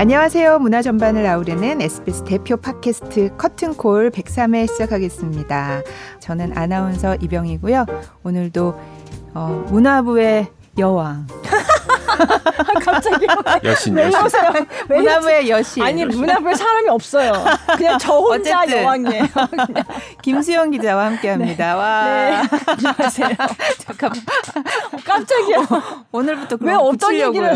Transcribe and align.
안녕하세요. 0.00 0.60
문화 0.60 0.80
전반을 0.80 1.26
아우르는 1.26 1.82
SBS 1.82 2.24
대표 2.24 2.56
팟캐스트 2.56 3.36
커튼콜 3.36 4.10
103회 4.12 4.66
시작하겠습니다. 4.66 5.82
저는 6.20 6.56
아나운서 6.56 7.16
이병이고요. 7.16 7.84
오늘도 8.22 8.80
어, 9.34 9.66
문화부의 9.68 10.48
여왕 10.78 11.26
갑자기 12.84 13.26
여신 13.64 13.94
왜 13.94 14.04
여신. 14.06 14.38
문화부의 14.88 15.50
여신 15.50 15.82
아니 15.82 16.04
문화부에 16.04 16.54
사람이 16.54 16.88
없어요. 16.88 17.32
그냥 17.76 17.98
저 17.98 18.14
혼자 18.18 18.60
어쨌든. 18.62 18.82
여왕이에요. 18.82 19.24
김수영 20.22 20.70
기자와 20.70 21.06
함께합니다. 21.06 21.76
와 21.76 22.04
네. 22.04 22.42
안녕하세요. 22.66 23.28
잠깐만 23.78 24.20
깜짝이야. 25.04 25.56
오늘부터 26.12 26.56
왜 26.60 26.74
없던 26.74 27.14
얘기를. 27.14 27.52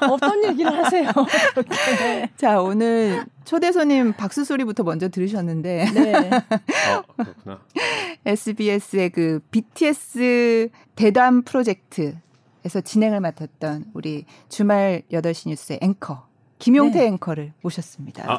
없던 0.00 0.44
얘기를 0.44 0.84
하세요. 0.84 1.10
이렇게. 1.56 2.30
자 2.36 2.60
오늘 2.60 3.24
초대 3.44 3.72
손님 3.72 4.12
박수 4.12 4.44
소리부터 4.44 4.82
먼저 4.82 5.08
들으셨는데 5.08 5.86
네. 5.94 6.14
어, 6.94 7.02
그렇구나. 7.16 7.58
SBS의 8.26 9.10
그 9.10 9.40
BTS 9.50 10.68
대담 10.94 11.42
프로젝트 11.42 12.14
에서 12.64 12.80
진행을 12.80 13.20
맡았던 13.20 13.86
우리 13.94 14.24
주말 14.48 15.02
8시 15.12 15.48
뉴스의 15.48 15.78
앵커 15.82 16.26
김용태 16.58 16.98
네. 17.00 17.06
앵커를 17.06 17.52
모셨습니다. 17.62 18.24
아. 18.26 18.38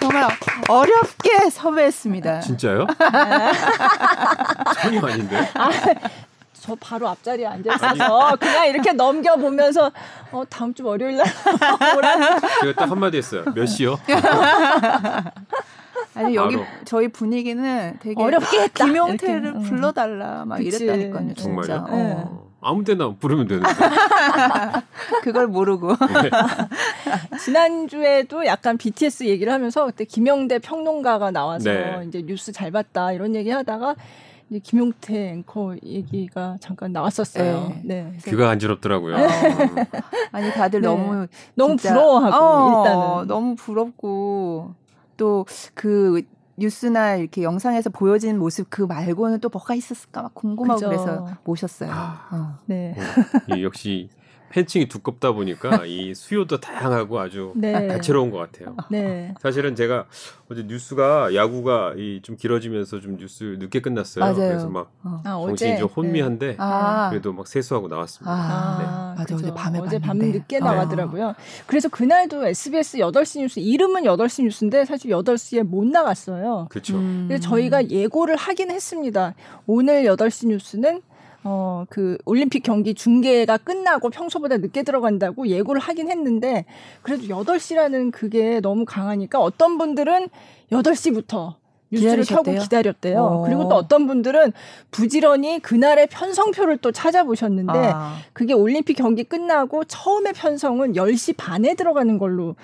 정말 0.00 0.28
어렵게 0.68 1.50
섭외했습니다. 1.50 2.40
진짜요? 2.40 2.86
전혀 4.82 5.06
아닌데. 5.06 5.48
저 6.54 6.76
바로 6.80 7.08
앞자리에 7.08 7.46
앉아 7.46 7.74
있어서 7.74 8.36
그냥 8.36 8.66
이렇게 8.68 8.92
넘겨 8.92 9.36
보면서 9.36 9.90
어 10.30 10.44
다음 10.48 10.74
주 10.74 10.84
월요일 10.84 11.16
날 11.16 11.26
오라는 11.96 12.40
제가 12.62 12.80
딱 12.80 12.90
한마디 12.90 13.16
했어요. 13.18 13.44
몇 13.54 13.66
시요? 13.66 13.98
아니 16.14 16.34
여기 16.34 16.56
바로. 16.56 16.66
저희 16.84 17.08
분위기는 17.08 17.96
되게 18.00 18.20
어렵게 18.22 18.60
했다. 18.62 18.84
김용태를 18.84 19.42
이렇게. 19.42 19.58
응. 19.58 19.62
불러달라 19.62 20.44
막 20.44 20.58
그치. 20.58 20.84
이랬다니까요. 20.84 21.34
진짜. 21.34 21.86
네. 21.90 22.12
어. 22.12 22.52
아무 22.60 22.84
데나 22.84 23.12
부르면 23.18 23.48
되는데. 23.48 23.68
그걸 25.22 25.48
모르고 25.48 25.96
지난주에도 27.44 28.46
약간 28.46 28.78
BTS 28.78 29.24
얘기를 29.24 29.52
하면서 29.52 29.86
그때 29.86 30.04
김영대 30.04 30.60
평론가가 30.60 31.32
나와서 31.32 31.70
네. 31.70 32.04
이제 32.06 32.22
뉴스 32.22 32.52
잘 32.52 32.70
봤다 32.70 33.12
이런 33.12 33.34
얘기 33.34 33.50
하다가 33.50 33.96
이제 34.50 34.60
김용태 34.60 35.30
앵커 35.30 35.74
얘기가 35.82 36.56
잠깐 36.60 36.92
나왔었어요. 36.92 37.72
네. 37.82 38.12
귀가 38.24 38.46
간지럽더라고요. 38.46 39.16
아니 40.30 40.52
다들 40.52 40.82
네. 40.82 40.86
너무 40.86 41.26
너무 41.54 41.76
부러워하고 41.76 42.36
어, 42.36 42.78
일단은 42.78 43.26
너무 43.26 43.56
부럽고 43.56 44.74
또그 45.16 46.22
뉴스나 46.56 47.16
이렇게 47.16 47.42
영상에서 47.42 47.90
보여진 47.90 48.38
모습 48.38 48.68
그 48.70 48.82
말고는 48.82 49.40
또 49.40 49.48
뭐가 49.48 49.74
있었을까 49.74 50.22
막 50.22 50.34
궁금하고 50.34 50.74
그죠. 50.74 50.88
그래서 50.88 51.28
모셨어요. 51.44 51.90
아. 51.92 52.28
어. 52.30 52.58
네. 52.66 52.94
어, 53.50 53.56
이 53.56 53.64
역시 53.64 54.08
팬층이 54.52 54.86
두껍다 54.88 55.32
보니까 55.32 55.84
이 55.86 56.14
수요도 56.14 56.60
다양하고 56.60 57.18
아주 57.18 57.52
네. 57.56 57.88
다채로운 57.88 58.30
것 58.30 58.36
같아요. 58.38 58.76
네. 58.90 59.34
사실은 59.40 59.74
제가 59.74 60.04
어제 60.50 60.62
뉴스가 60.64 61.34
야구가 61.34 61.94
이 61.96 62.20
좀 62.22 62.36
길어지면서 62.36 63.00
좀 63.00 63.16
뉴스 63.16 63.56
늦게 63.58 63.80
끝났어요. 63.80 64.22
맞아요. 64.24 64.36
그래서 64.36 64.68
막 64.68 64.92
어. 65.02 65.20
아, 65.24 65.30
정신이 65.46 65.72
어제 65.72 65.80
좀 65.80 65.88
혼미한데 65.88 66.56
아, 66.58 67.08
그래도 67.10 67.32
막 67.32 67.46
세수하고 67.48 67.88
나왔습니다. 67.88 68.30
아, 68.32 69.14
맞아 69.18 69.34
그죠. 69.34 69.46
어제 69.48 69.54
밤에 69.54 69.78
어제 69.80 69.98
밤. 69.98 70.18
늦게 70.18 70.58
어. 70.58 70.60
나가더라고요. 70.60 71.34
그래서 71.66 71.88
그날도 71.88 72.46
SBS 72.46 72.98
8시 72.98 73.40
뉴스 73.40 73.58
이름은 73.60 74.02
8시 74.02 74.44
뉴스인데 74.44 74.84
사실 74.84 75.10
8시에 75.10 75.62
못 75.64 75.84
나갔어요. 75.86 76.66
그렇죠. 76.70 76.96
음. 76.96 77.24
그래서 77.28 77.42
저희가 77.48 77.88
예고를 77.90 78.36
하긴 78.36 78.70
했습니다. 78.70 79.34
오늘 79.66 80.04
8시 80.04 80.48
뉴스는 80.48 81.00
어, 81.44 81.84
그 81.88 82.18
올림픽 82.24 82.62
경기 82.62 82.94
중계가 82.94 83.58
끝나고 83.58 84.10
평소보다 84.10 84.58
늦게 84.58 84.82
들어간다고 84.82 85.48
예고를 85.48 85.80
하긴 85.80 86.10
했는데 86.10 86.64
그래도 87.02 87.24
8시라는 87.24 88.12
그게 88.12 88.60
너무 88.60 88.84
강하니까 88.84 89.40
어떤 89.40 89.78
분들은 89.78 90.28
8시부터 90.70 91.54
뉴스를 91.90 92.24
켜고 92.24 92.42
기다리셨대요? 92.42 92.62
기다렸대요. 92.62 93.22
어. 93.22 93.42
그리고 93.42 93.68
또 93.68 93.74
어떤 93.74 94.06
분들은 94.06 94.52
부지런히 94.90 95.60
그날의 95.60 96.06
편성표를 96.06 96.78
또 96.78 96.90
찾아보셨는데 96.90 97.72
아. 97.72 98.16
그게 98.32 98.54
올림픽 98.54 98.94
경기 98.94 99.24
끝나고 99.24 99.84
처음에 99.84 100.32
편성은 100.32 100.94
10시 100.94 101.36
반에 101.36 101.74
들어가는 101.74 102.18
걸로 102.18 102.56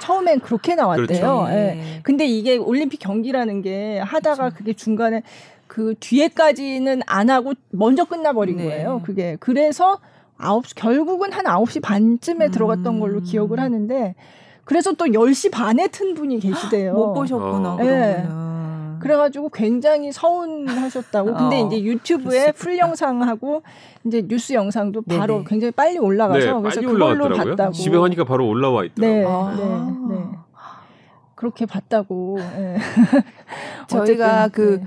처음엔 0.00 0.40
그렇게 0.40 0.74
나왔대요. 0.74 1.06
그렇죠. 1.06 1.46
예. 1.50 1.54
네. 1.54 2.00
근데 2.02 2.24
이게 2.26 2.56
올림픽 2.56 2.98
경기라는 2.98 3.62
게 3.62 3.98
하다가 3.98 4.50
그게 4.50 4.72
중간에 4.72 5.22
그 5.68 5.94
뒤에까지는 6.00 7.02
안 7.06 7.30
하고 7.30 7.52
먼저 7.70 8.04
끝나버린 8.04 8.56
네. 8.56 8.64
거예요. 8.64 9.02
그게 9.04 9.36
그래서 9.38 10.00
아홉 10.36 10.64
결국은 10.74 11.32
한 11.32 11.44
9시 11.44 11.82
반쯤에 11.82 12.46
음. 12.46 12.50
들어갔던 12.50 12.98
걸로 12.98 13.20
기억을 13.20 13.60
하는데 13.60 14.14
그래서 14.64 14.92
또 14.94 15.06
10시 15.06 15.52
반에 15.52 15.88
튼 15.88 16.14
분이 16.14 16.40
계시대요. 16.40 16.94
못 16.94 17.14
보셨구나. 17.14 17.74
어. 17.74 17.76
그러면은. 17.76 18.48
그래가지고 18.98 19.50
굉장히 19.50 20.10
서운하셨다고. 20.10 21.34
근데 21.34 21.62
어, 21.62 21.66
이제 21.66 21.82
유튜브에 21.82 22.50
풀 22.52 22.78
영상하고 22.78 23.62
이제 24.04 24.22
뉴스 24.26 24.52
영상도 24.52 25.02
바로 25.02 25.34
네네. 25.34 25.44
굉장히 25.46 25.70
빨리 25.70 25.98
올라가서 25.98 26.38
네, 26.38 26.52
그래서 26.60 26.80
빨리 26.80 26.86
그걸로 26.86 27.04
올라왔더라고요. 27.06 27.56
봤다고. 27.56 27.72
집에 27.72 27.96
가니까 27.96 28.24
바로 28.24 28.48
올라와 28.48 28.82
네, 28.82 28.88
있더라고요. 28.88 29.28
아. 29.28 29.56
네, 29.56 30.14
네. 30.16 30.24
그렇게 31.36 31.64
봤다고. 31.66 32.38
예. 32.40 32.76
저희가 33.86 34.48
그 34.48 34.80
네. 34.82 34.86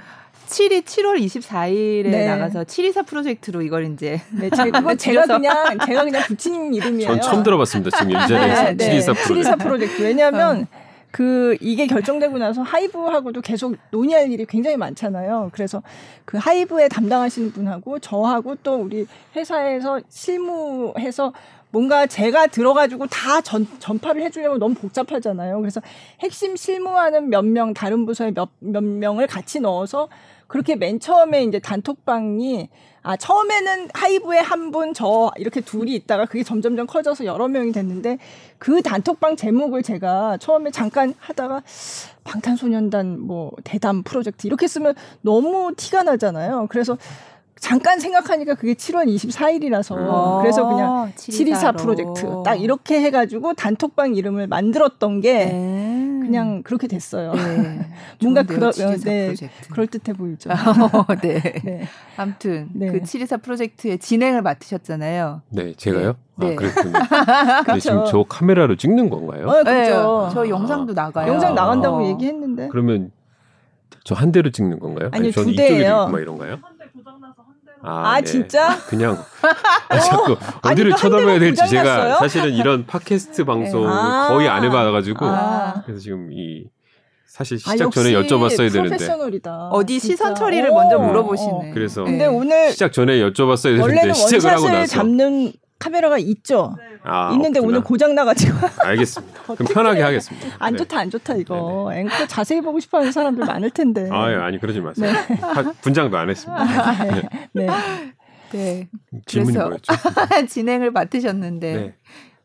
7이 0.52 0.84
7월 0.84 1.18
24일에 1.24 2.10
네. 2.10 2.28
나가서 2.28 2.66
724 2.66 3.04
프로젝트로 3.04 3.62
이걸 3.62 3.92
이제 3.94 4.22
네, 4.38 4.50
제, 4.50 4.70
그건 4.70 4.98
제가. 4.98 5.26
그냥 5.26 5.54
제가 5.86 6.04
그냥 6.04 6.22
붙인 6.28 6.74
이름이에요. 6.74 7.08
전 7.08 7.22
처음 7.22 7.44
들어봤습니다. 7.44 7.98
지금 7.98 8.12
일자리에서 8.12 8.64
네, 8.64 8.76
네. 8.76 8.86
724 8.86 9.14
프로. 9.14 9.42
724 9.42 9.56
프로젝트. 9.56 10.02
왜냐하면 10.02 10.68
그 11.10 11.58
이게 11.62 11.88
결정되고 11.88 12.38
나서 12.38 12.62
하이브하고도 12.62 13.42
계속 13.42 13.76
논의할 13.92 14.32
일이 14.32 14.46
굉장히 14.46 14.78
많잖아요. 14.78 15.50
그래서 15.54 15.82
그 16.26 16.38
하이브에 16.38 16.88
담당하시는 16.90 17.52
분하고 17.52 18.00
저하고 18.00 18.56
또 18.64 18.76
우리 18.76 19.06
회사에서 19.36 20.00
실무해서 20.10 21.34
뭔가 21.72 22.06
제가 22.06 22.48
들어가지고 22.48 23.08
다 23.08 23.40
전, 23.42 23.66
전파를 23.80 24.22
해주려면 24.24 24.60
너무 24.60 24.76
복잡하잖아요. 24.76 25.60
그래서 25.60 25.82
핵심 26.20 26.56
실무하는 26.56 27.30
몇 27.30 27.44
명, 27.46 27.74
다른 27.74 28.06
부서에 28.06 28.32
몇, 28.32 28.50
몇 28.60 28.84
명을 28.84 29.28
같이 29.28 29.60
넣어서 29.62 30.10
그렇게 30.52 30.76
맨 30.76 31.00
처음에 31.00 31.44
이제 31.46 31.60
단톡방이 31.60 32.68
아 33.04 33.16
처음에는 33.16 33.88
하이브에 33.94 34.40
한 34.40 34.70
분 34.72 34.94
저 34.94 35.32
이렇게 35.38 35.62
둘이 35.62 35.96
있다가 35.96 36.26
그게 36.26 36.44
점점점 36.44 36.88
커져서 36.88 37.24
여러 37.26 37.48
명이 37.48 37.72
됐는데 37.72 38.18
그 38.58 38.82
단톡방 38.82 39.38
제목을 39.38 39.82
제가 39.82 40.38
처음에 40.38 40.72
잠깐 40.72 41.14
하다가 41.20 41.64
방탄소년단 42.26 43.22
뭐 43.22 43.52
대담 43.64 44.04
프로젝트 44.04 44.46
이렇게 44.46 44.68
쓰면 44.68 44.94
너무 45.22 45.74
티가 45.78 46.04
나잖아요. 46.04 46.68
그래서 46.70 46.98
잠깐 47.60 48.00
생각하니까 48.00 48.56
그게 48.56 48.74
7월 48.74 49.06
24일이라서 49.08 49.96
어, 49.98 50.40
그래서 50.42 50.68
그냥 50.68 51.14
724 51.16 51.72
724로. 51.72 51.78
프로젝트 51.78 52.28
딱 52.44 52.56
이렇게 52.56 53.00
해가지고 53.02 53.54
단톡방 53.54 54.16
이름을 54.16 54.48
만들었던 54.48 55.22
게 55.22 55.46
네. 55.46 55.91
그냥 56.22 56.64
그렇게 56.64 56.88
됐어요. 56.88 57.34
네. 57.34 57.86
뭔가 58.22 58.44
724 58.44 59.10
네, 59.10 59.26
프로젝트. 59.28 59.70
그럴 59.70 59.88
듯해 59.88 60.14
보이죠. 60.14 60.50
어, 60.54 61.16
네. 61.22 61.40
네. 61.64 61.88
아무튼 62.18 62.70
네. 62.74 62.88
그724 62.92 63.42
프로젝트의 63.42 64.00
진행을 64.00 64.42
맡으셨잖아요. 64.42 65.42
네, 65.50 65.74
제가요? 65.74 66.16
네. 66.38 66.54
아, 66.54 66.56
그랬군요. 66.56 66.94
근데 67.66 67.80
지금 67.80 68.06
저 68.08 68.24
카메라로 68.24 68.76
찍는 68.78 69.10
건가요? 69.10 69.48
어, 69.48 69.64
그렇죠. 69.64 70.26
네, 70.28 70.34
저 70.34 70.48
영상도 70.50 70.94
나가요. 70.94 71.32
영상 71.32 71.54
나간다고 71.56 71.98
어. 71.98 72.08
얘기했는데. 72.08 72.70
그러면 72.70 73.12
저 74.04 74.16
한 74.16 74.32
대로 74.32 74.50
찍는 74.50 74.80
건가요? 74.80 75.10
아니요, 75.12 75.32
저는 75.32 75.52
두 75.52 75.56
대예요. 75.58 76.08
막 76.12 76.20
이런가요? 76.20 76.58
아, 77.84 78.22
네. 78.22 78.24
진짜? 78.24 78.78
그냥 78.88 79.18
아, 79.90 80.00
자꾸 80.00 80.38
어디를 80.62 80.96
쳐다봐야 80.96 81.40
될지 81.40 81.68
제가? 81.68 82.18
사실은 82.18 82.54
이런 82.54 82.86
팟캐스트 82.86 83.46
방송 83.46 83.88
아. 83.88 84.28
거의 84.30 84.48
안 84.48 84.64
해봐가지고 84.64 85.26
아. 85.26 85.84
그래서 85.86 86.02
지금 86.02 86.32
이 86.32 86.66
사실 87.28 87.58
아, 87.66 87.72
시작 87.72 87.92
전에 87.92 88.14
역시 88.14 88.28
여쭤봤어야 88.30 88.72
되는데. 88.72 89.08
어디 89.72 90.00
진짜. 90.00 90.14
시선 90.14 90.36
처리를 90.36 90.70
어, 90.72 90.74
먼저 90.76 90.98
어, 90.98 91.08
물어보시네. 91.08 91.52
어. 91.52 91.72
그래서 91.74 92.04
근데 92.04 92.26
네. 92.26 92.26
오늘 92.28 92.72
시작 92.72 92.92
전에 92.92 93.20
여쭤봤어야 93.20 93.64
되는데 93.64 93.82
원래는 93.82 94.14
시작을 94.14 94.52
하고 94.52 94.64
원샷을 94.64 94.80
나서 94.80 94.94
잡는 94.94 95.54
카메라가 95.82 96.18
있죠. 96.20 96.76
아, 97.04 97.32
있는데 97.34 97.60
없구나. 97.60 97.68
오늘 97.78 97.84
고장 97.84 98.14
나가지고 98.16 98.56
알겠습니다. 98.84 99.42
그럼 99.56 99.74
편하게 99.74 100.02
하겠습니다. 100.02 100.48
안 100.60 100.74
네. 100.74 100.78
좋다 100.78 101.00
안 101.00 101.10
좋다 101.10 101.36
이거 101.36 101.92
앵커 101.94 102.28
자세히 102.28 102.62
보고 102.62 102.80
싶어하는 102.80 103.12
사람들 103.12 103.46
많을 103.46 103.70
텐데. 103.72 104.08
아, 104.12 104.26
아니 104.46 104.60
그러지 104.60 104.80
마세요. 104.82 105.12
하- 105.42 105.72
분장도 105.82 106.16
안 106.18 106.30
했습니다. 106.30 106.64
네. 107.54 107.68
네. 108.52 108.90
질문이 109.26 109.54
그래서- 109.58 109.68
뭐였죠? 109.68 109.94
진행을 110.48 110.92
맡으셨는데 110.92 111.74
네. 111.76 111.96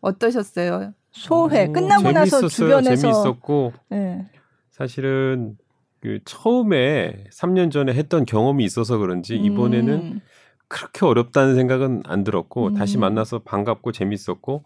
어떠셨어요? 0.00 0.92
소회 1.12 1.66
오, 1.66 1.72
끝나고 1.72 2.12
나서 2.12 2.38
재밌었어요. 2.40 2.48
주변에서 2.48 2.96
재밌었고 3.12 3.72
네. 3.90 4.24
사실은 4.70 5.56
그 6.00 6.20
처음에 6.24 7.24
3년 7.32 7.70
전에 7.70 7.92
했던 7.94 8.24
경험이 8.24 8.64
있어서 8.64 8.98
그런지 8.98 9.36
이번에는 9.36 9.94
음. 9.94 10.20
그렇게 10.68 11.06
어렵다는 11.06 11.54
생각은 11.54 12.02
안 12.06 12.24
들었고 12.24 12.68
음. 12.68 12.74
다시 12.74 12.98
만나서 12.98 13.40
반갑고 13.40 13.92
재밌었고 13.92 14.64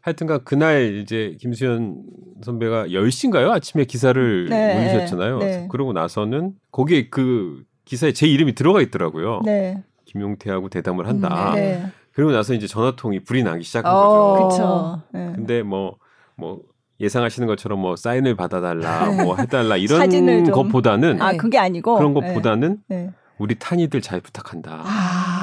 하여튼간 0.00 0.44
그날 0.44 0.96
이제 0.96 1.36
김수현 1.40 2.02
선배가 2.42 2.86
10시인가요? 2.86 3.50
아침에 3.50 3.84
기사를 3.84 4.48
네, 4.48 4.78
올리셨잖아요. 4.78 5.38
네. 5.38 5.68
그러고 5.70 5.92
나서는 5.92 6.52
거기에 6.70 7.08
그 7.10 7.64
기사에 7.84 8.12
제 8.12 8.26
이름이 8.26 8.54
들어가 8.54 8.80
있더라고요. 8.80 9.42
네. 9.44 9.82
김용태하고 10.06 10.68
대담을 10.68 11.06
한다. 11.06 11.50
음, 11.50 11.54
네. 11.56 11.86
그러고 12.12 12.32
나서 12.32 12.54
이제 12.54 12.66
전화통이 12.66 13.20
불이 13.20 13.42
나기 13.42 13.62
시작한 13.62 13.94
어. 13.94 13.98
거죠. 13.98 14.36
그렇죠. 14.36 15.02
네. 15.12 15.32
근데 15.34 15.62
뭐뭐 15.62 16.60
예상하시는 17.00 17.46
것처럼 17.48 17.80
뭐 17.80 17.96
사인을 17.96 18.36
받아달라, 18.36 19.08
네. 19.08 19.24
뭐 19.24 19.36
해달라 19.36 19.76
이런 19.76 20.50
것보다는 20.50 21.20
아 21.20 21.32
그게 21.32 21.58
아니고 21.58 21.96
그런 21.96 22.14
네. 22.14 22.20
것보다는 22.20 22.78
네. 22.88 23.10
우리 23.38 23.58
탄이들 23.58 24.00
잘 24.00 24.20
부탁한다. 24.20 24.82
아. 24.84 25.41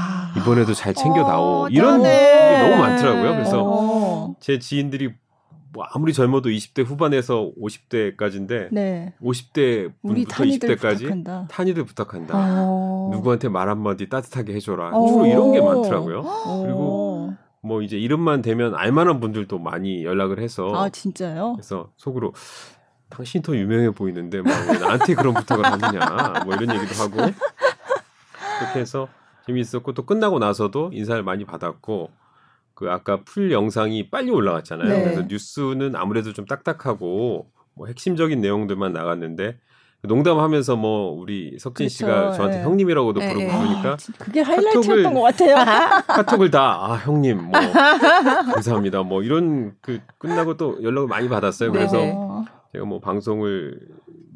이번에도 0.49 0.73
잘 0.73 0.93
챙겨 0.95 1.21
나오. 1.23 1.65
어, 1.65 1.69
이런 1.69 2.01
짠해. 2.01 2.57
게 2.63 2.69
너무 2.69 2.81
많더라고요. 2.81 3.31
그래서 3.33 3.63
어. 3.63 4.35
제 4.39 4.57
지인들이 4.57 5.13
뭐 5.71 5.83
아무리 5.91 6.13
젊어도 6.13 6.49
20대 6.49 6.83
후반에서 6.83 7.51
50대까지인데 7.61 8.69
네. 8.71 9.13
50대 9.21 9.91
우리 10.01 10.23
분부터 10.25 10.35
탄이들 10.35 10.75
20대까지 10.77 10.97
부탁한다. 11.01 11.47
탄이들 11.51 11.85
부탁한다. 11.85 12.33
어. 12.35 13.09
누구한테 13.13 13.49
말 13.49 13.69
한마디 13.69 14.09
따뜻하게 14.09 14.55
해줘라. 14.55 14.89
어. 14.89 15.07
주로 15.07 15.25
이런 15.27 15.51
게 15.51 15.61
많더라고요. 15.61 16.19
오. 16.21 16.63
그리고 16.63 17.33
뭐 17.61 17.83
이제 17.83 17.97
이름만 17.97 18.41
되면 18.41 18.73
알만한 18.73 19.19
분들도 19.19 19.59
많이 19.59 20.03
연락을 20.03 20.39
해서 20.39 20.71
아 20.73 20.89
진짜요? 20.89 21.53
그래서 21.53 21.91
속으로 21.97 22.33
당신이 23.09 23.43
더 23.43 23.55
유명해 23.55 23.91
보이는데 23.91 24.41
막왜 24.41 24.79
나한테 24.79 25.13
그런 25.13 25.33
부탁을 25.35 25.65
하느냐 25.65 26.43
뭐 26.45 26.55
이런 26.55 26.73
얘기도 26.75 27.03
하고 27.03 27.17
그렇게 28.59 28.79
해서 28.79 29.07
재미있었고 29.53 29.93
또 29.93 30.05
끝나고 30.05 30.39
나서도 30.39 30.91
인사를 30.93 31.21
많이 31.23 31.45
받았고 31.45 32.09
그 32.75 32.89
아까 32.89 33.23
풀 33.23 33.51
영상이 33.51 34.09
빨리 34.09 34.31
올라갔잖아요. 34.31 34.87
네. 34.87 35.03
그래서 35.03 35.23
뉴스는 35.27 35.95
아무래도 35.95 36.31
좀 36.33 36.45
딱딱하고 36.45 37.49
뭐 37.75 37.87
핵심적인 37.87 38.39
내용들만 38.41 38.93
나갔는데 38.93 39.57
농담하면서 40.03 40.77
뭐 40.77 41.11
우리 41.11 41.57
석진 41.59 41.85
그렇죠. 41.87 41.93
씨가 41.97 42.31
저한테 42.33 42.57
네. 42.59 42.63
형님이라고도 42.63 43.19
네, 43.19 43.33
부르고 43.33 43.51
네. 43.51 43.57
그러니까 43.59 43.89
아, 43.93 43.97
진- 43.97 44.13
그게 44.17 44.41
하이라이트였던 44.41 45.13
것 45.13 45.21
같아요. 45.23 45.55
카톡을 46.07 46.51
다 46.51 46.85
아 46.85 46.93
형님 46.95 47.37
뭐 47.43 47.51
감사합니다 48.53 49.03
뭐 49.03 49.23
이런 49.23 49.73
그 49.81 49.99
끝나고 50.19 50.55
또 50.55 50.81
연락을 50.81 51.07
많이 51.09 51.27
받았어요. 51.27 51.71
그래서 51.73 51.97
네. 51.97 52.13
어. 52.15 52.45
제가 52.71 52.85
뭐 52.85 52.99
방송을 53.01 53.77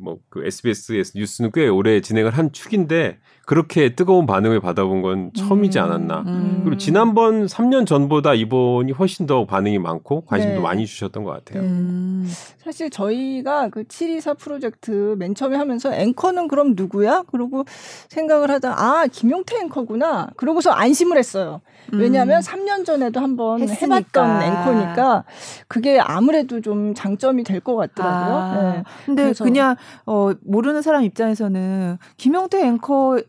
뭐 0.04 0.18
그 0.30 0.46
SBS에서 0.46 1.14
뉴스는 1.16 1.52
꽤 1.54 1.68
오래 1.68 2.02
진행을 2.02 2.32
한 2.32 2.52
축인데 2.52 3.18
그렇게 3.46 3.94
뜨거운 3.94 4.26
반응을 4.26 4.62
받아본 4.62 5.02
건 5.02 5.32
처음이지 5.36 5.78
음. 5.80 5.84
않았나. 5.84 6.24
음. 6.26 6.62
그리고 6.64 6.78
지난번 6.78 7.46
3년 7.46 7.86
전보다 7.86 8.34
이번이 8.34 8.94
훨씬 8.94 9.28
더 9.28 9.46
반응이 9.46 9.80
많고 9.80 10.22
관심도 10.26 10.56
네. 10.56 10.62
많이 10.62 10.86
주셨던 10.86 11.24
것 11.24 11.32
같아요. 11.32 11.62
네. 11.62 11.68
음. 11.70 12.32
사실 12.58 12.90
저희가 12.90 13.68
그 13.70 13.84
724 13.88 14.36
프로젝트 14.36 15.16
맨 15.20 15.36
처음에 15.36 15.58
하면서 15.58 15.94
앵커는 15.94 16.48
그럼 16.48 16.74
누구야? 16.78 17.24
그러고 17.32 17.66
생각을 18.10 18.50
하다 18.50 18.74
아 18.82 19.08
김용태 19.12 19.58
앵커구나. 19.62 20.30
그러고서 20.38 20.72
안심을 20.72 21.18
했어요. 21.18 21.62
왜냐하면 21.92 22.38
음. 22.38 22.42
3년 22.42 22.86
전에도 22.86 23.20
한번 23.20 23.62
했으니까. 23.62 23.96
해봤던 23.98 24.42
앵커니까 24.42 25.26
그게 25.68 26.00
아무래도 26.00 26.62
좀 26.62 26.94
장점이 26.94 27.44
될 27.44 27.60
것 27.64 27.76
같더라고요. 27.78 28.36
아, 28.36 28.74
네. 28.74 28.84
근데 29.06 29.24
그래서- 29.24 29.44
그냥 29.46 29.76
어 30.06 30.32
모르는 30.42 30.82
사람 30.82 31.04
입장에서는 31.04 31.98
김용태 32.18 32.66
앵커 32.66 33.20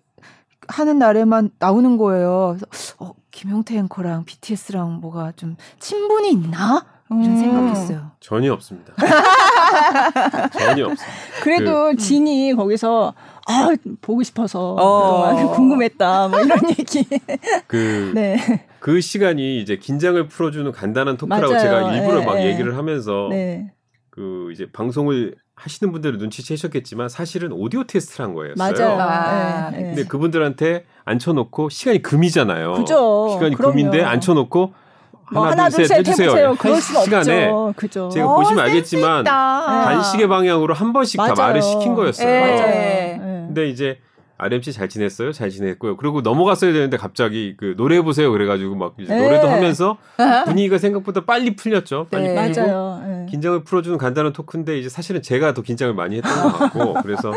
하는 0.69 0.99
날에만 0.99 1.50
나오는 1.58 1.96
거예요. 1.96 2.56
그래서 2.70 2.94
어 2.99 3.14
김용태 3.31 3.76
앵커랑 3.76 4.25
BTS랑 4.25 5.00
뭐가 5.00 5.32
좀 5.37 5.56
친분이 5.78 6.31
있나 6.31 6.84
이런 7.11 7.25
음. 7.25 7.37
생각했어요. 7.37 8.11
전혀 8.20 8.52
없습니다. 8.52 8.94
전혀 10.52 10.87
없습니다. 10.87 11.43
그래도 11.43 11.94
진이 11.96 12.55
거기서 12.55 13.14
아 13.46 13.69
보고 14.00 14.22
싶어서 14.22 14.75
어. 14.78 15.52
궁금했다 15.52 16.28
뭐 16.28 16.40
이런 16.40 16.58
얘기. 16.78 17.06
그, 17.66 18.12
네. 18.14 18.66
그 18.81 19.00
시간이 19.00 19.61
이제 19.61 19.76
긴장을 19.76 20.26
풀어주는 20.28 20.70
간단한 20.72 21.16
토크라고 21.16 21.52
맞아요. 21.52 21.61
제가 21.62 21.94
일부러 21.94 22.22
예, 22.22 22.25
막 22.25 22.38
예. 22.38 22.46
얘기를 22.46 22.76
하면서 22.76 23.28
네. 23.31 23.70
그 24.11 24.50
이제 24.52 24.66
방송을 24.72 25.34
하시는 25.64 25.90
분들은 25.93 26.19
눈치채셨겠지만 26.19 27.08
사실은 27.08 27.50
오디오 27.50 27.84
테스트를 27.84 28.26
한 28.26 28.34
거예요. 28.34 28.52
맞아요. 28.58 29.00
아, 29.00 29.70
네, 29.70 29.78
네. 29.78 29.82
근데 29.84 30.05
그분들한테 30.05 30.84
앉혀놓고 31.06 31.70
시간이 31.70 32.02
금이잖아요. 32.02 32.75
그죠. 32.75 33.31
시간이 33.32 33.55
그럼요. 33.55 33.72
금인데 33.72 34.02
앉혀놓고 34.02 34.75
뭐 35.32 35.46
하나, 35.46 35.70
둘, 35.70 35.87
셋 35.87 36.00
해주세요. 36.00 36.28
해보세요. 36.28 36.55
그럴 36.58 36.75
한 36.75 36.81
수는 36.82 37.02
시간에 37.05 37.46
없죠. 37.49 37.72
그죠. 37.76 38.08
제가 38.11 38.26
어, 38.26 38.37
보시면 38.37 38.62
알겠지만 38.62 39.22
있다. 39.22 39.84
반시계 39.84 40.26
방향으로 40.28 40.75
한 40.75 40.93
번씩 40.93 41.16
다 41.16 41.32
맞아요. 41.34 41.49
말을 41.49 41.62
시킨 41.62 41.94
거였어요. 41.94 42.28
예. 42.28 42.40
맞아요. 42.40 42.66
네. 42.66 43.19
네. 43.19 43.44
근데 43.46 43.69
이제 43.70 43.99
RMC 44.37 44.73
잘 44.73 44.89
지냈어요? 44.89 45.33
잘 45.33 45.51
지냈고요. 45.51 45.97
그리고 45.97 46.21
넘어갔어야 46.21 46.73
되는데 46.73 46.97
갑자기 46.97 47.55
그 47.57 47.75
노래해 47.77 48.03
보세요. 48.03 48.33
그래가지고 48.33 48.75
막 48.75 48.95
네. 48.97 49.23
노래도 49.23 49.49
하면서 49.49 49.97
분위기가 50.47 50.79
생각보다 50.79 51.25
빨리 51.25 51.55
풀렸죠. 51.55 52.09
빨리 52.11 52.29
네. 52.29 52.35
풀리고 52.35 52.61
맞아요. 52.61 53.03
네. 53.07 53.27
긴장을 53.31 53.63
풀어주는 53.63 53.97
간단한 53.97 54.33
토크인데 54.33 54.79
이제 54.79 54.89
사실은 54.89 55.23
제가 55.23 55.55
더 55.55 55.63
긴장을 55.63 55.93
많이 55.95 56.17
했던 56.17 56.43
것 56.43 56.59
같고 56.59 56.95
그래서 57.03 57.33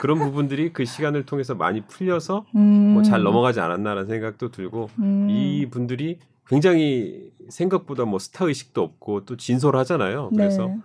그런 0.00 0.18
부분들이 0.18 0.72
그 0.72 0.84
시간을 0.84 1.24
통해서 1.24 1.54
많이 1.54 1.80
풀려서 1.80 2.44
음. 2.56 2.60
뭐잘 2.94 3.22
넘어가지 3.22 3.60
않았나라는 3.60 4.08
생각도 4.08 4.50
들고 4.50 4.90
음. 4.98 5.28
이 5.30 5.66
분들이 5.70 6.18
굉장히 6.46 7.30
생각보다 7.48 8.04
뭐 8.04 8.18
스타 8.18 8.44
의식도 8.44 8.82
없고 8.82 9.24
또 9.24 9.36
진솔하잖아요. 9.36 10.30
그래서 10.30 10.66
네. 10.66 10.76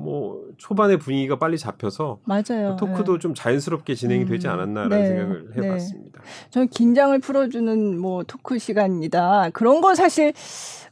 뭐 0.00 0.44
초반에 0.58 0.96
분위기가 0.96 1.38
빨리 1.40 1.58
잡혀서 1.58 2.20
맞아요. 2.24 2.76
토크도 2.78 3.14
네. 3.14 3.18
좀 3.18 3.34
자연스럽게 3.34 3.96
진행이 3.96 4.26
되지 4.26 4.46
음, 4.46 4.52
않았나라는 4.52 4.96
네, 5.02 5.06
생각을 5.08 5.50
네. 5.56 5.62
해봤습니다. 5.66 6.20
저는 6.50 6.68
긴장을 6.68 7.18
풀어주는 7.18 7.98
뭐 7.98 8.22
토크 8.22 8.60
시간이다. 8.60 9.50
그런 9.52 9.80
건 9.80 9.96
사실 9.96 10.32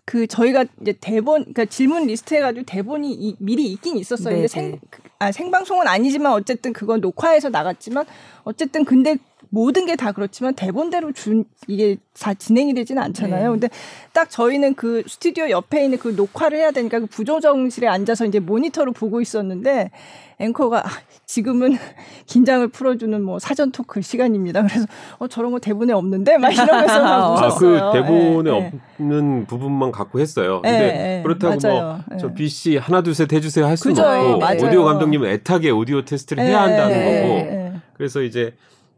그 0.05 0.27
저희가 0.27 0.65
이제 0.81 0.93
대본, 1.01 1.43
그러니까 1.43 1.67
질문 1.67 2.07
리스트 2.07 2.35
해가지고 2.35 2.67
대본이 2.67 3.13
이- 3.13 3.37
미리 3.39 3.71
있긴 3.73 3.97
있었어요. 3.97 4.35
네, 4.35 4.41
근데 4.43 4.49
네. 4.49 4.49
생, 4.49 4.81
아, 5.21 5.31
생방송은 5.31 5.87
아니지만 5.87 6.33
어쨌든 6.33 6.73
그건 6.73 7.01
녹화해서 7.01 7.49
나갔지만 7.49 8.07
어쨌든 8.43 8.85
근데 8.85 9.17
모든 9.51 9.87
게 9.87 9.97
다 9.97 10.13
그렇지만 10.13 10.55
대본대로 10.55 11.13
준 11.13 11.45
이게 11.69 11.97
다 12.19 12.35
진행이 12.35 12.75
되지는 12.75 13.03
않잖아요. 13.03 13.45
네. 13.45 13.61
근데 13.61 13.69
딱 14.13 14.29
저희는 14.31 14.75
그 14.75 15.03
스튜디오 15.07 15.49
옆에 15.49 15.85
있는 15.85 15.99
그 15.99 16.09
녹화를 16.09 16.59
해야 16.59 16.71
되니까 16.71 17.01
그 17.01 17.07
부조정실에 17.07 17.87
앉아서 17.89 18.27
이제 18.27 18.41
모니터를 18.41 18.93
보고 18.93 19.21
있었는데 19.21 19.91
앵커가 20.39 20.87
아, 20.87 20.91
지금은 21.25 21.77
긴장을 22.27 22.67
풀어주는 22.69 23.23
뭐 23.23 23.39
사전 23.39 23.73
토크 23.73 24.03
시간입니다. 24.03 24.63
그래서 24.63 24.87
어 25.19 25.29
저런 25.29 25.51
거 25.53 25.59
대본에 25.59 25.93
없는데 25.95 26.37
막 26.37 26.53
이러면서 26.53 27.03
막 27.03 27.09
아, 27.09 27.47
아, 27.47 27.49
그 27.59 27.67
웃었어요. 27.77 27.93
대본에 27.93 28.51
예, 28.51 28.55
예. 28.55 28.73
없는 28.99 29.47
부분만 29.47 29.93
갖고 29.93 30.21
했어요. 30.21 30.61
예, 30.67 30.71
근데 30.71 30.85
예, 31.19 31.23
그렇다고. 31.23 31.55
뭐저 31.55 32.29
예. 32.29 32.35
B 32.35 32.49
씨 32.49 32.77
하나 32.77 33.03
둘 33.03 33.15
셋 33.15 33.33
해주세요 33.33 33.65
할 33.67 33.77
수는 33.79 33.95
그죠, 33.95 34.07
없고 34.07 34.39
맞아요. 34.39 34.67
오디오 34.67 34.85
감독님은 34.85 35.29
애타게 35.31 35.71
오디오 35.71 36.05
테스트를 36.05 36.45
해야 36.45 36.61
한다는 36.63 36.97
예, 36.97 37.23
거고. 37.23 37.81
그래서 37.95 38.21
이제 38.21 38.55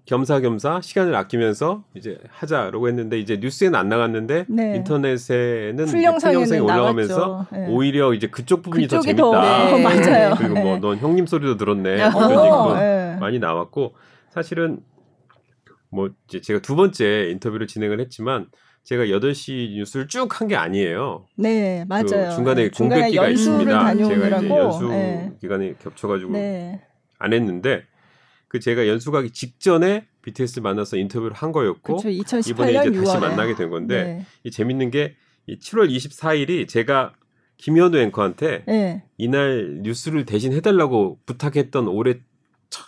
겸사겸사 0.08 0.80
시간을 0.80 1.14
아끼면서 1.14 1.84
이제 1.94 2.18
하자라고 2.30 2.88
했는데 2.88 3.18
이제 3.18 3.36
뉴스에는 3.36 3.78
안 3.78 3.90
나갔는데 3.90 4.46
네. 4.48 4.76
인터넷에는 4.76 5.84
풀영상이 5.84 6.58
올라가면서. 6.60 7.46
예. 7.54 7.66
오히려 7.68 8.14
이제 8.14 8.26
그쪽 8.26 8.62
부분이 8.62 8.88
더 8.88 9.00
재밌다. 9.00 9.22
더 9.22 9.76
네. 9.76 9.82
맞아요. 9.84 10.34
그리고 10.38 10.54
뭐 10.54 10.76
예. 10.76 10.78
넌 10.80 10.96
형님 10.96 11.26
소리도 11.26 11.58
들었네. 11.58 11.90
어, 12.04 12.08
이런 12.08 12.30
얘기도 12.30 12.54
어, 12.72 12.78
예. 12.80 13.16
많이 13.20 13.38
나왔고 13.38 13.94
사실은 14.30 14.80
뭐 15.90 16.08
이제 16.26 16.40
제가 16.40 16.60
두 16.60 16.74
번째 16.74 17.28
인터뷰를 17.30 17.66
진행을 17.66 18.00
했지만 18.00 18.46
제가 18.84 19.04
8시 19.04 19.74
뉴스를 19.76 20.08
쭉 20.08 20.40
한 20.40 20.48
게 20.48 20.56
아니에요. 20.56 21.26
네, 21.36 21.84
맞아요. 21.86 22.04
그 22.06 22.30
중간에 22.34 22.70
공백기가 22.70 23.28
있습니다. 23.28 23.70
제가 23.70 23.92
이제 23.92 24.02
다녀오느라고. 24.08 24.58
연수 24.58 24.90
예. 24.92 25.32
기간에 25.38 25.74
겹쳐가지고 25.82 26.32
네. 26.32 26.80
안 27.18 27.34
했는데 27.34 27.82
그 28.48 28.60
제가 28.60 28.88
연수 28.88 29.10
가기 29.12 29.30
직전에 29.30 30.06
BTS를 30.22 30.62
만나서 30.62 30.96
인터뷰를 30.96 31.36
한 31.36 31.52
거였고. 31.52 31.98
2018년 31.98 32.50
이번에 32.50 32.70
이제 32.72 32.90
6월에. 32.90 33.04
다시 33.04 33.18
만나게 33.18 33.54
된 33.54 33.70
건데 33.70 34.04
네. 34.04 34.26
이 34.44 34.50
재밌는 34.50 34.90
게이 34.90 35.12
7월 35.48 35.90
24일이 35.90 36.66
제가 36.66 37.12
김현우 37.58 37.98
앵커한테 37.98 38.64
네. 38.66 39.04
이날 39.18 39.80
뉴스를 39.82 40.24
대신 40.24 40.52
해달라고 40.52 41.18
부탁했던 41.26 41.88
올해 41.88 42.20
첫 42.70 42.84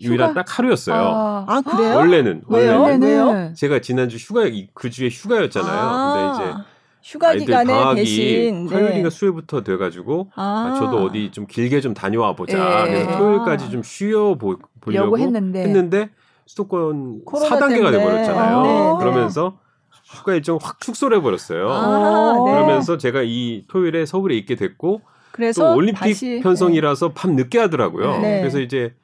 유일한 0.00 0.30
휴가? 0.30 0.44
딱 0.44 0.58
하루였어요. 0.58 1.44
아, 1.46 1.60
그래요? 1.60 1.96
원래는 1.96 2.42
왜요? 2.48 2.80
원래는 2.80 3.08
왜요? 3.08 3.54
제가 3.54 3.80
지난주 3.80 4.16
휴가 4.16 4.42
그 4.74 4.90
주에 4.90 5.08
휴가였잖아요. 5.08 5.78
아. 5.78 6.12
근데 6.36 6.44
이제 6.44 6.64
휴가 7.02 7.34
기간에 7.34 7.94
대신 7.94 8.66
네. 8.66 8.74
화요일인가 8.74 9.10
수요일부터 9.10 9.62
돼가지고 9.62 10.30
아, 10.34 10.72
아, 10.72 10.78
저도 10.78 11.04
어디 11.04 11.30
좀 11.30 11.46
길게 11.46 11.80
좀 11.80 11.94
다녀와 11.94 12.34
보자. 12.34 12.86
예. 12.86 12.92
그래서 12.92 13.18
토요일까지 13.18 13.70
좀 13.70 13.82
쉬어 13.82 14.34
보, 14.34 14.58
보려고 14.80 15.16
려고 15.16 15.18
했는데 15.18 15.62
했는데 15.62 16.10
수도권 16.46 17.24
코로나 17.24 17.56
4단계가 17.56 17.90
때문에. 17.90 17.90
돼버렸잖아요. 17.92 18.58
아, 18.58 18.62
네, 18.62 18.68
네. 18.68 18.98
그러면서 18.98 19.58
휴가 20.04 20.34
일정 20.34 20.58
확 20.60 20.80
축소를 20.80 21.18
해버렸어요. 21.18 21.68
아, 21.70 22.42
네. 22.44 22.50
그러면서 22.50 22.96
제가 22.98 23.22
이 23.24 23.64
토요일에 23.68 24.06
서울에 24.06 24.34
있게 24.36 24.56
됐고 24.56 25.02
그래서 25.32 25.70
또 25.72 25.76
올림픽 25.76 26.00
다시, 26.00 26.40
편성이라서 26.42 27.12
밤 27.12 27.36
늦게 27.36 27.58
하더라고요. 27.58 28.18
네. 28.18 28.40
그래서 28.40 28.60
이제 28.60 28.94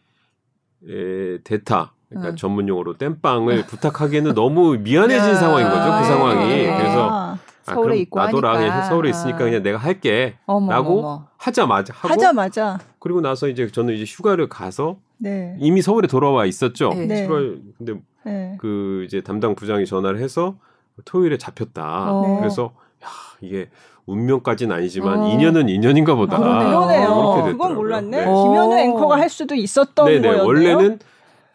에, 0.88 1.38
대타 1.44 1.92
그러니까 2.08 2.30
응. 2.32 2.36
전문 2.36 2.68
용어로 2.68 2.96
땜빵을 2.96 3.66
부탁하기에는 3.66 4.34
너무 4.34 4.76
미안해진 4.78 5.30
야. 5.30 5.34
상황인 5.34 5.68
거죠. 5.68 5.98
그 5.98 6.04
상황이. 6.04 6.48
네. 6.48 6.76
그래서 6.76 7.08
아, 7.10 7.14
아, 7.32 7.38
서울에 7.64 7.82
그럼 7.82 7.98
있고 7.98 8.18
나도라 8.20 8.54
하니까. 8.54 8.72
그냥 8.72 8.88
서울에 8.88 9.10
있으니까 9.10 9.38
그냥 9.38 9.62
내가 9.62 9.78
할게. 9.78 10.36
어머, 10.46 10.70
라고 10.70 10.98
어머. 11.00 11.26
하자마자 11.38 11.94
하고 11.96 12.08
하자마자 12.08 12.78
그리고 12.98 13.20
나서 13.20 13.48
이제 13.48 13.70
저는 13.70 13.94
이제 13.94 14.04
휴가를 14.04 14.48
가서 14.48 14.96
네. 15.18 15.56
이미 15.58 15.82
서울에 15.82 16.06
돌아와 16.06 16.44
있었죠. 16.44 16.90
네. 16.90 17.06
네. 17.06 17.26
7월 17.28 17.60
근데 17.78 17.94
네. 18.24 18.56
그 18.60 19.04
이제 19.06 19.20
담당 19.22 19.54
부장이 19.54 19.86
전화를 19.86 20.20
해서 20.20 20.56
토요일에 21.04 21.38
잡혔다. 21.38 22.12
어. 22.12 22.38
그래서 22.38 22.72
야, 23.04 23.08
이게 23.40 23.68
운명까지는 24.06 24.76
아니지만 24.76 25.22
어. 25.22 25.28
인연은 25.30 25.68
인연인가 25.68 26.14
보다. 26.14 26.36
아, 26.36 26.40
그러네요. 26.66 27.42
그건. 27.46 27.74
몰랐네. 27.74 28.18
네. 28.18 28.24
어. 28.26 28.44
김현우 28.44 28.74
앵커가 28.76 29.16
할 29.16 29.28
수도 29.30 29.54
있었던 29.54 30.06
네네 30.06 30.20
거였네요. 30.20 30.44
원래는 30.46 30.98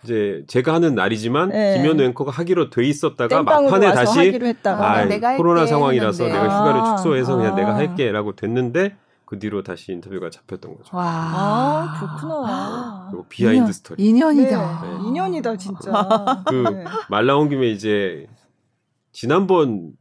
이제 0.03 0.43
제가 0.47 0.73
하는 0.73 0.95
날이지만 0.95 1.49
네. 1.49 1.77
김현우 1.81 2.01
앵커가 2.03 2.31
하기로 2.31 2.69
돼 2.69 2.85
있었다가 2.85 3.43
막판에 3.43 3.91
다시 3.93 4.17
하기로 4.17 4.47
했다가 4.47 4.91
아, 4.91 5.05
내가 5.05 5.29
할게 5.29 5.37
코로나 5.37 5.65
상황이라서 5.65 6.23
했는데. 6.23 6.43
내가 6.47 6.59
휴가를 6.59 6.81
아. 6.81 6.95
축소해서 6.95 7.35
그냥 7.35 7.53
아. 7.53 7.55
내가 7.55 7.75
할게라고 7.75 8.35
됐는데 8.35 8.95
그 9.25 9.37
뒤로 9.37 9.61
다시 9.61 9.91
인터뷰가 9.91 10.29
잡혔던 10.29 10.75
거죠. 10.77 10.95
와. 10.97 11.05
아 11.05 11.99
그렇구나. 11.99 13.07
그리고 13.11 13.25
behind 13.29 13.57
인연, 13.59 13.71
스토리. 13.73 14.03
인연이다. 14.03 14.81
네. 14.83 15.07
인연이다 15.07 15.55
진짜. 15.57 16.43
그 16.47 16.55
네. 16.55 16.85
말 17.09 17.25
나온 17.25 17.49
김에 17.49 17.67
이제 17.67 18.25
지난번 19.11 19.91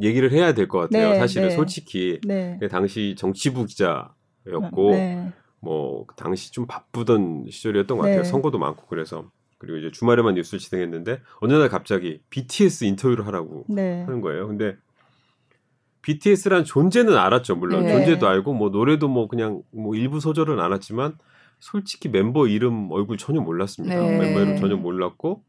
얘기를 0.00 0.32
해야 0.32 0.54
될 0.54 0.66
것 0.68 0.78
같아요. 0.80 1.10
네, 1.10 1.18
사실은 1.18 1.48
네. 1.48 1.54
솔직히 1.54 2.18
네. 2.26 2.56
그 2.58 2.68
당시 2.68 3.14
정치부 3.18 3.66
기자였고 3.66 4.90
네. 4.92 5.30
뭐그 5.60 6.16
당시 6.16 6.50
좀 6.50 6.66
바쁘던 6.66 7.44
시절이었던 7.50 7.98
것 7.98 8.04
네. 8.06 8.10
같아요. 8.16 8.24
선거도 8.24 8.58
많고 8.58 8.86
그래서 8.86 9.26
그리고 9.62 9.78
이제 9.78 9.92
주말에만 9.92 10.34
뉴스를 10.34 10.58
진행했는데 10.58 11.20
어느 11.40 11.52
날 11.52 11.68
갑자기 11.68 12.20
BTS 12.30 12.82
인터뷰를 12.82 13.28
하라고 13.28 13.64
네. 13.68 14.02
하는 14.02 14.20
거예요. 14.20 14.48
근데 14.48 14.76
BTS란 16.02 16.64
존재는 16.64 17.16
알았죠. 17.16 17.54
물론 17.54 17.84
네. 17.84 17.92
존재도 17.92 18.26
알고 18.26 18.54
뭐 18.54 18.70
노래도 18.70 19.06
뭐 19.06 19.28
그냥 19.28 19.62
뭐 19.70 19.94
일부 19.94 20.18
소절은 20.18 20.58
알았지만 20.58 21.16
솔직히 21.60 22.08
멤버 22.08 22.48
이름 22.48 22.90
얼굴 22.90 23.18
전혀 23.18 23.40
몰랐습니다. 23.40 23.94
네. 23.94 24.18
멤버 24.18 24.40
이름 24.40 24.56
전혀 24.56 24.74
몰랐고 24.74 25.44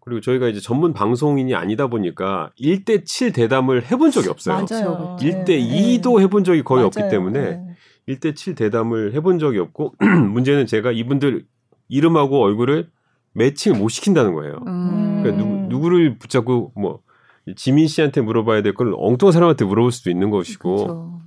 그리고 0.00 0.20
저희가 0.20 0.48
이제 0.48 0.58
전문 0.58 0.92
방송인이 0.92 1.54
아니다 1.54 1.86
보니까 1.86 2.50
1대 2.60 3.06
7 3.06 3.30
대담을 3.30 3.86
해본 3.88 4.10
적이 4.10 4.30
없어요. 4.30 4.66
맞아요. 4.68 5.16
1대 5.20 5.46
네. 5.46 6.00
2도 6.00 6.20
해본 6.20 6.42
적이 6.42 6.64
거의 6.64 6.84
없기 6.84 6.98
맞아요. 6.98 7.10
때문에 7.12 7.40
네. 7.40 7.76
1대 8.08 8.34
7 8.34 8.56
대담을 8.56 9.14
해본 9.14 9.38
적이 9.38 9.60
없고 9.60 9.94
문제는 10.32 10.66
제가 10.66 10.90
이분들 10.90 11.46
이름하고 11.88 12.42
얼굴을 12.42 12.90
매칭을 13.36 13.78
못 13.78 13.88
시킨다는 13.90 14.34
거예요. 14.34 14.54
음. 14.66 15.20
그러니까 15.22 15.44
누, 15.44 15.48
누구를 15.68 16.18
붙잡고 16.18 16.72
뭐 16.74 17.00
지민 17.56 17.86
씨한테 17.86 18.20
물어봐야 18.22 18.62
될 18.62 18.72
걸 18.74 18.92
엉뚱한 18.96 19.32
사람한테 19.32 19.64
물어볼 19.64 19.92
수도 19.92 20.10
있는 20.10 20.30
것이고 20.30 20.76
그렇죠. 20.76 21.20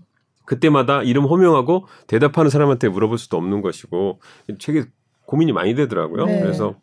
그때마다 0.46 1.04
이름 1.04 1.26
호명하고 1.26 1.86
대답하는 2.08 2.50
사람한테 2.50 2.90
물어볼 2.90 3.18
수도 3.18 3.38
없는 3.38 3.62
것이고 3.62 4.20
되게 4.60 4.86
고민이 5.28 5.52
많이 5.54 5.76
되더라고요. 5.76 6.26
네. 6.26 6.42
그래서 6.42 6.76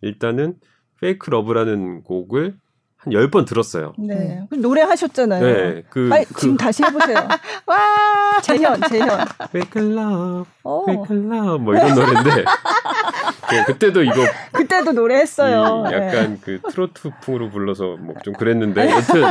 일단은 0.00 0.54
Fake 1.00 1.28
Love라는 1.30 2.04
곡을 2.04 2.54
한 2.96 3.12
10번 3.12 3.46
들었어요. 3.46 3.92
네. 3.98 4.42
그 4.50 4.54
노래 4.56 4.82
하셨잖아요. 4.82 5.44
네. 5.44 5.82
그, 5.90 6.08
빨리 6.08 6.24
그 6.24 6.34
지금 6.40 6.56
다시 6.56 6.82
해보세요. 6.84 7.16
와. 7.66 8.40
재현, 8.42 8.80
재현. 8.88 9.08
Fake 9.52 9.78
Love, 9.78 10.44
어, 10.62 10.84
Fake 10.86 11.12
Love 11.12 11.62
뭐 11.62 11.74
이런 11.74 11.94
노래인데 11.94 12.44
네, 13.50 13.64
그때도 13.64 14.02
이거 14.02 14.14
그때도 14.52 14.92
노래했어요. 14.92 15.84
이 15.88 15.92
약간 15.92 16.38
그 16.40 16.60
트로트풍으로 16.70 17.50
불러서 17.50 17.96
뭐 17.96 18.14
좀 18.24 18.34
그랬는데 18.34 18.90
여튼 18.90 19.22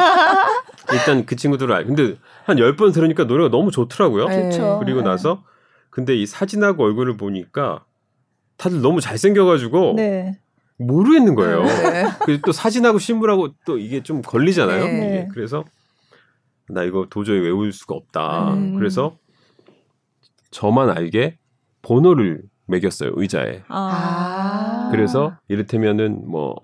일단 0.93 1.25
그 1.25 1.35
친구들을 1.35 1.73
알 1.75 1.85
근데 1.85 2.15
한 2.45 2.57
10번 2.57 2.93
들으니까 2.93 3.25
노래가 3.25 3.49
너무 3.49 3.71
좋더라고요. 3.71 4.27
네. 4.27 4.41
그렇죠. 4.43 4.79
그리고 4.83 5.01
네. 5.01 5.05
나서 5.09 5.43
근데 5.89 6.15
이 6.15 6.25
사진하고 6.25 6.83
얼굴을 6.83 7.17
보니까 7.17 7.83
다들 8.57 8.81
너무 8.81 9.01
잘생겨가지고 9.01 9.93
네. 9.97 10.39
모르겠는 10.77 11.35
거예요. 11.35 11.63
네. 11.63 12.05
그리고 12.23 12.41
또 12.45 12.51
사진하고 12.51 12.99
신문하고 12.99 13.49
또 13.65 13.77
이게 13.77 14.01
좀 14.03 14.21
걸리잖아요. 14.21 14.83
네. 14.85 14.97
이게. 14.97 15.27
그래서 15.33 15.63
나 16.69 16.83
이거 16.83 17.07
도저히 17.09 17.39
외울 17.39 17.71
수가 17.71 17.95
없다. 17.95 18.53
음. 18.53 18.75
그래서 18.75 19.17
저만 20.51 20.89
알게 20.89 21.37
번호를 21.81 22.41
매겼어요 22.67 23.11
의자에. 23.15 23.63
아. 23.69 24.89
그래서 24.91 25.35
이를테면은 25.47 26.29
뭐 26.29 26.55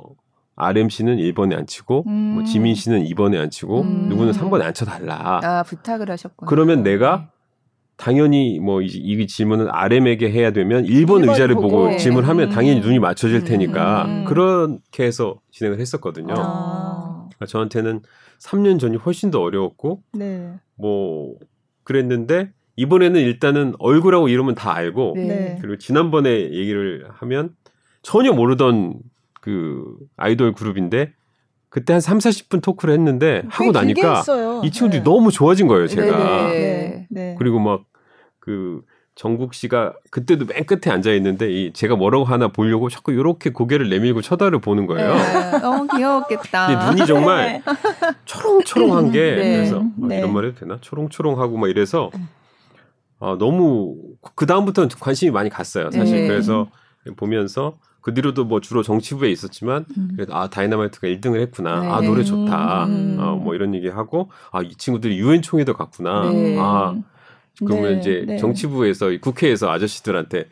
RMC는 0.55 1.17
1번에 1.17 1.57
앉히고 1.57 2.03
음. 2.07 2.11
뭐 2.11 2.43
지민 2.43 2.75
씨는 2.75 3.03
2번에 3.05 3.39
앉히고 3.39 3.81
음. 3.81 4.09
누구는 4.09 4.33
3번에 4.33 4.61
앉혀달라. 4.63 5.39
아 5.43 5.63
부탁을 5.63 6.09
하셨군요. 6.11 6.47
그러면 6.47 6.83
내가 6.83 7.29
당연히 7.95 8.59
뭐 8.59 8.81
이, 8.81 8.87
이 8.87 9.27
질문은 9.27 9.67
RM에게 9.69 10.31
해야 10.31 10.51
되면 10.51 10.83
1번 10.83 10.89
일번 10.89 11.29
의자를 11.29 11.55
보고, 11.55 11.69
보고. 11.69 11.87
네. 11.89 11.97
질문하면 11.97 12.49
음. 12.49 12.51
당연히 12.51 12.79
눈이 12.81 12.99
맞춰질 12.99 13.43
테니까 13.43 14.05
음. 14.05 14.25
그렇게 14.25 15.03
해서 15.05 15.39
진행을 15.51 15.79
했었거든요. 15.79 16.33
아. 16.37 17.27
그러니까 17.29 17.45
저한테는 17.47 18.01
3년 18.39 18.79
전이 18.79 18.97
훨씬 18.97 19.31
더 19.31 19.41
어려웠고 19.41 20.01
네. 20.13 20.53
뭐 20.75 21.35
그랬는데 21.83 22.51
이번에는 22.75 23.19
일단은 23.19 23.73
얼굴하고 23.79 24.29
이름은 24.29 24.55
다 24.55 24.73
알고 24.73 25.13
네. 25.15 25.27
네. 25.27 25.57
그리고 25.61 25.77
지난번에 25.77 26.29
얘기를 26.29 27.05
하면 27.09 27.55
전혀 28.01 28.31
모르던 28.31 28.95
그 29.41 29.95
아이돌 30.17 30.53
그룹인데 30.53 31.13
그때 31.69 31.93
한 31.93 32.01
3, 32.01 32.19
40분 32.19 32.61
토크를 32.61 32.93
했는데 32.93 33.43
하고 33.47 33.71
나니까 33.71 34.17
했어요. 34.17 34.61
이 34.63 34.71
친구들이 34.71 34.99
네. 34.99 35.03
너무 35.03 35.31
좋아진 35.31 35.67
거예요, 35.67 35.87
제가. 35.87 36.17
네네. 36.49 36.49
네. 36.51 37.07
네. 37.09 37.35
그리고 37.37 37.59
막 37.59 37.93
그 38.43 38.81
정국 39.15 39.53
씨가 39.53 39.93
그때도 40.11 40.45
맨 40.45 40.65
끝에 40.65 40.93
앉아 40.93 41.13
있는데 41.13 41.49
이 41.49 41.71
제가 41.71 41.95
뭐라고 41.95 42.25
하나 42.25 42.49
보려고 42.49 42.89
자꾸 42.89 43.13
이렇게 43.13 43.51
고개를 43.51 43.89
내밀고 43.89 44.21
쳐다를 44.21 44.59
보는 44.59 44.85
거예요. 44.85 45.13
네. 45.15 45.59
너무 45.61 45.87
귀여웠겠다. 45.87 46.67
근데 46.67 46.85
눈이 46.87 47.07
정말 47.07 47.61
초롱초롱한 48.25 49.11
게 49.13 49.19
네. 49.21 49.55
그래서 49.55 49.79
아, 49.79 50.07
네. 50.07 50.17
이런 50.17 50.33
말 50.33 50.43
해도 50.43 50.59
되나? 50.59 50.77
초롱초롱하고 50.81 51.57
막 51.57 51.69
이래서 51.69 52.11
아, 53.23 53.37
너무 53.37 53.95
그 54.35 54.45
다음부터는 54.45 54.89
관심이 54.99 55.31
많이 55.31 55.49
갔어요. 55.49 55.89
사실 55.91 56.21
네. 56.23 56.27
그래서 56.27 56.67
보면서 57.15 57.77
그 58.01 58.13
뒤로도 58.13 58.43
뭐 58.45 58.59
주로 58.59 58.83
정치부에 58.83 59.31
있었지만 59.31 59.85
음. 59.97 60.09
그래도 60.15 60.35
아 60.35 60.49
다이너마이트가 60.49 61.07
1등을 61.07 61.39
했구나. 61.39 61.79
네. 61.79 61.87
아 61.89 62.01
노래 62.01 62.23
좋다. 62.23 62.85
음. 62.85 63.17
어, 63.19 63.35
뭐 63.35 63.55
이런 63.55 63.73
얘기 63.75 63.87
하고 63.87 64.29
아 64.51 64.61
이 64.61 64.75
친구들이 64.75 65.17
유엔 65.19 65.41
총회도 65.41 65.73
갔구나. 65.73 66.29
네. 66.29 66.57
아 66.59 66.95
그러면 67.59 67.93
네, 67.93 67.99
이제 67.99 68.23
네. 68.27 68.37
정치부에서 68.37 69.11
이 69.11 69.19
국회에서 69.21 69.69
아저씨들한테 69.71 70.49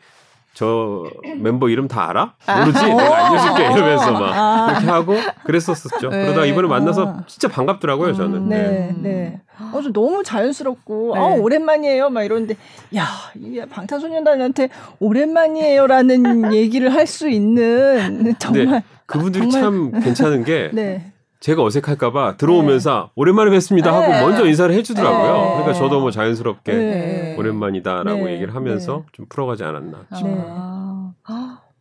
저 0.54 1.04
멤버 1.38 1.68
이름 1.68 1.88
다 1.88 2.08
알아? 2.10 2.34
아. 2.46 2.60
모르지? 2.60 2.84
내가 2.84 3.26
알려줄게 3.28 3.62
이러면서 3.72 4.12
막 4.12 4.22
아. 4.34 4.70
이렇게 4.72 4.86
하고 4.86 5.14
그랬었었죠. 5.44 6.10
네. 6.10 6.22
그러다가 6.24 6.46
이번에 6.46 6.68
만나서 6.68 7.06
아. 7.08 7.24
진짜 7.26 7.48
반갑더라고요 7.48 8.14
저는. 8.14 8.48
네, 8.48 8.90
음. 8.94 9.02
네. 9.02 9.40
어, 9.72 9.80
저 9.82 9.92
너무 9.92 10.22
자연스럽고, 10.24 11.12
네. 11.14 11.20
아, 11.20 11.24
오랜만이에요. 11.26 12.10
막 12.10 12.24
이러는데, 12.24 12.56
야, 12.96 13.04
이 13.36 13.60
방탄소년단한테 13.70 14.68
오랜만이에요라는 14.98 16.52
얘기를 16.54 16.92
할 16.92 17.06
수 17.06 17.28
있는, 17.28 18.34
정말, 18.38 18.82
그분들이 19.06 19.50
정말- 19.50 19.92
참 19.92 20.00
괜찮은 20.02 20.44
게 20.44 20.70
네. 20.72 21.11
제가 21.42 21.64
어색할까봐 21.64 22.36
들어오면서 22.36 23.10
오랜만에 23.16 23.50
뵙습니다 23.50 23.92
하고 23.92 24.12
네. 24.12 24.20
먼저 24.22 24.46
인사를 24.46 24.72
해주더라고요. 24.76 25.32
네. 25.32 25.48
그러니까 25.48 25.72
저도 25.72 26.00
뭐 26.00 26.12
자연스럽게 26.12 26.72
네. 26.72 27.36
오랜만이다라고 27.36 28.26
네. 28.26 28.34
얘기를 28.34 28.54
하면서 28.54 28.98
네. 28.98 29.02
좀 29.12 29.26
풀어가지 29.28 29.64
않았나. 29.64 30.06
아. 30.10 31.12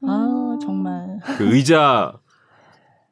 아, 0.04 0.58
정말. 0.60 1.20
그 1.38 1.56
의자 1.56 2.14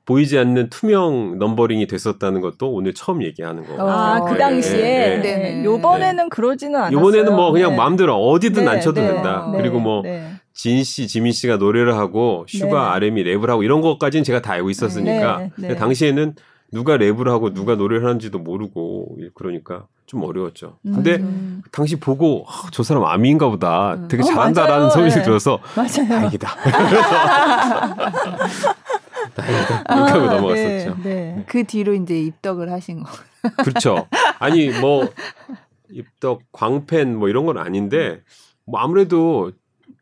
보이지 0.05 0.39
않는 0.39 0.71
투명 0.71 1.37
numbering이 1.37 1.85
됐었다는 1.85 2.41
것도 2.41 2.71
오늘 2.71 2.95
처음 2.95 3.21
얘기하는 3.21 3.63
거. 3.67 3.87
아, 3.87 4.17
어, 4.17 4.25
그 4.25 4.31
네, 4.31 4.39
당시에. 4.39 4.81
네, 4.81 5.17
네. 5.19 5.37
네. 5.37 5.63
요번에는 5.63 6.29
그러지는 6.29 6.79
않았어요. 6.79 6.97
이번에는 6.97 7.35
뭐 7.35 7.51
그냥 7.51 7.71
네. 7.71 7.77
마음대로 7.77 8.15
어디든 8.15 8.65
네, 8.65 8.71
앉혀도 8.71 8.99
네, 8.99 9.07
된다. 9.07 9.47
네, 9.51 9.59
그리고 9.59 9.79
뭐 9.79 10.01
네. 10.01 10.31
진 10.59 10.83
씨, 10.83 11.07
지민 11.07 11.31
씨가 11.31 11.55
노래를 11.55 11.95
하고 11.95 12.43
슈가, 12.49 12.67
네. 12.67 12.89
RM이 12.95 13.23
랩을 13.23 13.47
하고 13.47 13.63
이런 13.63 13.79
것까지는 13.79 14.25
제가 14.25 14.41
다 14.41 14.51
알고 14.51 14.69
있었으니까 14.69 15.37
네, 15.37 15.43
네. 15.45 15.51
근데 15.55 15.75
당시에는 15.77 16.35
누가 16.73 16.97
랩을 16.97 17.27
하고 17.29 17.53
누가 17.53 17.75
노래를 17.75 18.05
하는지도 18.05 18.39
모르고 18.39 19.19
그러니까 19.35 19.87
좀 20.05 20.21
어려웠죠. 20.21 20.79
근데 20.83 21.15
음. 21.15 21.61
당시 21.71 21.97
보고 21.97 22.43
아, 22.49 22.67
저 22.73 22.83
사람 22.83 23.05
아미인가 23.05 23.47
보다. 23.47 23.93
음. 23.93 24.09
되게 24.09 24.21
어, 24.21 24.25
잘한다라는 24.25 24.79
맞아요. 24.79 24.89
소리를 24.89 25.17
네. 25.19 25.23
들어서 25.23 25.59
맞아요. 25.77 26.09
다행이다. 26.09 26.49
다행이다. 29.35 29.83
이렇게 29.95 30.11
하고 30.11 30.25
넘어갔었죠. 30.25 30.97
네, 31.03 31.35
네. 31.37 31.43
그 31.47 31.63
뒤로 31.63 31.93
이제 31.93 32.19
입덕을 32.19 32.69
하신 32.69 33.03
거. 33.03 33.09
그렇죠. 33.63 34.07
아니 34.39 34.67
뭐 34.81 35.07
입덕 35.89 36.41
광팬 36.51 37.15
뭐 37.15 37.29
이런 37.29 37.45
건 37.45 37.57
아닌데 37.57 38.19
뭐 38.65 38.81
아무래도 38.81 39.53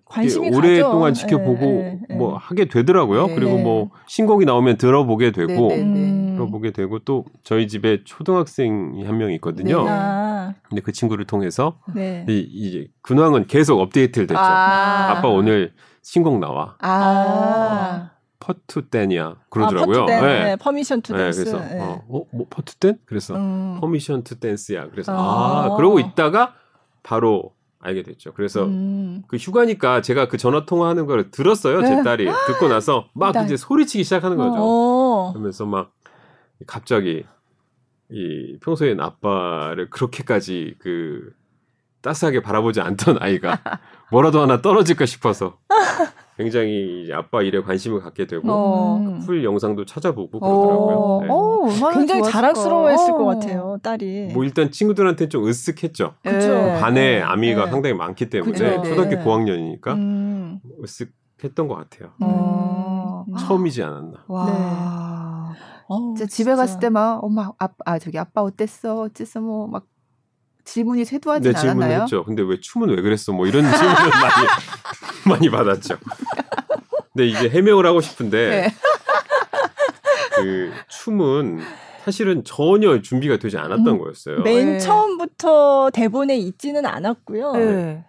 관심이 0.10 0.56
오랫동안 0.56 1.12
가죠. 1.12 1.22
지켜보고 1.22 1.60
네, 1.66 2.00
네, 2.10 2.16
뭐 2.16 2.38
하게 2.38 2.66
되더라고요. 2.66 3.28
네. 3.28 3.36
그리고 3.36 3.58
뭐 3.58 3.90
신곡이 4.08 4.46
나오면 4.46 4.78
들어보게 4.78 5.32
되고 5.32 5.68
네, 5.70 5.78
네. 5.78 5.84
음. 5.84 6.34
들어보게 6.36 6.72
되고 6.72 7.00
또 7.00 7.26
저희 7.44 7.68
집에 7.68 8.04
초등학생이 8.06 9.04
한 9.06 9.18
명 9.18 9.32
있거든요. 9.34 9.84
네. 9.84 9.90
아, 9.90 10.54
근데 10.70 10.82
그 10.82 10.92
친구를 10.92 11.26
통해서 11.26 11.80
네. 11.94 12.26
이, 12.30 12.40
이제 12.40 12.88
근황은 13.02 13.48
계속 13.48 13.80
업데이트를 13.80 14.28
됐죠. 14.28 14.40
아. 14.40 15.20
빠 15.22 15.28
오늘 15.28 15.74
신곡 16.04 16.40
나와. 16.40 16.76
아. 16.80 18.12
퍼투 18.40 18.90
댄이야 18.90 19.36
그러더라고요. 19.50 20.04
아, 20.04 20.06
퍼트 20.06 20.12
댄, 20.12 20.22
네. 20.22 20.44
네, 20.44 20.56
Permission 20.56 21.02
to 21.02 21.12
네, 21.14 21.24
댄스. 21.24 21.44
그래서 21.44 21.60
네. 21.60 21.82
어, 21.82 22.02
어, 22.08 22.24
뭐 22.32 22.46
퍼투 22.50 22.78
댄? 22.78 22.98
그래서 23.06 23.36
음. 23.36 23.78
Permission 23.82 24.24
to 24.24 24.40
Dance야. 24.40 24.90
그래서 24.92 25.12
아. 25.12 25.66
아, 25.66 25.76
그러고 25.76 26.00
있다가 26.00 26.54
바로 27.04 27.52
알게 27.80 28.04
됐죠. 28.04 28.34
그래서 28.34 28.66
음. 28.66 29.24
그 29.28 29.38
휴가니까 29.38 30.02
제가 30.02 30.28
그 30.28 30.38
전화 30.38 30.66
통화하는 30.66 31.06
걸 31.06 31.30
들었어요. 31.32 31.82
제 31.84 32.02
딸이 32.04 32.26
듣고 32.48 32.68
나서 32.68 33.10
막 33.14 33.34
딸. 33.34 33.46
이제 33.46 33.56
소리치기 33.56 34.04
시작하는 34.04 34.38
거죠. 34.38 34.56
어. 34.58 35.32
그러면서 35.32 35.66
막 35.66 35.94
갑자기 36.66 37.24
이 38.10 38.58
평소엔 38.62 39.00
아빠를 39.00 39.90
그렇게까지 39.90 40.76
그 40.80 41.32
따스하게 42.02 42.42
바라보지 42.42 42.82
않던 42.82 43.18
아이가 43.22 43.60
뭐라도 44.12 44.42
하나 44.42 44.62
떨어질까 44.62 45.06
싶어서 45.06 45.60
굉장히 46.38 47.10
아빠 47.14 47.42
일에 47.42 47.62
관심을 47.62 48.00
갖게 48.02 48.28
되고 48.28 48.48
어. 48.52 48.98
음. 48.98 49.20
full 49.20 49.44
영상도 49.44 49.86
찾아보고 49.86 50.38
어, 50.38 50.40
그러더라고요. 50.40 51.22
네. 51.24 51.28
어, 51.32 51.92
굉장히 51.94 52.22
좋았을까. 52.22 52.32
자랑스러워했을 52.32 53.12
것 53.14 53.22
어. 53.22 53.26
같아요, 53.26 53.78
딸이. 53.82 54.30
뭐 54.34 54.44
일단 54.44 54.72
친구들한테 54.72 55.30
좀 55.30 55.44
으쓱했죠. 55.46 56.14
그쵸. 56.24 56.48
네. 56.48 56.80
반에 56.80 57.18
네. 57.18 57.22
아미가 57.22 57.66
네. 57.66 57.72
상당히 57.72 57.96
많기 57.96 58.30
때문에 58.30 58.52
그쵸. 58.52 58.84
초등학교 58.84 59.16
네. 59.16 59.24
고학년이니까 59.24 59.94
음. 59.94 60.60
으쓱했던 60.84 61.68
것 61.68 61.76
같아요. 61.76 62.12
어. 62.22 63.26
음. 63.28 63.34
처음이지 63.38 63.82
않았나. 63.82 64.24
와. 64.28 65.54
어우, 65.90 66.16
진짜 66.16 66.30
집에 66.30 66.54
갔을 66.56 66.80
때 66.80 66.90
막 66.90 67.24
엄마 67.24 67.50
아빠 67.58 67.74
아 67.86 67.98
저기 67.98 68.20
아빠 68.20 68.42
어땠어 68.42 69.02
어쨌어 69.04 69.40
뭐막 69.40 69.86
질문이 70.66 71.06
네, 71.54 71.60
질문을 71.60 71.84
않았나요? 71.84 72.02
했죠. 72.04 72.26
근데 72.26 72.44
왜 72.44 72.60
춤은 72.60 72.90
왜 72.90 73.02
그랬어? 73.02 73.32
뭐 73.32 73.48
이런 73.48 73.64
질문을 73.72 73.96
많이 74.10 74.48
많이 75.28 75.50
받았죠. 75.50 75.98
근데 77.14 77.28
이제 77.28 77.50
해명을 77.50 77.86
하고 77.86 78.02
싶은데 78.02 78.50
네. 78.50 78.74
그 80.36 80.72
춤은 80.88 81.62
사실은 82.04 82.44
전혀 82.46 83.02
준비가 83.02 83.38
되지 83.38 83.58
않았던 83.58 83.88
음, 83.88 84.00
거였어요. 84.00 84.42
맨 84.42 84.74
네. 84.74 84.80
처음부터 84.80 85.90
대본에 85.94 86.38
있지는 86.38 86.86
않았고요. 86.86 87.52
네. 87.54 88.04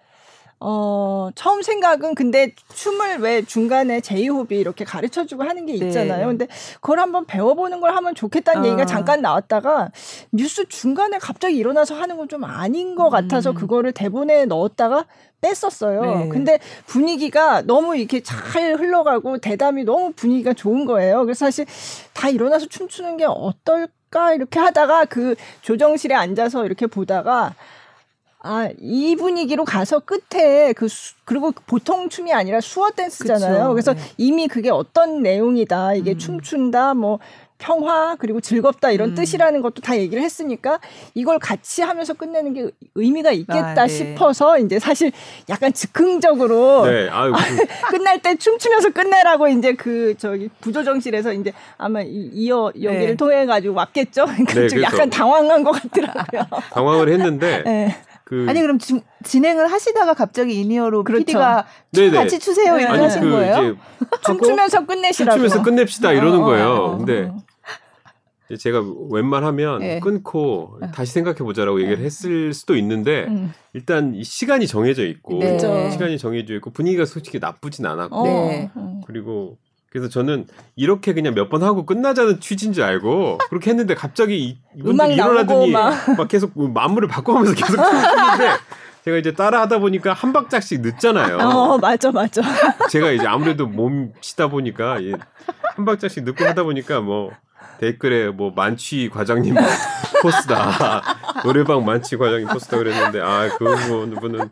어, 0.60 1.30
처음 1.36 1.62
생각은 1.62 2.16
근데 2.16 2.52
춤을 2.74 3.18
왜 3.18 3.42
중간에 3.42 4.00
제이홉이 4.00 4.56
이렇게 4.58 4.84
가르쳐 4.84 5.24
주고 5.24 5.44
하는 5.44 5.66
게 5.66 5.78
네. 5.78 5.86
있잖아요. 5.86 6.26
근데 6.26 6.48
그걸 6.80 6.98
한번 6.98 7.26
배워보는 7.26 7.80
걸 7.80 7.94
하면 7.94 8.14
좋겠다는 8.14 8.62
아. 8.62 8.66
얘기가 8.66 8.84
잠깐 8.84 9.20
나왔다가 9.22 9.90
뉴스 10.32 10.68
중간에 10.68 11.18
갑자기 11.18 11.56
일어나서 11.56 11.94
하는 11.94 12.16
건 12.16 12.28
좀 12.28 12.44
아닌 12.44 12.94
것 12.94 13.08
같아서 13.08 13.50
음. 13.50 13.54
그거를 13.54 13.92
대본에 13.92 14.44
넣었다가 14.44 15.06
뺐었어요. 15.40 16.00
네. 16.00 16.28
근데 16.28 16.58
분위기가 16.86 17.62
너무 17.62 17.96
이렇게 17.96 18.20
잘 18.20 18.74
흘러가고 18.74 19.38
대담이 19.38 19.84
너무 19.84 20.12
분위기가 20.12 20.52
좋은 20.52 20.84
거예요. 20.84 21.24
그래서 21.24 21.46
사실 21.46 21.66
다 22.12 22.28
일어나서 22.28 22.66
춤추는 22.66 23.18
게 23.18 23.24
어떨까 23.24 24.34
이렇게 24.34 24.58
하다가 24.58 25.04
그 25.06 25.36
조정실에 25.62 26.14
앉아서 26.14 26.66
이렇게 26.66 26.86
보다가 26.86 27.54
아, 28.40 28.68
이 28.78 29.16
분위기로 29.16 29.64
가서 29.64 29.98
끝에 30.00 30.72
그 30.72 30.86
수, 30.88 31.14
그리고 31.24 31.52
보통 31.66 32.08
춤이 32.08 32.32
아니라 32.32 32.60
수어 32.60 32.90
댄스잖아요. 32.90 33.74
그쵸. 33.74 33.92
그래서 33.92 33.94
네. 33.94 34.00
이미 34.16 34.46
그게 34.46 34.70
어떤 34.70 35.22
내용이다. 35.22 35.94
이게 35.94 36.12
음. 36.12 36.18
춤춘다. 36.18 36.94
뭐 36.94 37.18
평화 37.58 38.14
그리고 38.16 38.40
즐겁다 38.40 38.92
이런 38.92 39.10
음. 39.10 39.14
뜻이라는 39.14 39.60
것도 39.62 39.82
다 39.82 39.98
얘기를 39.98 40.22
했으니까 40.22 40.78
이걸 41.14 41.38
같이 41.38 41.82
하면서 41.82 42.14
끝내는 42.14 42.54
게 42.54 42.70
의미가 42.94 43.32
있겠다 43.32 43.82
아, 43.82 43.86
네. 43.86 43.88
싶어서 43.88 44.58
이제 44.58 44.78
사실 44.78 45.10
약간 45.48 45.72
즉흥적으로 45.72 46.86
네, 46.86 47.08
아유, 47.10 47.32
그- 47.90 47.96
끝날 47.96 48.20
때 48.22 48.36
춤추면서 48.36 48.90
끝내라고 48.90 49.48
이제 49.48 49.72
그 49.74 50.14
저기 50.18 50.48
부조정실에서 50.60 51.32
이제 51.32 51.52
아마 51.76 52.00
이, 52.02 52.30
이어 52.32 52.72
여기를 52.76 53.06
네. 53.08 53.14
통해 53.16 53.44
가지고 53.44 53.74
왔겠죠. 53.74 54.24
그러니까 54.46 54.54
네, 54.54 54.68
좀 54.68 54.78
그래서- 54.78 54.82
약간 54.82 55.10
당황한 55.10 55.64
것 55.64 55.72
같더라고요. 55.72 56.42
당황을 56.72 57.08
했는데 57.08 57.62
네. 57.66 57.96
그 58.28 58.44
아니 58.46 58.60
그럼 58.60 58.78
지, 58.78 59.00
진행을 59.24 59.72
하시다가 59.72 60.12
갑자기 60.12 60.60
in-ear로 60.60 61.02
그렇죠. 61.02 61.24
PD가 61.24 61.64
네네. 61.92 62.10
같이 62.10 62.38
추세요 62.38 62.76
네. 62.76 62.82
이렇게 62.82 62.92
아니 62.92 63.02
하신 63.04 63.22
그 63.22 63.30
거예요? 63.30 63.76
춤추면서 64.22 64.84
끝내시라고. 64.84 65.38
춤추면서 65.38 65.62
끝냅시다 65.62 66.12
이러는 66.12 66.40
어, 66.40 66.42
어, 66.42 66.44
거예요. 66.44 66.66
어, 66.66 66.84
어. 66.92 66.98
근데 66.98 67.32
제가 68.58 68.84
웬만하면 69.10 69.78
네. 69.78 70.00
끊고 70.00 70.76
어. 70.78 70.90
다시 70.92 71.14
생각해 71.14 71.38
보자라고 71.38 71.80
얘기를 71.80 72.04
했을 72.04 72.52
수도 72.52 72.76
있는데 72.76 73.24
음. 73.28 73.54
일단 73.72 74.14
이 74.14 74.24
시간이 74.24 74.66
정해져 74.66 75.06
있고 75.06 75.38
네. 75.38 75.90
시간이 75.90 76.18
정해져 76.18 76.54
있고 76.56 76.68
분위기가 76.68 77.06
솔직히 77.06 77.38
나쁘진 77.38 77.86
않았고 77.86 78.14
어. 78.14 78.24
네. 78.48 78.70
음. 78.76 79.00
그리고 79.06 79.56
그래서 79.90 80.08
저는 80.08 80.46
이렇게 80.76 81.14
그냥 81.14 81.34
몇 81.34 81.48
번 81.48 81.62
하고 81.62 81.86
끝나자는 81.86 82.40
취지인 82.40 82.72
줄 82.74 82.84
알고 82.84 83.38
그렇게 83.48 83.70
했는데 83.70 83.94
갑자기 83.94 84.38
이- 84.38 84.58
음악 84.84 85.10
이분들이 85.10 85.16
나오고 85.16 85.32
일어나더니 85.32 85.70
막. 85.70 86.16
막 86.18 86.28
계속 86.28 86.52
그 86.54 86.60
마무를 86.62 87.08
바꿔가면서 87.08 87.54
계속 87.54 87.78
했는데 87.78 88.56
제가 89.04 89.16
이제 89.16 89.32
따라 89.32 89.62
하다 89.62 89.78
보니까 89.78 90.12
한 90.12 90.34
박자씩 90.34 90.82
늦잖아요. 90.82 91.38
어, 91.38 91.78
맞아, 91.78 92.10
맞아. 92.12 92.42
제가 92.90 93.10
이제 93.12 93.26
아무래도 93.26 93.66
몸 93.66 94.12
치다 94.20 94.48
보니까 94.48 94.98
이한 94.98 95.20
박자씩 95.86 96.24
늦고 96.24 96.44
하다 96.44 96.64
보니까 96.64 97.00
뭐 97.00 97.30
댓글에 97.80 98.28
뭐 98.28 98.52
만취 98.54 99.08
과장님 99.08 99.54
포스다 100.20 101.00
노래방 101.44 101.84
만취 101.86 102.16
과장님 102.18 102.48
포스다 102.48 102.76
그랬는데 102.76 103.20
아 103.22 103.48
그분 103.56 104.14
분은 104.16 104.50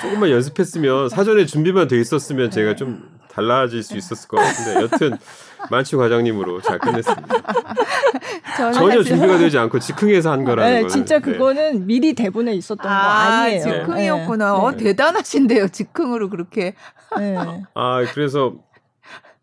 조금만 0.00 0.30
연습했으면 0.30 1.08
사전에 1.08 1.46
준비만 1.46 1.88
돼 1.88 2.00
있었으면 2.00 2.50
제가 2.50 2.76
좀 2.76 3.02
달라질 3.34 3.82
수 3.82 3.96
있었을 3.96 4.28
것 4.28 4.36
같은데 4.36 4.82
여튼 4.82 5.18
만취 5.70 5.96
과장님으로 5.96 6.60
잘 6.60 6.78
끝냈습니다. 6.78 7.26
전혀 8.74 9.02
준비가 9.02 9.38
되지 9.38 9.58
않고 9.58 9.78
즉흥해서 9.80 10.30
한 10.30 10.44
거라는 10.44 10.70
네, 10.72 10.76
거는 10.82 10.88
진짜 10.88 11.18
네. 11.18 11.32
그거는 11.32 11.86
미리 11.86 12.14
대본에 12.14 12.54
있었던 12.54 12.82
거 12.82 12.88
아, 12.88 13.42
아니에요. 13.42 13.62
즉흥이었구나. 13.62 14.52
네. 14.52 14.58
어, 14.58 14.70
네. 14.70 14.76
대단하신데요. 14.84 15.68
즉흥으로 15.68 16.30
그렇게. 16.30 16.74
네. 17.18 17.32
네. 17.32 17.62
아 17.74 18.04
그래서 18.12 18.54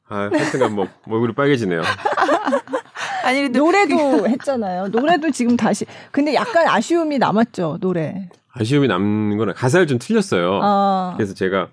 아 0.08 0.30
하여튼간 0.32 0.74
뭐 0.74 0.88
얼굴이 1.10 1.34
빨개지네요. 1.34 1.82
아니 3.24 3.50
노래도 3.50 4.28
했잖아요. 4.30 4.88
노래도 4.88 5.32
지금 5.32 5.58
다시. 5.58 5.86
근데 6.12 6.34
약간 6.34 6.68
아쉬움이 6.68 7.18
남았죠, 7.18 7.78
노래. 7.82 8.30
아쉬움이 8.54 8.88
남는 8.88 9.38
거는 9.38 9.54
가사를 9.54 9.88
좀 9.88 10.00
틀렸어요. 10.00 10.60
아. 10.64 11.14
그래서 11.18 11.34
제가 11.34 11.68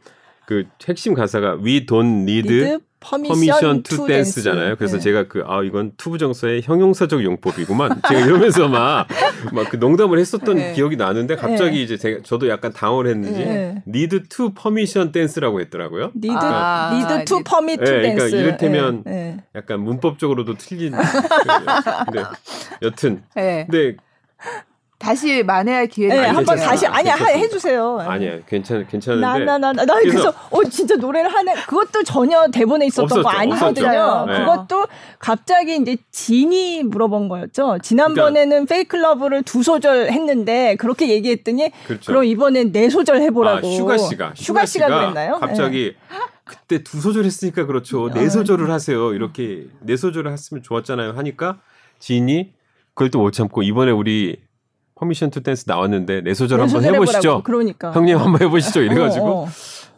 그 0.49 0.65
핵심 0.89 1.13
가사가 1.13 1.59
We 1.63 1.85
don't 1.85 2.23
need 2.23 2.49
리드 2.49 2.79
permission 3.01 3.83
to 3.83 4.07
dance잖아요. 4.07 4.77
그래서 4.77 4.97
네. 4.97 5.03
제가 5.03 5.29
그 5.29 5.43
아 5.47 5.63
이건 5.63 5.93
to부정사의 5.99 6.62
형용사적 6.65 7.23
용법이구만. 7.23 8.01
제가 8.09 8.21
이러면서 8.25 8.67
막 8.73 9.07
막 9.53 9.69
그 9.69 9.77
농담을 9.77 10.19
했었던 10.19 10.57
네. 10.57 10.73
기억이 10.73 10.97
나는데 10.97 11.37
갑자기 11.37 11.77
네. 11.77 11.83
이제 11.83 11.99
제가 11.99 12.21
저도 12.25 12.49
약간 12.49 12.73
당황을 12.73 13.09
했는지 13.09 13.45
네. 13.45 13.83
need 13.87 14.21
to 14.31 14.55
permission 14.55 15.13
dance라고 15.13 15.61
했더라고요. 15.61 16.13
need 16.14 16.33
아, 16.35 16.93
need 16.94 17.25
to 17.27 17.37
ne- 17.40 17.44
permit 17.44 17.79
to 17.81 17.85
네, 17.85 17.91
그러니까 18.01 18.21
댄스. 18.23 18.37
이를테면 18.37 19.03
네, 19.05 19.13
네. 19.13 19.45
약간 19.55 19.81
문법적으로도 19.81 20.55
틀린. 20.55 20.93
그- 20.97 22.05
근데 22.07 22.25
여튼 22.81 23.23
네. 23.37 23.67
근데 23.71 23.97
다시 24.99 25.45
만회할 25.45 25.87
기회를 25.87 26.23
네, 26.23 26.27
한번. 26.27 26.57
다시 26.57 26.85
아니야 26.87 27.13
하- 27.13 27.19
괜찮습니다. 27.19 27.39
해주세요. 27.39 27.99
아니야 28.01 28.39
괜찮 28.49 28.85
괜찮은데 28.89 29.25
나나나나 29.25 29.85
나 29.85 29.95
그래서- 30.01 30.33
어 30.51 30.65
진짜 30.65 30.97
노래를 30.97 31.33
하네. 31.33 31.55
그것도 31.69 32.03
전혀 32.03 32.49
대본에 32.49 32.87
있었던 32.87 33.07
거 33.09 33.29
없었죠, 33.29 33.39
아니거든요. 33.39 33.89
없었죠. 33.89 34.27
네. 34.33 34.39
그것도 34.41 34.87
갑자기 35.21 35.77
이제 35.77 35.97
진이 36.11 36.83
물어본 36.83 37.29
거였죠. 37.29 37.79
지난번에는 37.81 38.67
Fake 38.66 38.97
Love를 38.97 39.44
두 39.45 39.63
소절 39.63 40.11
했는데 40.11 40.75
그렇게 40.77 41.09
얘기했더니 41.11 41.71
그렇죠. 41.87 42.11
그럼 42.13 42.25
이번엔 42.25 42.73
네 42.73 42.91
소절 42.91 43.21
해보라고. 43.23 43.69
아, 43.69 43.71
슈가 43.71 43.99
씨가 43.99 44.33
슈가 44.35 44.67
씨가 44.67 44.87
그랬나요? 44.89 45.39
갑자기 45.39 45.95
그때 46.43 46.83
두 46.83 47.01
소절 47.01 47.25
했으니까 47.25 47.67
그렇죠. 47.67 48.11
네 48.11 48.29
소절을 48.29 48.69
하세요. 48.71 49.15
이렇게 49.15 49.67
네 49.81 49.97
소절을 49.97 50.33
했으면 50.33 50.63
좋았잖아요. 50.65 51.13
하니까 51.13 51.61
진이 52.01 52.53
그걸 52.95 53.11
또 53.13 53.21
못 53.21 53.31
참고 53.31 53.63
이번에 53.63 53.93
우리 53.93 54.41
Permission 54.99 55.31
to 55.31 55.42
Dance 55.42 55.64
나왔는데 55.69 56.23
네 56.23 56.35
소절 56.35 56.61
한번 56.61 56.85
해보시죠. 56.85 57.43
그러니까. 57.45 57.93
형님 57.93 58.19
한번 58.19 58.43
해보시죠. 58.43 58.83
이래가지고 58.83 59.27
어, 59.27 59.43
어. 59.45 59.49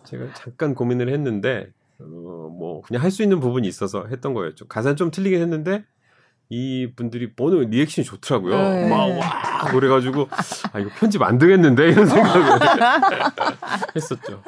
제가 0.04 0.26
잠깐 0.34 0.74
고민을 0.74 1.10
했는데 1.12 1.68
어, 2.00 2.04
뭐 2.04 2.82
그냥 2.82 3.02
할 3.02 3.10
수 3.10 3.22
있는 3.22 3.40
부분이 3.40 3.66
있어서 3.66 4.06
했던 4.10 4.34
거였죠. 4.34 4.66
가사는 4.68 4.96
좀 4.96 5.10
틀리긴 5.10 5.40
했는데 5.40 5.84
이 6.52 6.88
분들이 6.96 7.32
보는 7.32 7.70
리액션이 7.70 8.04
좋더라고요. 8.04 8.56
네. 8.56 8.88
막 8.88 9.38
와 9.38 9.70
그래가지고 9.70 10.28
아 10.72 10.80
이거 10.80 10.90
편집 10.98 11.22
안 11.22 11.38
되겠는데 11.38 11.90
이런 11.90 12.06
생각을 12.06 12.58
했었죠. 13.94 14.42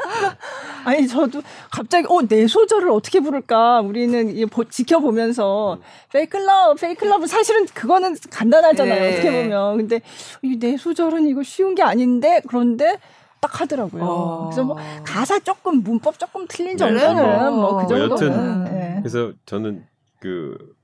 아니 0.85 1.07
저도 1.07 1.43
갑자기 1.71 2.07
어 2.11 2.30
네 2.30 2.49
소절을 2.49 2.91
어떻게 2.91 3.21
부를까 3.21 3.81
우리는 3.83 4.49
보- 4.49 4.65
지켜보면서 4.65 5.79
Fake 6.13 6.37
Love 6.39 6.81
Fake 6.81 7.05
Love 7.05 7.29
사실은 7.29 7.67
그거는 7.67 8.17
간단하잖아요 8.31 9.01
네. 9.01 9.13
어떻게 9.13 9.31
보면 9.45 9.77
근데 9.77 10.01
이 10.43 10.54
네 10.54 10.77
소절은 10.77 11.29
이거 11.29 11.45
쉬운 11.45 11.77
게 11.77 11.85
아닌데 11.85 12.43
그런데 12.49 12.99
딱 13.41 13.61
하더라고요 13.61 14.03
어. 14.05 14.45
그래서 14.47 14.65
뭐 14.65 14.77
가사 15.05 15.39
조금 15.39 15.85
문법 15.85 16.19
조금 16.19 16.47
틀린 16.49 16.73
네. 16.73 16.77
정도는 16.79 17.53
뭐 17.53 17.65
그 17.65 17.74
뭐 17.74 17.87
정도는 17.87 18.11
여튼 18.11 18.65
네. 18.65 18.97
그래서 19.03 19.33
저는 19.47 19.85
그 20.19 20.57
아, 20.59 20.82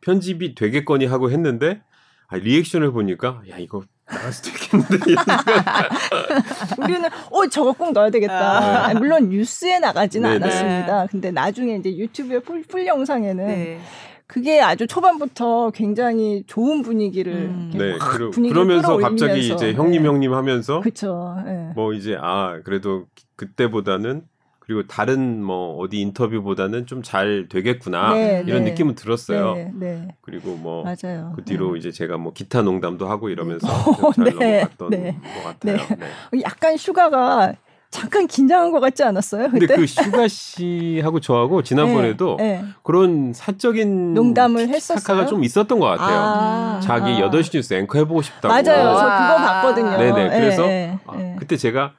편집이 0.00 0.54
되겠거니 0.54 1.06
하고 1.06 1.30
했는데 1.30 1.82
아, 2.28 2.36
리액션을 2.36 2.92
보니까 2.92 3.42
야 3.50 3.58
이거 3.58 3.82
나갈 4.06 4.32
수도 4.32 4.50
있겠는데. 4.50 4.98
우리는 6.82 7.08
어 7.30 7.46
저거 7.48 7.72
꼭 7.72 7.92
넣어야 7.92 8.10
되겠다. 8.10 8.86
아니, 8.86 8.98
물론 8.98 9.28
뉴스에 9.28 9.78
나가지는 9.78 10.30
네네. 10.30 10.44
않았습니다. 10.44 11.06
근데 11.06 11.30
나중에 11.30 11.76
이제 11.76 11.96
유튜브의 11.96 12.40
full, 12.42 12.62
full 12.62 12.86
영상에는 12.86 13.46
네. 13.46 13.80
그게 14.26 14.60
아주 14.62 14.86
초반부터 14.86 15.72
굉장히 15.74 16.42
좋은 16.46 16.82
분위기를 16.82 17.32
음. 17.34 17.70
네, 17.74 17.96
확 17.98 18.12
그러, 18.12 18.30
분위기를 18.30 18.64
그러면서 18.64 18.96
끌어올리면서. 18.96 19.26
갑자기 19.26 19.52
이제 19.52 19.72
형님 19.74 20.02
네. 20.02 20.08
형님 20.08 20.32
하면서 20.32 20.80
그쵸. 20.80 21.36
예. 21.46 21.72
뭐 21.74 21.92
이제 21.92 22.16
아 22.18 22.60
그래도 22.64 23.06
그때보다는 23.36 24.22
그리고 24.64 24.86
다른 24.86 25.42
뭐 25.42 25.76
어디 25.78 26.00
인터뷰보다는 26.00 26.86
좀 26.86 27.02
잘 27.02 27.48
되겠구나 27.48 28.14
네, 28.14 28.44
이런 28.46 28.62
네. 28.64 28.70
느낌은 28.70 28.94
들었어요. 28.94 29.54
네, 29.54 29.70
네. 29.74 30.08
그리고 30.20 30.54
뭐 30.54 30.84
맞아요. 30.84 31.32
그 31.34 31.42
뒤로 31.44 31.76
이제 31.76 31.90
제가 31.90 32.16
뭐 32.16 32.32
기타 32.32 32.62
농담도 32.62 33.08
하고 33.08 33.28
이러면서 33.28 33.66
어, 33.66 34.12
잘 34.12 34.24
네, 34.38 34.60
넘어갔던 34.60 34.90
네, 34.90 35.18
것 35.20 35.44
같아요. 35.44 35.76
네. 35.76 35.96
네. 36.32 36.42
약간 36.44 36.76
슈가가 36.76 37.54
잠깐 37.90 38.26
긴장한 38.28 38.70
것 38.70 38.78
같지 38.80 39.02
않았어요? 39.02 39.50
근데 39.50 39.66
그때? 39.66 39.76
그 39.80 39.86
슈가 39.86 40.28
씨하고 40.28 41.18
저하고 41.20 41.62
지난번에도 41.64 42.36
네, 42.38 42.62
네. 42.62 42.64
그런 42.84 43.32
사적인 43.34 44.14
농담을 44.14 44.68
했었어요? 44.68 45.00
착화가 45.00 45.26
좀 45.26 45.42
있었던 45.44 45.78
것 45.78 45.86
같아요. 45.86 46.18
아, 46.18 46.80
자기 46.82 47.10
아. 47.20 47.30
8시 47.30 47.52
뉴스 47.54 47.74
앵커 47.74 47.98
해보고 47.98 48.22
싶다고. 48.22 48.48
맞아요. 48.48 48.62
저 48.64 48.72
와. 48.94 49.18
그거 49.18 49.46
봤거든요. 49.46 49.98
네네. 49.98 50.38
그래서 50.38 50.64
예, 50.68 50.98
아, 51.06 51.18
예. 51.18 51.36
그때 51.38 51.56
제가 51.56 51.92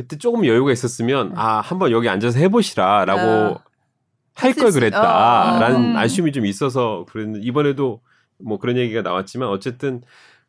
그때 0.00 0.16
조금 0.16 0.46
여유가 0.46 0.72
있었으면 0.72 1.34
아 1.36 1.60
한번 1.60 1.90
여기 1.90 2.08
앉아서 2.08 2.38
해보시라라고 2.38 3.20
어. 3.20 3.60
할걸 4.34 4.68
했을 4.68 4.72
수- 4.72 4.78
그랬다라는 4.80 5.94
어. 5.94 5.98
아쉬움이 5.98 6.32
좀 6.32 6.46
있어서 6.46 7.04
그랬는데 7.10 7.40
이번에도 7.46 8.00
뭐 8.38 8.58
그런 8.58 8.78
얘기가 8.78 9.02
나왔지만 9.02 9.50
어쨌든 9.50 10.00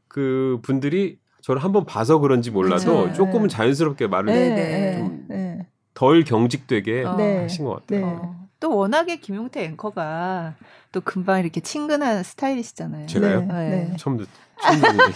그 0.07 0.59
분들이 0.61 1.17
저를 1.41 1.61
한번 1.61 1.85
봐서 1.85 2.19
그런지 2.19 2.49
몰라도 2.49 3.03
그쵸. 3.07 3.13
조금은 3.13 3.49
네. 3.49 3.53
자연스럽게 3.53 4.07
말을 4.07 4.25
네, 4.27 4.49
네, 4.49 4.55
네, 4.55 4.97
좀 4.99 5.25
네. 5.27 5.67
덜 5.95 6.23
경직되게 6.23 7.03
어. 7.03 7.15
네. 7.17 7.41
하신 7.41 7.65
것 7.65 7.81
같아요. 7.81 8.05
네. 8.05 8.05
어. 8.05 8.47
또 8.61 8.77
워낙에 8.77 9.17
김용태 9.17 9.65
앵커가 9.65 10.53
또 10.93 11.01
금방 11.01 11.41
이렇게 11.41 11.59
친근한 11.59 12.23
스타일이시잖아요. 12.23 13.07
제가요? 13.07 13.41
네. 13.41 13.93
처음 13.97 14.15
듣 14.15 14.29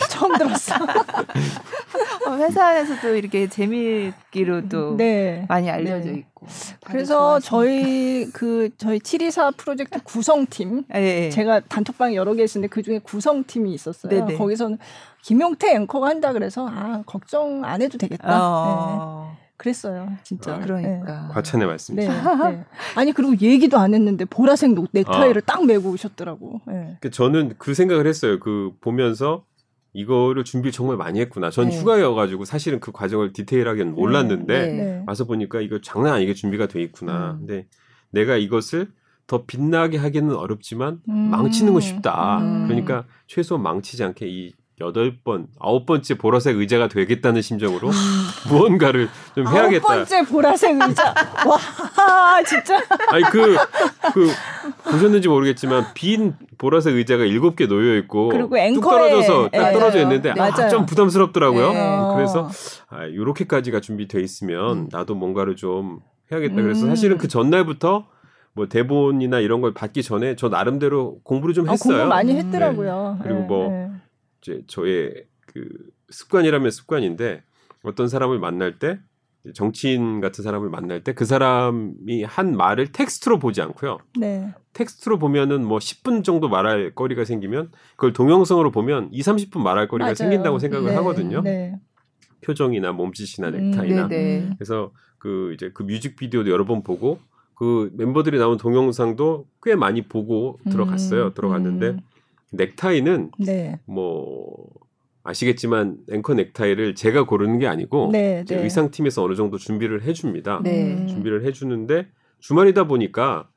처음 0.10 0.38
들었어. 0.38 0.76
어, 2.28 2.36
회사에서도 2.38 3.16
이렇게 3.16 3.48
재미있기로 3.48 4.68
도 4.68 4.96
네. 4.98 5.46
많이 5.48 5.70
알려져 5.70 6.10
네. 6.12 6.18
있고. 6.20 6.48
그래서. 6.86 7.40
저희 7.40 8.30
그 8.32 8.70
저희 8.78 9.00
724 9.00 9.52
프로젝트 9.52 10.00
구성팀 10.04 10.86
예, 10.96 11.26
예. 11.26 11.30
제가 11.30 11.62
단톡방 11.62 12.16
여러 12.16 12.34
개 12.34 12.44
있었는데 12.44 12.70
그 12.70 12.82
중에 12.82 13.00
구성팀이 13.00 13.74
있었어요. 13.74 14.10
네네. 14.10 14.38
거기서는 14.38 14.78
김용태 15.22 15.74
앵커가 15.76 16.08
한다 16.08 16.34
그래서 16.34 16.68
아 16.68 17.04
걱정 17.06 17.64
안 17.66 17.82
해도 17.82 17.98
되겠다. 17.98 18.28
네. 18.28 18.34
어, 18.38 19.38
그랬어요, 19.58 20.10
진짜. 20.24 20.56
아, 20.56 20.60
그러니까. 20.60 21.30
과찬의 21.32 21.66
네. 21.66 21.72
말씀이죠. 21.72 22.12
네. 22.12 22.52
네. 22.52 22.66
아니 22.96 23.12
그리고 23.14 23.36
얘기도 23.40 23.78
안 23.78 23.94
했는데 23.94 24.26
보라색 24.26 24.74
녹- 24.74 24.90
넥타이를 24.92 25.42
딱 25.44 25.66
메고 25.66 25.90
오셨더라고. 25.92 26.62
네. 26.68 26.98
그 27.02 27.10
저는 27.10 27.54
그 27.58 27.74
생각을 27.74 28.06
했어요. 28.08 28.40
그 28.40 28.74
보면서 28.82 29.46
이거를 29.94 30.44
준비를 30.44 30.74
정말 30.74 30.98
많이 30.98 31.22
했구나. 31.22 31.50
전 31.52 31.70
네. 31.70 31.80
휴가여가지고 31.80 32.44
사실은 32.44 32.82
그 32.82 32.92
과정을 32.92 33.32
디테일하게는 33.32 33.96
몰랐는데 33.96 34.68
네. 34.68 34.74
네. 34.74 35.04
와서 35.08 35.24
보니까 35.24 35.62
이거 35.62 35.80
장난 35.82 36.14
아니게 36.16 36.34
준비가 36.34 36.68
돼 36.68 36.82
있구나. 36.82 37.32
음. 37.32 37.38
근데 37.48 37.68
내가 38.12 38.36
이것을 38.36 38.92
더 39.26 39.46
빛나게 39.46 39.98
하기는 39.98 40.36
어렵지만 40.36 41.00
음. 41.08 41.16
망치는 41.32 41.72
건 41.72 41.82
쉽다. 41.82 42.40
음. 42.40 42.68
그러니까 42.68 43.06
최소한 43.28 43.64
망치지 43.64 44.04
않게 44.04 44.28
이 44.28 44.54
여덟 44.82 45.16
번, 45.24 45.48
아홉 45.58 45.86
번째 45.86 46.18
보라색 46.18 46.58
의자가 46.58 46.90
되겠다는 46.90 47.42
심정으로 47.42 47.92
무언가를 48.50 49.08
좀 49.34 49.48
아홉 49.48 49.56
해야겠다. 49.56 49.88
번째 49.88 50.24
보라색 50.26 50.82
의자. 50.82 51.14
와 51.48 52.44
진짜. 52.44 52.78
아니 53.08 53.24
그, 53.24 53.56
그 54.14 54.28
보셨는지 54.92 55.30
모르겠지만 55.30 55.94
빈 55.94 56.36
보라색 56.58 56.96
의자가 56.96 57.24
일곱 57.24 57.56
개 57.56 57.68
놓여 57.68 57.96
있고 58.00 58.28
그리고 58.30 58.50
뚝 58.50 58.56
앵커에- 58.58 58.82
떨어져서 58.82 59.50
딱 59.54 59.70
예, 59.70 59.74
떨어져. 59.74 60.00
있는데 60.02 60.34
네. 60.34 60.42
아. 60.42 60.68
좀 60.68 60.86
부담스럽더라고요. 60.86 61.72
네. 61.72 61.80
어. 61.80 62.14
그래서 62.18 62.50
아, 62.90 63.08
요렇게까지가 63.08 63.80
준비돼 63.80 64.20
있으면 64.22 64.78
음. 64.78 64.90
나도 64.92 65.16
뭔가를 65.16 65.56
좀 65.56 66.00
해야겠다. 66.34 66.56
그래서 66.56 66.84
음. 66.86 66.90
사실은 66.90 67.18
그 67.18 67.30
전날부터 67.30 68.08
뭐 68.54 68.68
대본이나 68.68 69.40
이런 69.40 69.62
걸 69.62 69.74
받기 69.74 70.04
전에 70.04 70.36
저 70.36 70.50
나름대로 70.50 71.20
공부를 71.24 71.54
좀 71.56 71.70
아, 71.70 71.72
했어요. 71.72 71.94
공부 72.00 72.10
많이 72.10 72.34
음. 72.34 72.38
했더라고요. 72.40 73.20
그리고 73.24 73.40
네, 73.40 73.46
뭐 73.48 73.70
네. 73.70 73.90
이제 74.46 74.62
저의 74.68 75.26
그 75.48 75.68
습관이라면 76.10 76.70
습관인데 76.70 77.44
어떤 77.84 78.08
사람을 78.08 78.40
만날 78.40 78.78
때 78.78 79.00
정치인 79.54 80.22
같은 80.22 80.44
사람을 80.44 80.70
만날 80.70 81.04
때 81.04 81.14
그 81.14 81.26
사람이 81.26 82.24
한 82.24 82.56
말을 82.56 82.92
텍스트로 82.92 83.40
보지 83.40 83.62
않고요. 83.62 84.00
네. 84.20 84.54
텍스트로 84.74 85.18
보면은 85.20 85.66
뭐 85.66 85.78
10분 85.80 86.24
정도 86.24 86.50
말할 86.50 86.94
거리가 86.94 87.26
생기면 87.26 87.72
그걸 87.96 88.14
동영상으로 88.14 88.72
보면 88.72 89.10
2, 89.12 89.22
30분 89.22 89.60
말할 89.60 89.88
거리가 89.88 90.06
맞아요. 90.06 90.16
생긴다고 90.16 90.60
생각을 90.60 90.90
네, 90.90 90.96
하거든요. 90.96 91.42
네. 91.42 91.80
표정이나 92.42 92.92
몸짓이나 92.92 93.50
음, 93.50 93.72
넥타이나. 93.72 94.08
네, 94.08 94.18
네. 94.18 94.50
그래서 94.58 94.92
그 95.18 95.54
이제 95.54 95.72
그 95.74 95.84
뮤직비디오도 95.84 96.52
여러 96.52 96.66
번 96.66 96.84
보고 96.84 97.20
그 97.56 97.92
멤버들이 97.96 98.38
나온 98.38 98.58
동영상도 98.58 99.48
꽤 99.64 99.76
많이 99.76 100.04
보고 100.04 100.60
들어갔어요. 100.70 101.28
음, 101.28 101.34
들어갔는데 101.34 101.88
음. 101.90 102.00
넥타이는 102.52 103.32
네. 103.40 103.80
뭐 103.86 104.68
아시겠지만 105.24 105.98
앵커 106.12 106.34
넥타이를 106.34 106.96
제가 106.96 107.26
고르는 107.26 107.60
게 107.60 107.68
아니고 107.68 108.10
네, 108.12 108.46
네. 108.46 108.64
의상팀에서 108.64 109.24
어느 109.24 109.36
정도 109.36 109.58
준비를 109.58 110.04
해줍니다. 110.04 110.62
네. 110.64 110.94
음. 110.94 111.08
준비를 111.08 111.44
해주는데 111.46 112.08
주말이다 112.40 112.86
보니까 112.86 113.50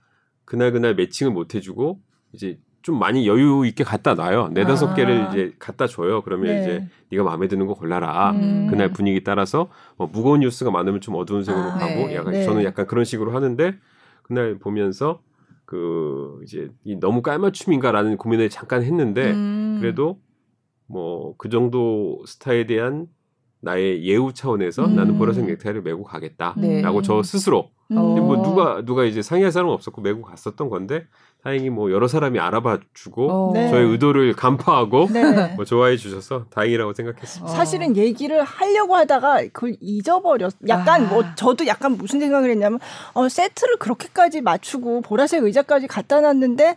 그날 0.44 0.72
그날 0.72 0.94
매칭을 0.94 1.32
못 1.32 1.54
해주고 1.54 2.00
이제 2.32 2.58
좀 2.80 2.98
많이 2.98 3.26
여유 3.26 3.66
있게 3.66 3.84
갖다 3.84 4.14
놔요. 4.14 4.48
네다섯 4.54 4.90
아. 4.90 4.94
개를 4.94 5.26
이제 5.28 5.52
갖다 5.58 5.86
줘요. 5.86 6.22
그러면 6.22 6.46
네. 6.46 6.60
이제 6.62 6.88
네가 7.10 7.22
마음에 7.22 7.48
드는 7.48 7.66
거 7.66 7.74
골라라. 7.74 8.30
음. 8.30 8.68
그날 8.70 8.92
분위기 8.92 9.22
따라서 9.22 9.68
뭐 9.98 10.08
무거운 10.10 10.40
뉴스가 10.40 10.70
많으면 10.70 11.02
좀 11.02 11.16
어두운 11.16 11.44
색으로 11.44 11.64
아, 11.64 11.76
가고 11.76 12.06
네. 12.06 12.14
약간 12.14 12.32
네. 12.32 12.44
저는 12.44 12.64
약간 12.64 12.86
그런 12.86 13.04
식으로 13.04 13.32
하는데 13.32 13.74
그날 14.22 14.58
보면서 14.58 15.20
그 15.68 16.40
이제 16.44 16.70
이 16.82 16.96
너무 16.96 17.20
깔맞춤인가라는 17.20 18.16
고민을 18.16 18.48
잠깐 18.48 18.82
했는데 18.82 19.32
음. 19.32 19.76
그래도 19.80 20.18
뭐 20.86 21.34
그 21.36 21.50
정도 21.50 22.24
스타에 22.26 22.64
대한 22.66 23.06
나의 23.60 24.04
예우 24.04 24.32
차원에서 24.32 24.84
음. 24.84 24.96
나는 24.96 25.18
보라색 25.18 25.44
넥타이를 25.46 25.82
메고 25.82 26.04
가겠다라고 26.04 26.60
네. 26.60 27.02
저 27.02 27.22
스스로 27.22 27.70
음. 27.90 27.96
근데 27.96 28.20
뭐 28.20 28.42
누가 28.42 28.82
누가 28.84 29.04
이제 29.04 29.22
상의할 29.22 29.50
사람은 29.50 29.72
없었고 29.72 30.00
메고 30.00 30.22
갔었던 30.22 30.68
건데 30.68 31.06
다행히 31.42 31.70
뭐 31.70 31.90
여러 31.90 32.08
사람이 32.08 32.38
알아봐 32.38 32.78
주고 32.94 33.30
어. 33.30 33.52
네. 33.54 33.70
저의 33.70 33.88
의도를 33.90 34.34
간파하고 34.34 35.08
네. 35.10 35.22
뭐 35.56 35.64
좋아해 35.64 35.96
주셔서 35.96 36.44
다행이라고 36.50 36.92
생각했습니다. 36.92 37.50
어. 37.50 37.56
사실은 37.56 37.96
얘기를 37.96 38.42
하려고 38.42 38.96
하다가 38.96 39.42
그걸 39.52 39.76
잊어버렸. 39.80 40.54
약간 40.68 41.06
아. 41.06 41.08
뭐 41.08 41.24
저도 41.36 41.66
약간 41.66 41.92
무슨 41.92 42.20
생각을 42.20 42.50
했냐면 42.50 42.78
어 43.14 43.28
세트를 43.28 43.76
그렇게까지 43.78 44.40
맞추고 44.40 45.02
보라색 45.02 45.44
의자까지 45.44 45.86
갖다 45.86 46.20
놨는데 46.20 46.76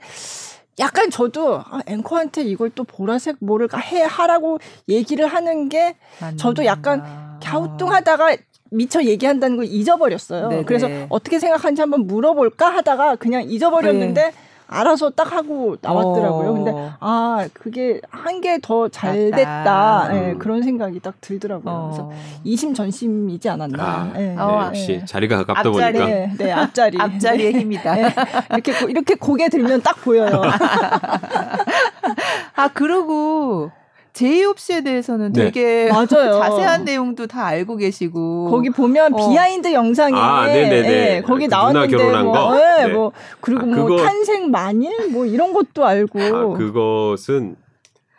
약간 0.80 1.10
저도 1.10 1.60
아, 1.60 1.82
앵커한테 1.86 2.44
이걸 2.44 2.70
또 2.70 2.84
보라색 2.84 3.38
뭐를 3.40 3.68
해 3.76 4.02
하라고 4.02 4.60
얘기를 4.88 5.28
하는 5.28 5.70
게 5.70 5.96
맞는다. 6.20 6.42
저도 6.42 6.66
약간 6.66 7.40
갸우뚱하다가 7.44 8.38
미처 8.72 9.04
얘기한다는 9.04 9.58
걸 9.58 9.66
잊어버렸어요. 9.66 10.48
네네. 10.48 10.64
그래서 10.64 10.88
어떻게 11.10 11.40
생각하는지 11.40 11.82
한번 11.82 12.08
물어볼까 12.08 12.74
하다가 12.74 13.18
그냥 13.18 13.44
잊어버렸는데 13.44 14.32
네. 14.32 14.34
알아서 14.72 15.10
딱 15.12 15.32
하고 15.34 15.76
나왔더라고요. 15.82 16.50
어. 16.50 16.54
근데 16.54 16.92
아 17.00 17.48
그게 17.54 18.02
한 18.10 18.42
개 18.42 18.58
더 18.62 18.88
잘. 18.90 19.30
됐다. 19.32 20.10
예, 20.14 20.32
음. 20.32 20.40
그런 20.40 20.64
생각이 20.64 21.00
딱 21.02 21.14
들더라고요. 21.22 21.90
그래서 21.92 22.04
어. 22.06 22.12
이심전심이지 22.44 23.50
않았나. 23.50 23.84
아, 23.84 24.12
예. 24.16 24.20
네, 24.20 24.38
어, 24.38 24.64
역시 24.68 24.92
예. 25.02 25.06
자리가 25.06 25.38
가깝다 25.46 25.70
앞자리. 25.70 25.94
보니까 26.00 26.06
네, 26.06 26.34
네, 26.38 26.52
앞자리. 26.52 26.98
앞자리의 27.00 27.54
힘이다. 27.54 27.96
네. 27.96 28.16
이렇게 28.52 28.74
고- 28.74 28.90
이렇게 28.90 29.16
고개 29.16 29.50
들면 29.50 29.82
딱 29.82 29.96
보여요. 30.02 30.42
아 32.56 32.68
그러고 32.70 33.72
제이홉 34.13 34.60
씨에 34.60 34.82
대해서는 34.82 35.32
네. 35.34 35.45
되게 35.45 35.88
맞아요. 35.91 36.39
자세한 36.39 36.84
내용도 36.84 37.28
다 37.28 37.45
알고 37.45 37.78
계시고 37.78 38.50
거기 38.50 38.69
보면 38.69 39.13
어. 39.13 39.30
behind 39.30 39.74
영상에 39.74 40.17
아, 40.17 40.45
네네네. 40.47 41.15
예, 41.17 41.21
거기 41.21 41.45
그 41.47 41.50
나왔는데 41.50 41.88
결혼한 41.95 42.26
뭐, 42.26 42.34
거? 42.34 42.60
예, 42.60 42.88
네. 42.88 42.93
뭐 42.93 43.12
그리고 43.39 43.62
아, 43.62 43.65
뭐 43.65 43.86
그거- 43.86 44.04
탄생 44.04 44.52
만 44.52 44.86
일 44.86 45.10
뭐 45.12 45.26
이런 45.26 45.54
것도 45.54 45.86
알고 45.86 46.19
아, 46.21 46.58
그것은 46.58 47.56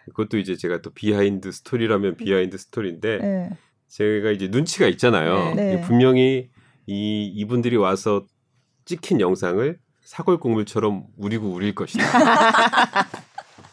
그것도 0.07 0.39
이제 0.39 0.57
제가 0.57 0.81
또 0.83 0.91
behind 0.91 1.53
story라면 1.53 2.17
behind 2.17 2.57
story인데 2.59 3.19
예. 3.23 3.51
제가 3.89 4.31
이제 4.31 4.49
눈치가 4.49 4.87
있잖아요. 4.87 5.55
네. 5.55 5.75
네. 5.77 5.81
분명히 5.83 6.49
이 6.87 7.27
이분들이 7.37 7.77
와서 7.77 8.25
찍힌 8.87 9.21
영상을 9.21 9.79
사골 10.03 10.41
국물처럼 10.41 11.05
우리고 11.19 11.49
우릴 11.49 11.75
것이다. 11.75 12.03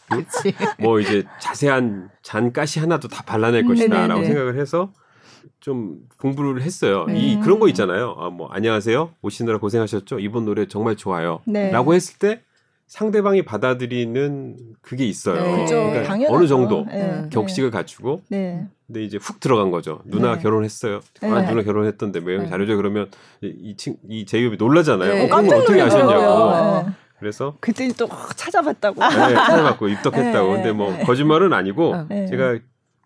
그렇지. 0.09 0.55
뭐 0.79 0.99
이제 0.99 1.23
자세한 1.39 2.09
잔가시 2.21 2.79
하나도 2.79 3.07
다 3.07 3.23
발라낼 3.23 3.63
음, 3.63 3.67
것이다라고. 3.67 4.23
생각을 4.23 4.59
해서 4.59 4.91
좀 5.59 5.97
공부를 6.19 6.61
했어요. 6.61 7.05
네. 7.07 7.19
이 7.19 7.39
그런 7.39 7.59
거 7.59 7.67
있잖아요. 7.69 8.15
아, 8.17 8.29
뭐 8.29 8.47
안녕하세요. 8.51 9.11
오시느라 9.21 9.59
고생하셨죠. 9.59 10.19
이번 10.19 10.45
노래 10.45 10.67
정말 10.67 10.95
좋아요. 10.95 11.41
네. 11.45 11.71
라고 11.71 11.93
했을 11.93 12.17
때 12.17 12.41
상대방이 12.87 13.43
받아들이는 13.45 14.57
그게 14.81 15.05
있어요. 15.05 15.43
네. 15.43 15.65
그러니까 15.65 16.03
당연하죠. 16.03 16.35
어느 16.35 16.47
정도 16.47 16.87
예, 16.91 17.01
음. 17.01 17.29
격식을 17.31 17.69
갖추고 17.69 18.23
네. 18.29 18.65
근데 18.87 19.03
이제 19.03 19.17
훅 19.21 19.39
들어간 19.39 19.69
거죠. 19.69 20.01
누나 20.05 20.35
네. 20.35 20.41
결혼했어요. 20.41 21.01
아 21.21 21.27
네. 21.41 21.47
누나 21.49 21.61
결혼했던데 21.61 22.19
매형이 22.21 22.45
네. 22.45 22.49
잘해줘 22.49 22.75
그러면 22.77 23.11
이, 23.43 23.75
친, 23.77 23.97
이 24.09 24.25
제이홉이 24.25 24.57
놀라잖아요. 24.57 25.13
네. 25.13 25.25
어, 25.25 25.29
깜짝 25.29 25.57
어떻게 25.57 25.79
아셨냐고. 25.81 26.89
예. 27.19 27.21
그래서 27.21 27.57
그랬더니 27.59 27.93
또확 27.93 28.35
찾아봤다고. 28.37 28.99
네, 29.01 29.35
찾아봤고 29.35 29.87
입덕했다고. 29.89 30.47
네. 30.47 30.53
근데 30.55 30.71
뭐 30.71 30.97
거짓말은 31.05 31.53
아니고 31.53 31.93
어. 31.93 32.05
네. 32.09 32.25
제가 32.27 32.57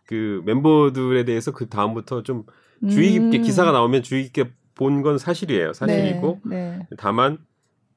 그 0.05 0.41
멤버들에 0.45 1.25
대해서 1.25 1.51
그 1.51 1.67
다음부터 1.67 2.23
좀 2.23 2.43
주의 2.89 3.11
깊게 3.11 3.37
음. 3.39 3.43
기사가 3.43 3.71
나오면 3.71 4.03
주의 4.03 4.23
깊게 4.23 4.51
본 4.75 5.01
건 5.03 5.17
사실이에요. 5.17 5.73
사실이고 5.73 6.41
네. 6.45 6.77
네. 6.79 6.87
다만 6.97 7.37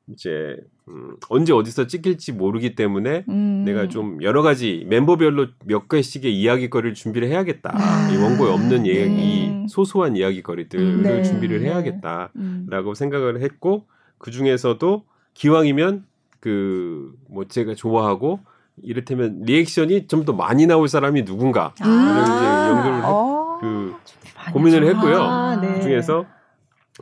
이제 0.08 0.56
음, 0.88 1.16
언제 1.28 1.52
어디서 1.52 1.88
찍힐지 1.88 2.32
모르기 2.32 2.76
때문에 2.76 3.24
음. 3.28 3.64
내가 3.64 3.88
좀 3.88 4.22
여러 4.22 4.42
가지 4.42 4.86
멤버별로 4.88 5.48
몇 5.64 5.88
개씩의 5.88 6.32
이야기거리를 6.38 6.94
준비를 6.94 7.28
해야겠다. 7.28 7.72
아, 7.74 8.10
이 8.12 8.16
원고에 8.16 8.52
없는 8.52 8.86
얘기, 8.86 9.08
네. 9.08 9.64
이 9.64 9.68
소소한 9.68 10.14
이야기거리들을 10.16 10.84
음, 10.84 11.02
네. 11.02 11.22
준비를 11.24 11.62
네. 11.62 11.70
해야겠다라고 11.70 12.30
음. 12.36 12.94
생각을 12.94 13.42
했고 13.42 13.86
그 14.18 14.30
중에서도 14.30 15.04
기왕이면 15.36 16.04
그 16.40 17.12
뭐 17.28 17.44
제가 17.48 17.74
좋아하고 17.74 18.40
이를테면 18.82 19.42
리액션이 19.42 20.06
좀 20.06 20.24
더 20.24 20.32
많이 20.32 20.66
나올 20.66 20.88
사람이 20.88 21.24
누군가 21.24 21.72
아. 21.80 21.86
이런 21.86 22.22
이제 22.22 22.46
연구를 22.70 22.96
했- 22.98 23.04
어. 23.04 23.58
그 23.60 23.94
고민을 24.52 24.80
좀- 24.80 24.88
했고요. 24.90 25.22
아, 25.22 25.56
네. 25.60 25.74
그 25.74 25.82
중에서 25.82 26.24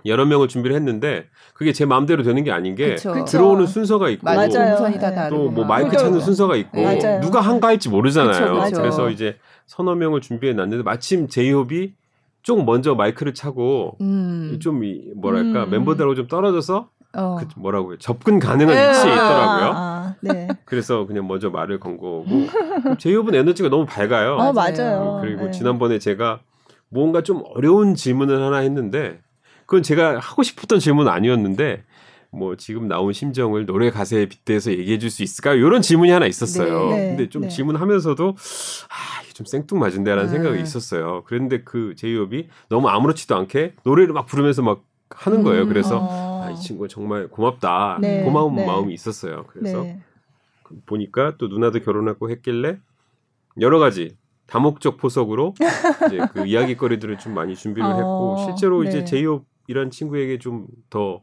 여러 0.06 0.24
명을 0.24 0.48
준비를 0.48 0.74
했는데 0.76 1.26
그게 1.54 1.72
제 1.72 1.84
마음대로 1.84 2.22
되는 2.22 2.42
게 2.42 2.50
아닌 2.50 2.74
게 2.74 2.90
그쵸. 2.96 3.24
들어오는 3.26 3.66
순서가 3.66 4.08
있고 4.10 4.26
다 4.26 4.46
네. 4.46 5.28
또뭐 5.30 5.50
막. 5.52 5.66
마이크. 5.66 5.96
찾는 5.96 6.20
순서가 6.20 6.56
있고 6.56 6.82
맞아요. 6.82 7.20
누가 7.20 7.40
한가 7.40 7.68
할지 7.68 7.88
모르잖아요. 7.88 8.54
그쵸, 8.54 8.64
그쵸. 8.64 8.76
그래서 8.80 9.10
이제 9.10 9.36
서너 9.66 9.94
명을 9.94 10.20
준비해 10.20 10.52
놨는데 10.52 10.82
마침 10.82 11.28
제이홉이 11.28 11.94
좀 12.42 12.66
먼저 12.66 12.94
마이크를 12.94 13.34
차고 13.34 13.96
음. 14.00 14.58
좀 14.60 14.84
이- 14.84 15.02
뭐랄까 15.16 15.64
음. 15.64 15.70
멤버들하고 15.70 16.14
좀 16.14 16.26
떨어져서 16.26 16.88
어. 17.16 17.36
그 17.40 17.46
뭐라고요 17.56 17.98
접근 17.98 18.38
가능한 18.38 18.74
네. 18.74 18.88
위치에 18.88 19.10
아, 19.10 19.14
있더라고요. 19.14 19.72
아, 19.74 20.14
네. 20.20 20.48
그래서 20.64 21.06
그냥 21.06 21.26
먼저 21.26 21.50
말을 21.50 21.80
건 21.80 21.96
거고 21.96 22.24
제이홉은 22.98 23.34
에너지가 23.34 23.68
너무 23.68 23.86
밝아요. 23.86 24.34
어, 24.34 24.52
맞아요. 24.52 24.74
맞아요. 24.76 25.18
그리고 25.22 25.44
네. 25.46 25.50
지난번에 25.50 25.98
제가 25.98 26.40
뭔가 26.88 27.22
좀 27.22 27.42
어려운 27.54 27.94
질문을 27.94 28.40
하나 28.42 28.58
했는데 28.58 29.20
그건 29.66 29.82
제가 29.82 30.18
하고 30.18 30.42
싶었던 30.42 30.78
질문은 30.78 31.10
아니었는데 31.10 31.82
뭐 32.30 32.56
지금 32.56 32.88
나온 32.88 33.12
심정을 33.12 33.64
노래 33.64 33.90
가사에 33.90 34.26
빗대서 34.26 34.72
얘기해 34.72 34.98
줄 34.98 35.08
수 35.08 35.22
있을까요? 35.22 35.54
이런 35.54 35.82
질문이 35.82 36.10
하나 36.10 36.26
있었어요. 36.26 36.90
네. 36.90 37.08
근데 37.10 37.28
좀 37.28 37.42
네. 37.42 37.48
질문하면서도 37.48 38.28
아, 38.88 39.22
이게 39.22 39.32
좀 39.32 39.46
생뚱맞은데라는 39.46 40.24
음. 40.24 40.28
생각이 40.28 40.60
있었어요. 40.60 41.22
그런데 41.26 41.62
그 41.62 41.94
제이홉이 41.96 42.48
너무 42.68 42.88
아무렇지도 42.88 43.36
않게 43.36 43.74
노래를 43.84 44.12
막 44.12 44.26
부르면서 44.26 44.62
막 44.62 44.82
하는 45.10 45.44
거예요. 45.44 45.62
음. 45.62 45.68
그래서 45.68 46.00
어. 46.02 46.33
아, 46.54 46.58
이 46.58 46.60
친구 46.60 46.88
정말 46.88 47.28
고맙다. 47.28 47.98
네. 48.00 48.22
고마운 48.24 48.54
네. 48.54 48.66
마음이 48.66 48.92
있었어요. 48.94 49.44
그래서 49.48 49.82
네. 49.82 50.00
보니까 50.86 51.36
또 51.38 51.48
누나도 51.48 51.80
결혼하고 51.80 52.30
했길래 52.30 52.78
여러 53.60 53.78
가지 53.78 54.16
다목적 54.46 54.96
포석으로 54.98 55.54
이제 56.06 56.18
그 56.32 56.44
이야기거리들을 56.46 57.18
좀 57.18 57.34
많이 57.34 57.54
준비를 57.54 57.88
어, 57.88 57.94
했고 57.96 58.36
실제로 58.44 58.82
네. 58.82 58.88
이제 58.88 59.04
제이홉이란 59.04 59.90
친구에게 59.90 60.38
좀 60.38 60.66
더 60.90 61.22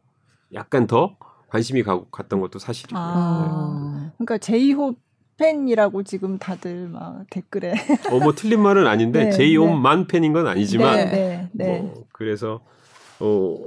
약간 0.53 0.87
더 0.87 1.15
관심이 1.47 1.83
가고 1.83 2.09
갔던 2.09 2.39
것도 2.39 2.59
사실이고요. 2.59 3.01
아. 3.01 3.47
어. 3.51 4.11
그러니까 4.17 4.37
제이홉 4.37 4.97
팬이라고 5.37 6.03
지금 6.03 6.37
다들 6.37 6.87
막 6.87 7.25
댓글에 7.31 7.73
어뭐 8.11 8.33
틀린 8.35 8.61
말은 8.61 8.85
아닌데 8.85 9.25
네, 9.25 9.31
제이홉만 9.31 10.07
팬인 10.07 10.33
건 10.33 10.45
아니지만 10.47 10.95
네, 10.97 11.05
네, 11.05 11.49
네. 11.53 11.79
뭐 11.79 12.05
그래서 12.11 12.61
어 13.19 13.57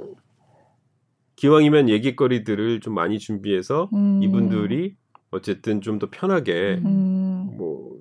기왕이면 1.37 1.89
얘기거리들을 1.89 2.81
좀 2.81 2.95
많이 2.95 3.19
준비해서 3.19 3.89
음. 3.93 4.21
이분들이 4.23 4.95
어쨌든 5.31 5.81
좀 5.81 5.99
더 5.99 6.09
편하게 6.11 6.81
음. 6.85 7.55
뭐 7.57 7.95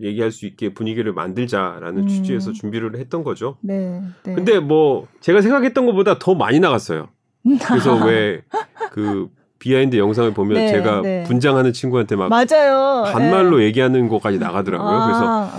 얘기할 0.00 0.30
수 0.30 0.46
있게 0.46 0.74
분위기를 0.74 1.12
만들자라는 1.12 2.02
음. 2.02 2.06
취지에서 2.08 2.52
준비를 2.52 2.96
했던 2.98 3.24
거죠. 3.24 3.56
네, 3.62 4.02
네. 4.24 4.34
근데 4.34 4.60
뭐 4.60 5.06
제가 5.20 5.40
생각했던 5.40 5.86
것보다 5.86 6.18
더 6.18 6.34
많이 6.34 6.60
나갔어요. 6.60 7.08
그래서 7.66 8.04
왜 8.04 8.42
그 8.92 9.28
behind 9.58 9.96
영상을 9.96 10.32
보면 10.32 10.54
네, 10.54 10.68
제가 10.68 11.00
네. 11.02 11.24
분장하는 11.24 11.72
친구한테 11.72 12.16
막 12.16 12.28
맞아요. 12.28 13.04
반말로 13.12 13.58
네. 13.58 13.64
얘기하는 13.64 14.08
것까지 14.08 14.38
나가더라고요. 14.38 15.00
그래서 15.06 15.24
아, 15.24 15.50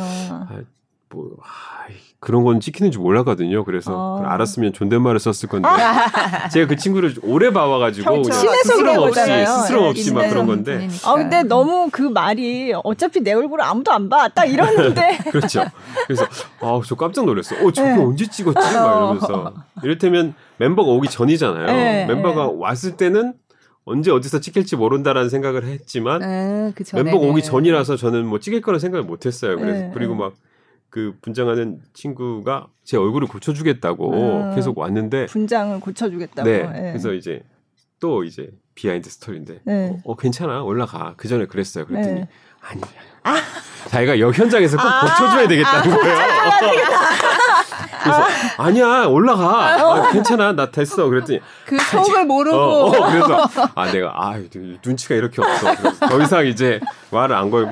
아. 0.50 0.62
뭐 1.10 1.38
아, 1.42 1.77
그런 2.20 2.44
건 2.44 2.60
찍히는 2.60 2.92
줄 2.92 3.02
몰랐거든요. 3.02 3.64
그래서 3.64 3.92
아. 3.92 4.16
그걸 4.18 4.32
알았으면 4.34 4.74
존댓말을 4.74 5.20
썼을 5.20 5.50
건데 5.50 5.70
제가 6.52 6.68
그 6.68 6.76
친구를 6.76 7.14
오래 7.22 7.52
봐와가지고 7.52 8.24
스스럼 8.24 8.98
없이. 9.04 9.22
스스럼 9.22 9.84
네, 9.84 9.90
없이 9.90 10.14
막 10.14 10.28
그런 10.28 10.48
건데. 10.48 10.88
아 11.06 11.14
근데 11.16 11.44
너무 11.44 11.90
그 11.92 12.02
말이 12.02 12.74
어차피 12.84 13.22
내 13.22 13.34
얼굴을 13.34 13.64
아무도 13.64 13.92
안 13.92 14.10
봐. 14.10 14.28
딱 14.30 14.46
이러는데 14.46 15.18
그렇죠. 15.32 15.64
그래서 16.08 16.26
아, 16.62 16.82
저 16.86 16.96
깜짝 16.96 17.26
놀랐어. 17.26 17.56
어, 17.64 17.72
저거 17.72 17.88
네. 17.88 17.96
언제 18.04 18.26
찍었지? 18.26 18.56
막 18.56 18.72
이러면서 18.74 19.54
이를테면 19.84 20.34
멤버가 20.58 20.90
오기 20.90 21.10
전이잖아요. 21.10 21.66
네, 21.68 22.06
멤버가 22.08 22.48
네. 22.48 22.54
왔을 22.58 22.98
때는 22.98 23.34
언제 23.86 24.12
어디서 24.12 24.40
찍힐지 24.40 24.76
모른다라는 24.76 25.30
생각을 25.30 25.66
했지만 25.66 26.24
음, 26.24 26.74
그 26.76 26.84
전에는. 26.84 27.12
멤버가 27.12 27.32
오기 27.32 27.44
전이라서 27.44 27.96
저는 27.96 28.26
뭐 28.26 28.40
찍을 28.40 28.62
거는 28.62 28.80
생각을 28.80 29.06
못했어요. 29.06 29.56
그래서 29.58 29.80
네, 29.82 29.92
그리고 29.94 30.14
네. 30.14 30.20
막 30.20 30.34
그 30.90 31.16
분장하는 31.22 31.82
친구가 31.94 32.68
제 32.84 32.98
얼굴을 32.98 33.28
고쳐주겠다고 33.28 34.14
음. 34.14 34.56
계속 34.56 34.78
왔는데 34.78 35.26
분장을 35.28 35.80
고쳐주겠다고. 35.80 36.50
네. 36.50 36.60
예. 36.76 36.82
그래서 36.92 37.14
이제 37.14 37.44
또 38.00 38.24
이제 38.24 38.50
behind 38.76 39.10
story인데 39.10 39.62
네. 39.66 39.90
어, 40.06 40.12
어, 40.12 40.16
괜찮아 40.16 40.64
올라가 40.64 41.16
그 41.18 41.28
전에 41.28 41.46
그랬어요. 41.46 41.86
그랬더니 41.86 42.22
네. 42.22 42.30
아니 42.62 42.82
자기가 43.88 44.20
역 44.20 44.38
현장에서 44.38 44.78
꼭 44.78 44.86
아, 44.86 45.02
고쳐줘야 45.02 45.48
되겠다는 45.48 45.96
거예요. 45.98 46.18
그래서 48.12 48.24
아니야 48.58 49.06
올라가. 49.06 49.46
아, 49.76 50.12
괜찮아. 50.12 50.54
나 50.54 50.72
됐어. 50.72 51.08
그랬더니 51.08 51.40
그 51.66 51.78
속을 51.80 52.26
모르고. 52.26 52.58
어, 52.58 52.86
어, 52.88 52.92
그래서 52.92 53.48
아 53.76 53.92
내가 53.92 54.14
아 54.16 54.40
눈치가 54.84 55.16
이렇게 55.16 55.42
없어. 55.42 55.74
더 56.08 56.22
이상 56.22 56.46
이제 56.48 56.80
말을 57.12 57.36
안 57.36 57.50
걸고 57.50 57.72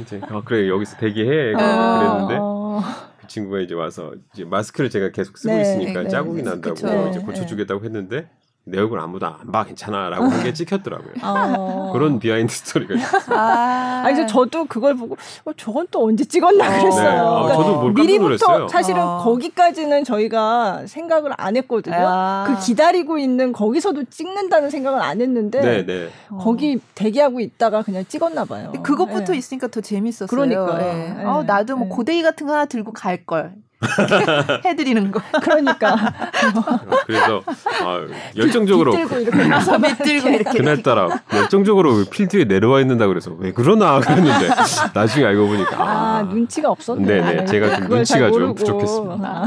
이제 0.00 0.20
아, 0.30 0.42
그래 0.44 0.68
여기서 0.68 0.96
대기해. 0.96 1.52
그랬는데 1.52 2.36
어, 2.40 2.82
그 3.20 3.26
친구가 3.26 3.60
이제 3.60 3.74
와서 3.74 4.12
이제 4.32 4.44
마스크를 4.44 4.90
제가 4.90 5.10
계속 5.10 5.38
쓰고 5.38 5.52
네, 5.54 5.62
있으니까 5.62 6.02
네, 6.02 6.08
자국이 6.08 6.42
네, 6.42 6.50
난다고 6.50 6.74
그쵸. 6.74 7.08
이제 7.10 7.18
네, 7.18 7.24
고쳐주겠다고 7.24 7.84
했는데 7.84 8.28
내 8.70 8.78
얼굴 8.78 8.98
아무도 9.00 9.26
안 9.26 9.50
봐 9.52 9.64
괜찮아라고 9.64 10.24
한 10.26 10.42
게 10.42 10.52
찍혔더라고요. 10.52 11.12
어. 11.22 11.90
그런 11.92 12.18
behind 12.18 12.52
story가 12.52 12.94
있어요. 12.94 13.38
아, 13.38 14.02
아니, 14.04 14.14
그래서 14.14 14.26
저도 14.32 14.66
그걸 14.66 14.94
보고 14.94 15.16
어, 15.44 15.52
저건 15.56 15.86
또 15.90 16.04
언제 16.06 16.24
찍었나 16.24 16.66
어. 16.66 16.80
그랬어요. 16.80 17.10
네. 17.10 17.16
아, 17.18 17.30
그러니까 17.42 17.54
저도 17.56 17.80
뭘 17.80 17.92
미리부터. 17.92 18.68
사실은 18.68 19.02
어. 19.02 19.18
거기까지는 19.24 20.04
저희가 20.04 20.82
생각을 20.86 21.32
안 21.36 21.56
했거든요. 21.56 21.96
아. 21.98 22.44
그 22.46 22.64
기다리고 22.64 23.18
있는 23.18 23.52
거기서도 23.52 24.04
찍는다는 24.04 24.70
생각을 24.70 25.00
안 25.02 25.20
했는데 25.20 25.60
네, 25.60 25.86
네. 25.86 26.08
거기 26.38 26.78
대기하고 26.94 27.40
있다가 27.40 27.82
그냥 27.82 28.04
찍었나 28.06 28.44
봐요. 28.44 28.72
붙어 29.06 29.32
네. 29.32 29.38
있으니까 29.38 29.66
더 29.68 29.80
재밌었어요. 29.80 30.26
그러니까요. 30.28 30.80
예. 30.88 31.14
네. 31.16 31.24
어, 31.24 31.42
나도 31.44 31.76
뭐 31.76 31.88
네. 31.88 31.94
고데기 31.94 32.22
같은 32.22 32.46
거 32.46 32.52
하나 32.52 32.66
들고 32.66 32.92
갈 32.92 33.24
걸. 33.24 33.52
해드리는 34.64 35.10
거. 35.10 35.20
그러니까 35.42 35.94
어, 35.94 36.88
그래서 37.06 37.42
아, 37.84 38.00
열정적으로 38.36 38.92
들고 38.92 39.18
이렇게 39.18 39.46
나서 39.46 39.78
밑들고 39.78 40.28
이렇게. 40.28 40.50
그날따라 40.58 41.08
열정적으로 41.34 42.04
필드에 42.10 42.44
내려와 42.44 42.80
있는다 42.80 43.06
그래서 43.06 43.32
왜 43.38 43.52
그러나 43.52 44.00
그랬는데 44.00 44.48
나중에 44.94 45.26
알고 45.26 45.46
보니까 45.46 45.76
아, 45.80 46.16
아, 46.18 46.22
눈치가 46.22 46.70
없었네. 46.70 47.06
네네, 47.06 47.44
제가 47.46 47.76
좀 47.76 47.88
눈치가 47.88 48.30
좀. 48.30 48.54
부족했습니다. 48.54 49.44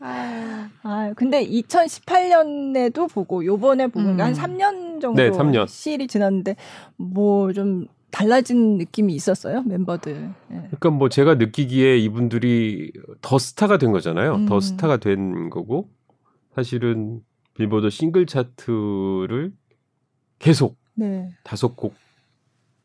아, 0.00 0.68
아, 0.82 1.10
근데 1.16 1.44
2018년에도 1.46 3.12
보고 3.12 3.44
요번에 3.44 3.88
보고 3.88 4.08
음. 4.08 4.20
한 4.20 4.32
3년 4.32 5.00
정도 5.00 5.14
네, 5.14 5.30
3년. 5.30 5.66
시일이 5.68 6.06
지났는데 6.06 6.56
뭐 6.96 7.52
좀 7.52 7.86
달라진 8.16 8.78
느낌이 8.78 9.14
있었어요 9.14 9.62
멤버들. 9.64 10.32
예. 10.50 10.54
그러니까 10.54 10.88
뭐 10.90 11.10
제가 11.10 11.34
느끼기에 11.34 11.98
이분들이 11.98 12.90
더 13.20 13.38
스타가 13.38 13.76
된 13.76 13.92
거잖아요. 13.92 14.36
음. 14.36 14.46
더 14.46 14.58
스타가 14.58 14.96
된 14.96 15.50
거고 15.50 15.90
사실은 16.54 17.20
빌보드 17.54 17.90
싱글 17.90 18.24
차트를 18.24 19.52
계속 20.38 20.78
네. 20.94 21.28
다섯 21.44 21.76
곡, 21.76 21.94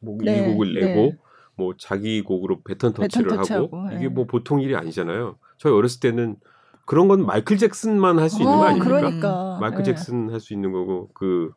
뭐 0.02 0.18
네, 0.22 0.40
일곡을 0.40 0.74
내고 0.74 1.12
네. 1.12 1.18
뭐 1.56 1.76
자기 1.80 2.22
곡으로 2.22 2.62
배턴 2.64 2.94
터치를 2.94 3.30
배턴 3.30 3.38
하고 3.38 3.48
터치하고, 3.48 3.88
이게 3.96 4.00
네. 4.00 4.08
뭐 4.10 4.26
보통 4.26 4.60
일이 4.62 4.76
아니잖아요. 4.76 5.38
저희 5.58 5.72
어렸을 5.74 6.02
때는 6.02 6.36
그런 6.86 7.08
건 7.08 7.26
마이클 7.26 7.58
잭슨만 7.58 8.20
할 8.20 8.30
수 8.30 8.42
있는 8.42 8.54
거 8.54 8.64
어, 8.64 8.66
아닙니까? 8.66 8.90
그러니까. 9.00 9.58
마이클 9.62 9.80
예. 9.80 9.84
잭슨 9.84 10.30
할 10.30 10.42
수 10.42 10.54
있는 10.54 10.74
거고 10.74 11.10
그 11.14 11.52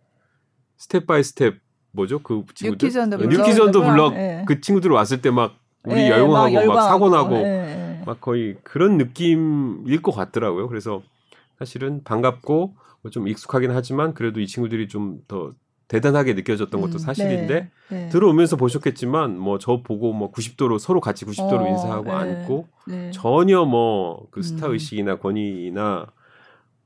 Step 0.77 1.09
by 1.09 1.25
Step 1.25 1.57
뭐죠? 1.95 2.19
그 2.21 2.45
친구들 2.55 2.87
New 2.87 2.92
Kids 2.92 2.99
on 2.99 3.06
the 3.06 3.17
네, 3.17 3.27
Block. 3.27 3.41
New 3.41 3.49
Kids 3.49 3.61
on 3.61 3.69
the 3.69 3.81
Block 3.83 4.15
예. 4.15 4.45
그 4.47 4.61
친구들 4.61 4.91
왔을 4.91 5.21
때 5.23 5.31
막 5.31 5.55
우리 5.85 6.01
예, 6.01 6.09
열광하고 6.11 6.33
막, 6.33 6.53
열광하고. 6.55 6.81
사고 6.89 7.09
나고 7.11 7.37
예, 7.37 7.99
예. 8.01 8.03
막 8.05 8.21
거의 8.21 8.57
그런 8.63 8.97
느낌일 8.99 10.03
것 10.03 10.13
같더라고요. 10.13 10.69
그래서 10.69 11.03
사실은 11.59 12.03
반갑고 12.05 12.75
뭐 13.03 13.11
좀 13.11 13.29
익숙하긴 13.29 13.71
하지만 13.71 14.15
그래도 14.15 14.41
이 14.41 14.47
친구들이 14.47 14.89
좀 14.89 15.21
더 15.29 15.53
대단하게 15.87 16.33
느껴졌던 16.33 16.81
것도 16.81 16.95
음, 16.95 16.99
사실인데 16.99 17.55
네, 17.61 17.71
네. 17.91 18.09
들어오면서 18.09 18.57
보셨겠지만 18.57 19.39
뭐 19.39 19.59
저 19.59 19.83
보고 19.83 20.15
뭐 20.15 20.33
90도로 20.33 20.79
서로 20.79 21.01
같이 21.03 21.27
90도로 21.27 21.61
어, 21.61 21.69
인사하고 21.69 22.05
네. 22.05 22.11
앉고 22.13 22.69
네. 22.89 23.11
전혀 23.13 23.65
뭐 23.67 24.27
그 24.31 24.41
스타 24.43 24.67
음. 24.69 24.73
의식이나 24.73 25.19
권위나 25.19 26.07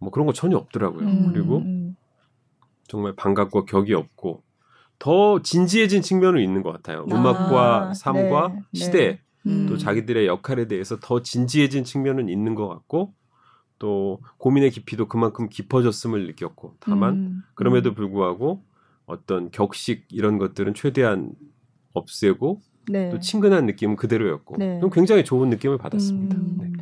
뭐 0.01 0.11
그런 0.11 0.27
거 0.27 0.33
전혀 0.33 0.57
없더라고요. 0.57 1.07
음, 1.07 1.31
그리고 1.33 1.59
음. 1.59 1.97
정말 2.88 3.14
반갑고 3.14 3.64
격이 3.66 3.94
없고 3.94 4.42
더 4.99 5.41
진지해진 5.43 6.03
측면은 6.03 6.41
있는 6.43 6.63
것 6.63 6.73
같아요. 6.73 7.07
아, 7.11 7.15
음악과 7.15 7.95
삶과 7.95 8.53
네, 8.55 8.61
시대 8.73 9.21
음. 9.47 9.67
또 9.69 9.79
자기들의 9.79 10.27
역할에 10.27 10.67
대해서 10.67 10.99
더 11.01 11.23
진지해진 11.23 11.85
측면은 11.85 12.29
있는 12.29 12.55
것 12.55 12.69
같고 12.69 13.15
또 13.79 14.21
고민의 14.39 14.71
깊이도 14.71 15.07
그만큼 15.07 15.49
깊어졌음을 15.49 16.27
느꼈고 16.27 16.77
다만 16.81 17.15
음, 17.15 17.43
그럼에도 17.55 17.91
음. 17.91 17.95
불구하고 17.95 18.65
어떤 19.07 19.51
격식 19.51 20.07
이런 20.11 20.39
것들은 20.39 20.75
최대한 20.75 21.33
없애고 21.95 22.61
네. 22.91 23.11
또 23.11 23.21
친근한 23.21 23.67
느낌은 23.67 23.97
그대로였고 23.97 24.57
네. 24.59 24.81
좀 24.81 24.91
굉장히 24.91 25.25
좋은 25.25 25.49
느낌을 25.51 25.79
받았습니다. 25.79 26.37
음, 26.37 26.59
네. 26.61 26.73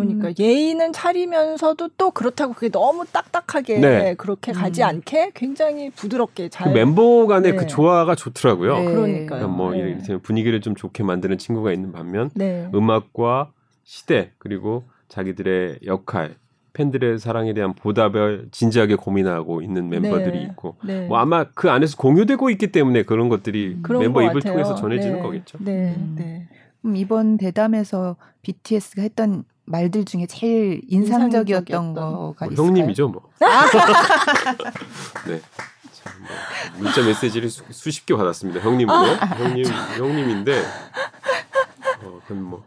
그러니까 0.00 0.28
음. 0.28 0.34
예의는 0.38 0.92
차리면서도 0.92 1.90
또 1.96 2.10
그렇다고 2.10 2.52
그게 2.52 2.68
너무 2.68 3.04
딱딱하게 3.06 3.78
네. 3.78 4.14
그렇게 4.14 4.52
가지 4.52 4.82
음. 4.82 4.88
않게 4.88 5.32
굉장히 5.34 5.90
부드럽게 5.90 6.44
그잘 6.44 6.72
멤버 6.72 7.26
간의 7.26 7.52
네. 7.52 7.56
그 7.58 7.66
조화가 7.66 8.14
좋더라고요. 8.14 8.78
네. 8.78 8.84
그러니까요. 8.84 9.26
그러니까 9.26 9.48
뭐 9.48 9.72
네. 9.72 9.78
이렇게 9.78 10.16
분위기를 10.18 10.60
좀 10.60 10.74
좋게 10.74 11.02
만드는 11.02 11.38
친구가 11.38 11.72
있는 11.72 11.92
반면 11.92 12.30
네. 12.34 12.68
음악과 12.74 13.52
시대 13.84 14.32
그리고 14.38 14.84
자기들의 15.08 15.80
역할 15.86 16.36
팬들의 16.72 17.20
사랑에 17.20 17.54
대한 17.54 17.72
보답을 17.72 18.48
진지하게 18.50 18.96
고민하고 18.96 19.62
있는 19.62 19.88
멤버들이 19.88 20.38
네. 20.38 20.44
있고 20.44 20.76
네. 20.84 21.06
뭐 21.06 21.18
아마 21.18 21.44
그 21.44 21.70
안에서 21.70 21.96
공유되고 21.96 22.50
있기 22.50 22.72
때문에 22.72 23.04
그런 23.04 23.28
것들이 23.28 23.78
그런 23.82 24.02
멤버 24.02 24.20
것 24.20 24.26
입을 24.26 24.40
같아요. 24.40 24.54
통해서 24.54 24.74
전해지는 24.74 25.16
네. 25.16 25.22
거겠죠. 25.22 25.58
네. 25.60 25.94
음. 25.96 26.14
네. 26.18 26.48
그럼 26.82 26.96
이번 26.96 27.36
대담에서 27.36 28.16
BTS가 28.42 29.02
했던 29.02 29.44
말들 29.66 30.04
중에 30.04 30.26
제일 30.26 30.82
인상적이었던 30.88 31.84
인상적이었던. 31.84 31.94
거가 31.94 32.46
뭐 32.46 32.52
있을까요? 32.52 32.66
형님이죠, 32.66 33.08
뭐. 33.08 33.22
네. 35.26 35.40
참, 35.92 36.12
뭐 36.20 36.82
문자 36.82 37.02
메시지를 37.02 37.48
수, 37.48 37.62
수십 37.70 38.04
개 38.06 38.14
받았습니다. 38.14 38.60
형님으로. 38.60 38.96
형님, 39.38 39.64
형님인데, 39.98 40.62
어, 42.02 42.20
그건 42.26 42.42
뭐. 42.42 42.64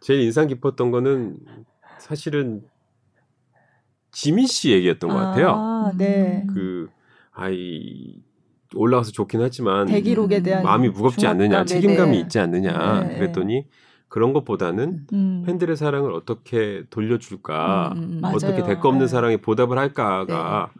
제일 0.00 0.22
인상 0.22 0.46
깊었던 0.46 0.90
거는 0.90 1.36
사실은 1.98 2.62
지민 4.10 4.46
씨 4.46 4.72
얘기였던 4.72 5.10
것 5.10 5.16
같아요. 5.16 5.50
아, 5.50 5.92
네. 5.96 6.44
음. 6.48 6.54
그, 6.54 6.88
아이, 7.32 8.22
올라가서 8.74 9.12
좋긴 9.12 9.40
하지만 9.42 9.86
대기록에 9.86 10.42
대한 10.42 10.62
마음이 10.62 10.88
무겁지 10.88 11.20
중압감, 11.20 11.40
않느냐, 11.42 11.64
네네. 11.64 11.66
책임감이 11.66 12.20
있지 12.20 12.38
않느냐. 12.38 13.00
네. 13.00 13.18
그랬더니 13.18 13.66
그런 14.08 14.32
것보다는 14.32 15.06
음. 15.12 15.42
팬들의 15.46 15.76
사랑을 15.76 16.12
어떻게 16.12 16.84
돌려줄까, 16.90 17.92
음, 17.94 17.98
음, 18.02 18.20
음. 18.24 18.24
어떻게 18.24 18.62
대가 18.62 18.88
없는 18.88 19.06
네. 19.06 19.06
사랑에 19.06 19.36
보답을 19.36 19.78
할까가 19.78 20.70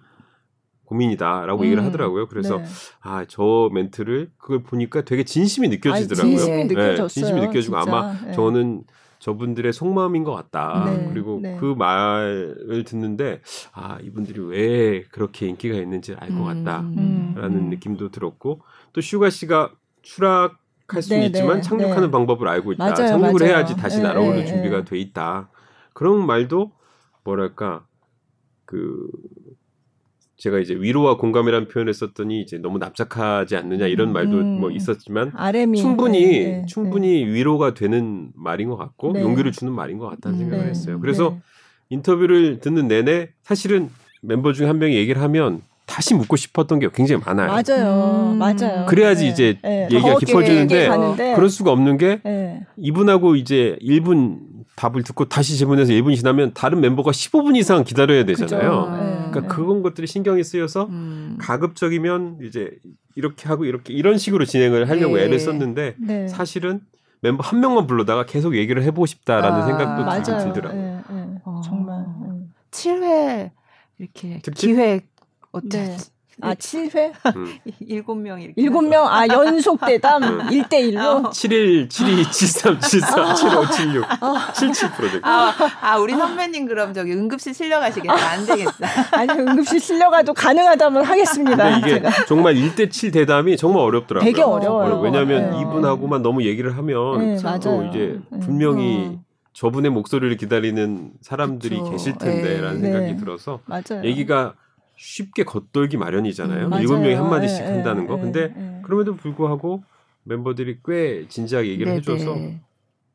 고민이다라고 0.85 1.65
얘기를 1.67 1.83
음. 1.83 1.87
하더라고요. 1.87 2.27
그래서 2.29 2.57
네. 2.59 2.65
아저 3.01 3.69
멘트를 3.75 4.31
그걸 4.39 4.63
보니까 4.63 5.03
되게 5.03 5.25
진심이 5.25 5.69
느껴지더라고요. 5.69 6.33
아니, 6.33 6.37
진심이 6.39 6.57
네, 6.57 6.75
느껴졌어요. 6.75 7.09
진심이 7.09 7.41
느껴지고 7.43 7.79
진짜. 7.81 7.97
아마 7.97 8.13
네. 8.25 8.33
저는 8.33 8.85
저분들의 9.19 9.73
속마음인 9.73 10.25
것 10.25 10.33
같다. 10.33 10.85
네, 10.87 11.09
그리고 11.13 11.41
네. 11.43 11.57
그 11.61 11.75
말을 11.77 12.85
듣는데 12.87 13.41
아 13.73 13.99
이분들이 14.01 14.41
왜 14.41 15.03
그렇게 15.11 15.47
인기가 15.49 15.77
있는지 15.77 16.15
알 16.15 16.31
것 16.31 16.45
같다. 16.45 16.81
음. 16.81 17.35
라는 17.37 17.59
음. 17.59 17.69
느낌도 17.71 18.11
들었고 18.11 18.61
또 18.95 19.01
슈가 19.03 19.29
씨가 19.29 19.73
추락 20.03 20.57
할 20.89 21.03
수는 21.03 21.21
네, 21.21 21.27
있지만 21.27 21.57
네, 21.57 21.63
착륙하는 21.63 22.05
네. 22.05 22.11
방법을 22.11 22.49
알고 22.49 22.73
있다. 22.73 22.85
맞아요, 22.85 23.09
착륙을 23.09 23.41
맞아요. 23.41 23.53
해야지 23.53 23.77
다시 23.77 23.99
네, 23.99 24.05
날아오를 24.05 24.41
네, 24.41 24.47
준비가 24.47 24.79
네. 24.79 24.85
돼 24.85 24.99
있다. 24.99 25.51
그런 25.93 26.27
말도 26.27 26.73
뭐랄까 27.25 27.85
그 28.65 29.07
제가 30.39 30.61
이제 30.61 30.75
위로와 30.75 31.17
공감이라는 31.19 31.69
표현을 31.69 31.93
썼더니 31.93 32.41
이제 32.41 32.59
너무 32.59 32.79
납작하지 32.79 33.57
않느냐 33.57 33.87
이런 33.87 34.13
말도 34.13 34.39
음. 34.39 34.61
뭐 34.61 34.71
있었지만 34.71 35.33
RM이 35.35 35.79
충분히 35.79 36.21
네, 36.21 36.45
네, 36.61 36.67
충분히 36.67 37.25
위로가 37.25 37.75
되는 37.75 38.31
말인 38.35 38.69
것 38.69 38.77
같고 38.77 39.13
네. 39.13 39.21
용기를 39.21 39.53
주는 39.53 39.73
말인 39.73 39.99
것 39.99 40.09
같다는 40.09 40.39
음, 40.39 40.41
생각을 40.41 40.65
네. 40.65 40.71
했어요. 40.71 40.95
네. 40.95 41.01
그래서 41.03 41.31
네. 41.31 41.41
인터뷰를 41.91 42.61
듣는 42.61 42.89
내내 42.89 43.31
사실은 43.43 43.91
멤버 44.23 44.53
중에 44.53 44.67
한 44.67 44.79
명이 44.79 44.95
얘기를 44.95 45.21
하면 45.21 45.61
다시 45.89 46.15
묻고 46.15 46.37
싶었던 46.37 46.79
게 46.79 46.89
굉장히 46.95 47.23
많아요. 47.25 47.49
맞아요, 47.49 48.33
음. 48.33 48.39
맞아요. 48.39 48.87
그래야지 48.87 49.25
네. 49.25 49.31
이제 49.31 49.59
네. 49.63 49.89
얘기가 49.91 50.13
더 50.13 50.19
깊어지는데 50.19 51.35
그럴 51.35 51.49
수가 51.49 51.73
없는 51.73 51.97
게 51.97 52.21
네. 52.23 52.61
이분하고 52.77 53.37
이제 53.37 53.77
1분 53.83 54.39
답을 54.77 55.03
듣고 55.03 55.25
다시 55.25 55.57
질문해서 55.57 55.93
1분 55.95 56.15
지나면 56.15 56.53
다른 56.55 56.81
멤버가 56.81 57.11
15분 57.11 57.57
이상 57.57 57.83
기다려야 57.85 58.25
되잖아요. 58.27 58.91
네. 58.91 59.01
그러니까 59.31 59.41
네. 59.41 59.47
그런 59.49 59.83
것들이 59.83 60.07
신경이 60.07 60.45
쓰여서 60.45 60.87
음. 60.91 61.39
가급적이면 61.41 62.41
이제 62.45 62.71
이렇게 63.17 63.49
하고 63.49 63.65
이렇게 63.65 63.93
이런 63.95 64.19
식으로 64.19 64.45
진행을 64.45 64.89
하려고 64.91 65.19
예. 65.19 65.25
애를 65.25 65.41
썼는데 65.41 65.95
네. 65.99 66.29
사실은 66.29 66.81
멤버 67.23 67.43
한 67.43 67.59
명만 67.61 67.87
불러다가 67.87 68.27
계속 68.27 68.55
얘기를 68.55 68.83
해보고 68.85 69.07
싶다라는 69.07 69.63
아, 69.63 69.67
생각도 69.67 70.05
맞아요. 70.05 70.23
들- 70.23 70.53
들더라고요. 70.53 70.81
네, 70.83 71.03
네. 71.11 71.25
어. 71.45 71.61
정말. 71.65 72.05
음. 72.07 72.53
7회 72.71 73.51
이렇게 73.99 74.41
특집? 74.43 74.67
기획 74.69 75.08
어때? 75.53 75.69
네. 75.85 75.97
아, 76.41 76.55
7회? 76.55 77.13
음. 77.37 77.59
일곱 77.81 78.15
명 78.15 78.41
이렇게. 78.41 78.55
일곱 78.63 78.83
명 78.83 79.09
아, 79.09 79.27
연속 79.27 79.81
대담 79.81 80.23
음. 80.23 80.39
1대1로? 80.47 81.33
71, 81.33 81.89
72, 81.89 82.25
73, 82.33 82.81
74, 82.81 83.35
75, 83.35 83.71
76, 83.73 84.07
77 84.55 84.93
프로젝트. 84.93 85.21
아, 85.27 85.53
아, 85.81 85.99
우리 85.99 86.15
선배님 86.15 86.67
그럼 86.67 86.95
저기 86.95 87.13
응급실 87.13 87.55
실려 87.55 87.81
가시겠다. 87.81 88.15
안 88.15 88.47
되겠다. 88.47 88.89
아니, 89.13 89.33
응급실 89.33 89.81
실려가도 89.81 90.33
가능하다면 90.35 91.05
하겠습니다. 91.05 91.79
이게 91.79 91.91
제가. 91.95 92.11
정말 92.27 92.55
1대7 92.55 93.13
대담이 93.13 93.57
정말 93.57 93.83
어렵더라고요. 93.83 94.25
되게 94.31 94.43
어려워요. 94.43 95.01
왜냐하면 95.01 95.51
네. 95.51 95.61
이분하고만 95.61 96.23
너무 96.23 96.45
얘기를 96.45 96.77
하면 96.77 97.19
네, 97.19 97.37
또 97.37 97.43
맞아요. 97.43 97.89
이제 97.91 98.21
네. 98.31 98.39
분명히 98.39 99.11
어. 99.13 99.21
저분의 99.55 99.91
목소리를 99.91 100.37
기다리는 100.37 101.11
사람들이 101.21 101.79
그쵸. 101.79 101.91
계실 101.91 102.17
텐데라는 102.17 102.81
네. 102.81 102.93
생각이 102.93 103.13
네. 103.13 103.17
들어서 103.17 103.59
맞아요. 103.67 104.05
얘기가 104.05 104.55
쉽게 104.99 105.45
겉돌기 105.45 105.97
마련이잖아요. 105.97 106.67
음, 106.67 106.73
일곱 106.75 106.99
명이. 106.99 107.15
한 107.15 107.31
마디씩 107.31 107.61
예, 107.61 107.65
한다는 107.65 108.03
예, 108.03 108.07
거. 108.07 108.19
예, 108.19 108.21
근데 108.21 108.41
예. 108.57 108.83
그럼에도 108.83 109.15
불구하고 109.15 109.85
멤버들이 110.25 110.81
꽤 110.85 111.27
진지하게 111.29 111.69
얘기를 111.69 111.87
네네. 111.87 111.99
해줘서 111.99 112.37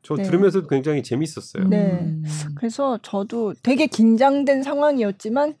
저 0.02 0.16
네. 0.16 0.22
들으면서도 0.22 0.66
굉장히 0.66 1.02
재밌었어요. 1.02 1.68
네. 1.68 1.92
음. 1.92 2.24
그래서 2.56 2.98
저도 3.02 3.54
되게 3.62 3.86
긴장된 3.86 4.62
상황이었지만 4.62 5.54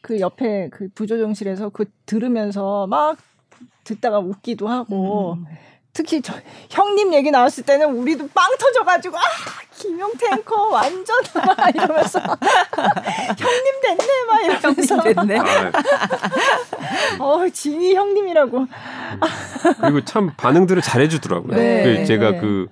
그 0.00 0.20
옆에 0.20 0.68
그 0.70 0.88
부조정실에서 0.94 1.70
그 1.70 1.86
들으면서 2.06 2.86
막 2.86 3.18
듣다가 3.82 4.20
웃기도 4.20 4.68
하고 4.68 5.34
음. 5.34 5.44
특히 5.94 6.20
저 6.20 6.34
형님 6.70 7.14
얘기 7.14 7.30
나왔을 7.30 7.62
때는 7.64 7.94
우리도 7.94 8.28
빵 8.34 8.50
터져가지고 8.58 9.16
아 9.16 9.20
김용태 9.76 10.26
앵커 10.32 10.66
완전 10.66 11.16
막 11.56 11.74
이러면서 11.74 12.18
형님 13.38 13.80
됐네 13.80 14.06
막 14.28 14.44
이러면서 14.44 14.96
형님 14.96 15.14
됐네. 15.14 15.38
아, 15.38 15.72
어 17.20 17.48
진이 17.48 17.94
형님이라고 17.94 18.66
그리고 19.80 20.04
참 20.04 20.32
반응들을 20.36 20.82
잘해주더라고요. 20.82 21.56
네. 21.56 21.84
그 21.84 22.04
제가 22.06 22.32
네. 22.32 22.40
그 22.40 22.66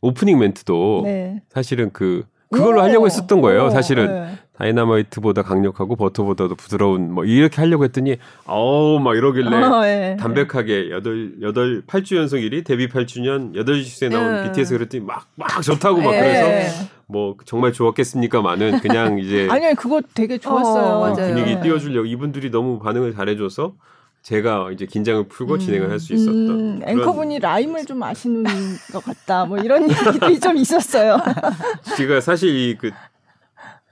오프닝 0.00 0.36
멘트도 0.36 1.02
네. 1.04 1.42
사실은 1.50 1.90
그 1.92 2.24
그걸로 2.50 2.80
오, 2.80 2.82
하려고 2.82 3.06
했었던 3.06 3.40
거예요. 3.40 3.66
오, 3.66 3.70
사실은 3.70 4.06
네. 4.06 4.38
Dynamite보다 4.58 5.42
강력하고 5.42 5.96
Butter보다도 5.96 6.54
부드러운 6.54 7.12
뭐 7.12 7.24
이렇게 7.24 7.60
하려고 7.60 7.84
했더니 7.84 8.16
어우 8.46 9.00
막 9.00 9.16
이러길래 9.16 9.48
어, 9.56 9.80
네. 9.82 10.16
담백하게 10.18 10.90
여덟 10.90 11.32
여덟 11.42 11.82
8주 11.82 12.16
연속 12.16 12.36
1위 12.36 12.64
데뷔 12.64 12.88
8주년 12.88 13.54
8주에 13.54 14.10
나온 14.10 14.38
음. 14.38 14.44
BTS 14.44 14.74
그랬더니 14.74 15.04
막막 15.04 15.62
좋다고 15.62 16.00
막 16.00 16.12
네. 16.12 16.20
그래서 16.20 16.84
뭐 17.06 17.36
정말 17.44 17.72
좋았겠습니까만은 17.72 18.78
그냥 18.80 19.18
이제 19.20 19.48
아니요 19.50 19.72
그거 19.76 20.00
되게 20.14 20.38
좋았어요. 20.38 20.84
어, 20.84 21.00
맞아요. 21.00 21.34
분위기 21.34 21.56
네. 21.56 21.60
띄워주려고 21.60 22.06
이분들이 22.06 22.50
너무 22.50 22.78
반응을 22.78 23.14
잘해줘서 23.14 23.74
제가 24.22 24.70
이제 24.72 24.86
긴장을 24.86 25.22
풀고 25.28 25.54
음. 25.54 25.58
진행을 25.58 25.90
할 25.90 26.00
수 26.00 26.14
있었던 26.14 26.34
음, 26.50 26.80
앵커분이 26.86 27.40
rhyme을 27.40 27.84
좀 27.84 28.02
아시는 28.02 28.44
것 28.92 29.04
같다. 29.04 29.44
뭐 29.44 29.58
이런 29.58 29.82
얘기들이 29.90 30.40
좀 30.40 30.56
있었어요. 30.56 31.18
제가 31.98 32.20
사실 32.20 32.50
이 32.54 32.76
그 32.78 32.90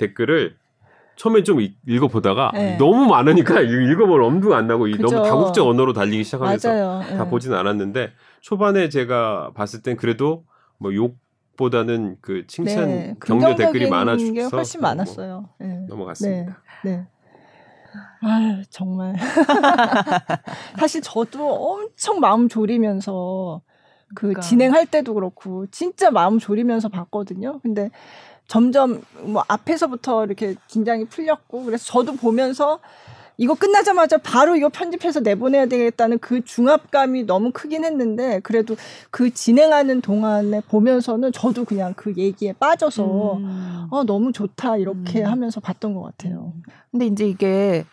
댓글을 0.06 0.56
처음에 1.16 1.42
좀 1.42 1.60
읽- 1.60 1.76
읽어 1.86 2.08
보다가 2.08 2.50
네. 2.54 2.76
너무 2.78 3.06
많으니까 3.06 3.60
읽어볼 3.60 4.22
엄두가 4.22 4.56
안 4.56 4.66
나고 4.66 4.86
이 4.88 4.92
그죠. 4.92 5.08
너무 5.14 5.28
다국적 5.28 5.66
언어로 5.68 5.92
달리기 5.92 6.24
시작하면서 6.24 6.68
맞아요. 6.68 7.00
다 7.16 7.24
예. 7.26 7.28
보진 7.30 7.52
않았는데 7.52 8.12
초반에 8.40 8.88
제가 8.88 9.52
봤을 9.54 9.82
땐 9.82 9.96
그래도 9.96 10.44
뭐 10.78 10.94
욕보다는 10.94 12.16
그 12.22 12.46
칭찬 12.46 12.86
네, 12.88 13.14
격려 13.24 13.54
댓글이 13.54 13.90
많아져서 13.90 14.32
게 14.32 14.42
훨씬 14.44 14.80
뭐 14.80 14.90
많았어요. 14.90 15.48
예. 15.60 15.66
넘어갔습니다. 15.88 16.62
네. 16.84 17.06
아 18.22 18.62
정말 18.70 19.14
사실 20.78 21.02
저도 21.02 21.46
엄청 21.74 22.20
마음 22.20 22.48
졸이면서 22.48 23.60
그 24.14 24.20
그러니까. 24.22 24.40
진행할 24.40 24.86
때도 24.86 25.14
그렇고 25.14 25.66
진짜 25.70 26.10
마음 26.10 26.38
졸이면서 26.38 26.88
봤거든요. 26.88 27.60
근데 27.60 27.90
점점 28.46 29.02
뭐 29.22 29.44
앞에서부터 29.48 30.26
이렇게 30.26 30.54
긴장이 30.68 31.06
풀렸고 31.06 31.64
그래서 31.64 31.84
저도 31.84 32.14
보면서 32.16 32.80
이거 33.38 33.54
끝나자마자 33.54 34.18
바로 34.18 34.56
이거 34.56 34.68
편집해서 34.68 35.20
내보내야 35.20 35.66
되겠다는 35.66 36.18
그 36.18 36.44
중압감이 36.44 37.24
너무 37.24 37.50
크긴 37.52 37.84
했는데 37.84 38.40
그래도 38.40 38.76
그 39.10 39.32
진행하는 39.32 40.00
동안에 40.00 40.60
보면서는 40.68 41.32
저도 41.32 41.64
그냥 41.64 41.94
그 41.96 42.12
얘기에 42.16 42.52
빠져서 42.54 43.36
음. 43.38 43.86
어 43.90 44.04
너무 44.04 44.32
좋다 44.32 44.76
이렇게 44.76 45.22
음. 45.22 45.26
하면서 45.26 45.60
봤던 45.60 45.94
것 45.94 46.02
같아요. 46.02 46.52
근데 46.90 47.06
이제 47.06 47.26
이게 47.26 47.84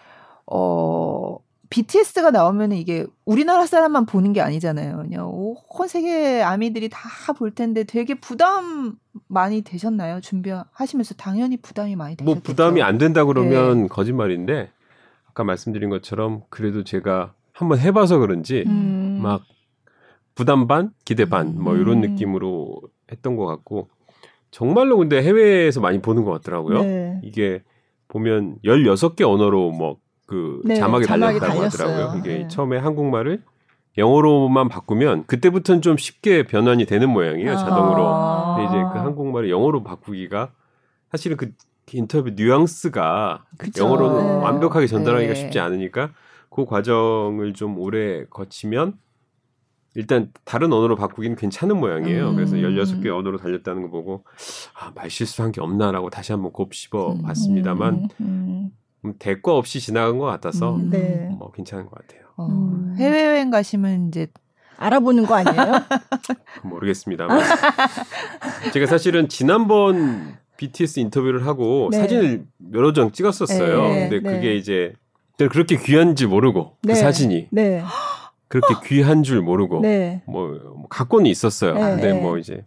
어 0.46 1.38
BTS가 1.70 2.32
나오면 2.32 2.72
이게 2.72 3.06
우리나라 3.26 3.66
사람만 3.68 4.06
보는 4.08 4.34
게 4.34 4.42
아니잖아요. 4.42 4.98
그냥 4.98 5.30
온 5.32 5.88
세계 5.88 6.42
아미들이 6.42 6.90
다 6.90 7.10
볼 7.34 7.52
텐데 7.52 7.84
되게 7.84 8.16
부담 8.16 8.96
많이 9.28 9.62
되셨나요? 9.62 10.20
준비하시면서 10.22 11.14
당연히 11.16 11.58
부담이 11.58 11.96
많이 11.96 12.16
되셨겠죠. 12.16 12.26
뭐 12.36 12.42
부담이 12.42 12.82
안 12.82 12.98
된다 12.98 13.24
그러면 13.24 13.84
네. 13.84 13.88
거짓말인데 13.88 14.72
아까 15.28 15.44
말씀드린 15.44 15.90
것처럼 15.90 16.42
그래도 16.50 16.84
제가 16.84 17.34
한번 17.54 17.78
해봐서 17.80 18.18
그런지 18.18 18.64
음. 18.68 19.20
막 19.22 19.44
부담 20.34 20.68
반 20.68 20.92
기대 21.06 21.26
반뭐 21.26 21.76
이런 21.76 22.04
음. 22.04 22.10
느낌으로 22.10 22.82
했던 23.12 23.36
것 23.36 23.46
같고 23.46 23.90
정말로 24.52 24.98
근데 24.98 25.22
해외에서 25.22 25.82
많이 25.82 26.02
보는 26.02 26.24
것 26.24 26.32
같더라고요. 26.32 26.82
네. 26.82 27.22
이게 27.24 27.62
보면 28.08 28.58
16개 28.66 29.22
언어로 29.22 29.72
뭐 29.72 29.98
그 30.30 30.62
네, 30.64 30.76
자막이 30.76 31.06
자막이 31.06 31.40
달렸다고 31.40 31.60
달렸어요. 31.60 31.90
하더라고요. 31.90 32.20
이게 32.20 32.38
네. 32.44 32.48
처음에 32.48 32.78
한국말을 32.78 33.42
영어로만 33.98 34.70
바꾸면 34.70 35.26
그때부터는 35.26 35.82
좀 35.82 35.98
쉽게 35.98 36.44
변환이 36.44 36.86
되는 36.86 37.10
모양이에요. 37.10 37.58
자동으로. 37.58 38.08
아. 38.08 38.56
근데 38.56 38.70
이제 38.70 38.84
그 38.94 39.00
한국말을 39.00 39.50
영어로 39.50 39.82
바꾸기가 39.84 40.52
사실은 41.12 41.36
그 41.36 41.52
인터뷰 41.92 42.30
뉘앙스가 42.36 43.46
그쵸. 43.58 43.84
영어로는 43.84 44.24
네. 44.24 44.44
완벽하게 44.44 44.86
전달하기가 44.86 45.34
네. 45.34 45.40
쉽지 45.40 45.60
않으니까 45.60 46.12
그 46.52 46.66
과정을 46.66 47.54
좀 47.54 47.80
오래 47.80 48.26
거치면 48.26 49.00
일단 49.96 50.32
다른 50.46 50.72
언어로 50.72 50.96
바꾸기는 50.96 51.36
괜찮은 51.36 51.76
모양이에요. 51.80 52.30
음. 52.30 52.36
그래서 52.36 52.56
16개 52.56 53.08
언어로 53.08 53.38
달렸다는 53.38 53.82
거 53.82 53.90
보고 53.90 54.24
아, 54.76 54.92
말 54.94 55.10
실수한 55.10 55.52
게 55.52 55.60
없나라고 55.60 56.12
다시 56.12 56.32
한번 56.32 56.52
곱씹어 56.52 57.14
음. 57.14 57.22
봤습니다만 57.24 57.94
음, 57.96 58.10
음. 58.22 58.72
음, 59.06 59.14
대과 59.20 59.56
없이 59.56 59.80
지나간 59.80 60.18
것 60.18 60.26
같아서 60.26 60.76
음. 60.76 60.90
네. 60.90 61.30
뭐 61.38 61.52
괜찮은 61.52 61.86
것 61.86 61.96
같아요. 61.96 62.22
어, 62.38 62.48
음. 62.48 62.96
해외여행 62.98 63.50
가시면 63.50 64.10
이제 64.10 64.28
알아보는 64.78 65.26
거 65.26 65.36
아니에요? 65.36 65.74
모르겠습니다만 66.64 67.40
제가 68.74 68.86
사실은 68.86 69.28
지난번 69.28 70.38
BTS 70.58 71.00
인터뷰를 71.00 71.46
하고 71.46 71.90
네. 71.92 72.00
사진을 72.00 72.46
여러 72.74 72.94
장 72.94 73.12
찍었었어요. 73.12 73.84
네, 73.84 74.10
근데 74.10 74.30
네. 74.30 74.36
그게 74.36 74.56
이제 74.56 74.94
그렇게 75.38 75.78
귀한지 75.78 76.26
모르고 76.26 76.78
네. 76.82 76.94
그 76.94 77.00
사진이 77.00 77.48
네. 77.52 77.82
그렇게 78.50 78.74
귀한 78.86 79.24
줄 79.24 79.42
모르고 79.42 79.82
네. 79.82 80.22
뭐, 80.26 80.48
뭐 80.48 80.88
갖고는 80.90 81.28
있었어요. 81.28 81.76
네, 81.76 81.80
근데 81.82 82.14
네. 82.14 82.20
뭐 82.20 82.38
이제 82.38 82.66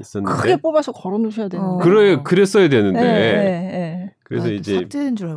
있었는데 0.00 0.36
크게 0.36 0.56
뽑아서 0.56 0.92
걸어 0.92 1.18
놓으셔야 1.18 1.48
되는데. 1.48 1.72
어. 1.72 1.78
그래 1.78 2.22
그랬어야 2.22 2.68
되는데 2.68 3.00
네, 3.00 3.32
네, 3.34 4.14
그래서 4.30 4.46
아, 4.46 4.50
이제 4.50 4.86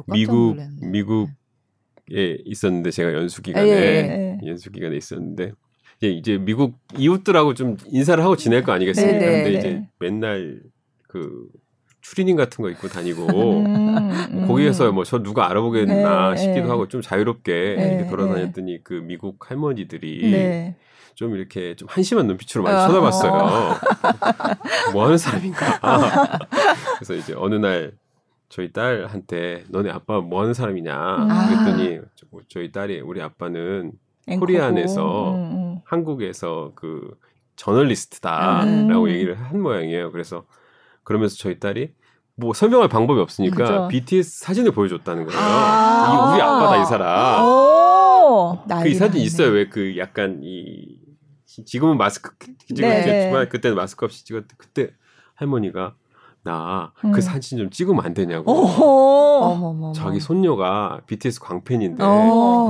미국. 0.08 0.56
미국에 0.84 2.38
있었는데 2.46 2.92
제가 2.92 3.12
연수 3.14 3.42
예, 3.42 3.52
기간에 3.52 3.68
예. 3.68 4.48
연수 4.48 4.72
기간에 4.72 4.96
있었는데 4.96 5.52
이제 5.98 6.10
이제 6.10 6.38
미국 6.38 6.78
이웃들하고 6.96 7.56
좀 7.56 7.76
인사를 7.88 8.24
하고 8.24 8.36
지낼 8.36 8.62
거 8.64 8.72
아니겠습니까? 8.72 9.18
네, 9.18 9.26
네, 9.26 9.44
근데 9.44 9.52
네. 9.52 9.58
이제 9.58 9.84
맨날 10.00 10.62
그 11.08 11.48
추리닝 12.02 12.36
같은 12.36 12.62
거 12.62 12.70
입고 12.70 12.88
다니고 12.90 13.26
음, 13.66 14.12
음. 14.32 14.48
거기에서 14.48 14.92
뭐 14.92 15.04
저 15.06 15.24
누가 15.24 15.50
알아보겠나 15.50 16.32
네, 16.32 16.38
싶기도 16.38 16.66
네. 16.66 16.70
하고 16.70 16.88
좀 16.88 17.02
자유롭게 17.02 17.76
네, 17.78 18.08
돌아다녔더니 18.08 18.84
그 18.84 18.94
미국 18.94 19.50
할머니들이 19.50 20.32
네. 20.32 20.76
좀 21.16 21.36
이렇게 21.36 21.76
좀 21.76 21.88
한심한 21.90 22.28
눈빛으로 22.28 22.64
많이 22.64 22.78
어. 22.78 22.88
쳐다봤어요. 22.88 23.76
뭐 24.94 25.06
하는 25.06 25.18
사람인가. 25.18 25.80
그래서 27.00 27.16
이제 27.16 27.34
어느 27.36 27.56
날 27.56 27.94
저희 28.54 28.72
딸한테 28.72 29.64
너네 29.70 29.90
아빠 29.90 30.20
뭐 30.22 30.42
하는 30.42 30.54
사람이냐 30.54 31.16
음. 31.18 31.28
그랬더니 31.28 32.00
저- 32.16 32.28
저희 32.50 32.72
딸이 32.72 33.02
우리 33.02 33.20
아빠는 33.20 33.94
앵커고. 34.28 34.40
코리안에서 34.46 35.32
음, 35.34 35.38
음. 35.38 35.78
한국에서 35.86 36.72
그 36.76 37.18
저널리스트다라고 37.56 39.04
음. 39.06 39.10
얘기를 39.10 39.34
한 39.36 39.60
모양이에요. 39.60 40.12
그래서 40.12 40.46
그러면서 41.04 41.36
저희 41.38 41.60
딸이 41.60 41.94
뭐 42.36 42.54
설명할 42.54 42.90
방법이 42.90 43.20
없으니까 43.22 43.56
그죠. 43.56 43.88
BTS 43.90 44.42
사진을 44.42 44.72
보여줬다는 44.72 45.26
거예요. 45.26 45.40
아. 45.42 46.32
이 46.32 46.34
우리 46.36 46.42
아빠다 46.44 46.82
이 46.82 46.86
사람. 46.86 47.44
오. 47.44 48.60
그 48.64 48.68
난리 48.68 48.92
이 48.92 48.94
사진. 48.94 49.20
있어요. 49.22 49.50
왜 49.50 49.68
그 49.70 49.98
약간 49.98 50.40
이 50.44 51.00
지금은 51.66 51.98
마스크 51.98 52.36
네. 52.70 52.76
찍었지만 52.76 53.50
그때는 53.50 53.76
마스크 53.76 54.06
없이 54.06 54.24
찍었 54.26 54.44
그때 54.58 54.92
할머니가 55.36 55.96
나그 56.44 57.08
음. 57.08 57.22
사진 57.22 57.58
좀 57.58 57.70
찍으면 57.70 58.06
안 58.06 58.14
되냐고. 58.14 58.52
어머머. 58.52 59.94
자기 59.94 60.20
손녀가 60.20 61.00
BTS 61.08 61.40
광팬인데 61.40 62.04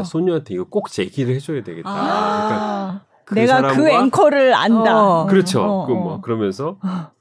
손녀한테 0.06 0.54
이거 0.54 0.66
꼭 0.66 0.90
제기를 0.92 1.34
해줘야 1.36 1.64
되겠다. 1.64 1.90
그러니까 1.90 2.56
아. 2.56 3.02
그 3.26 3.34
내가 3.36 3.62
그 3.74 3.90
앵커를 3.90 4.54
안다. 4.54 5.22
어. 5.22 5.26
그렇죠. 5.26 5.62
어, 5.64 5.86
그 5.86 5.94
어. 5.94 5.96
뭐 5.96 6.22
그러면서 6.22 6.78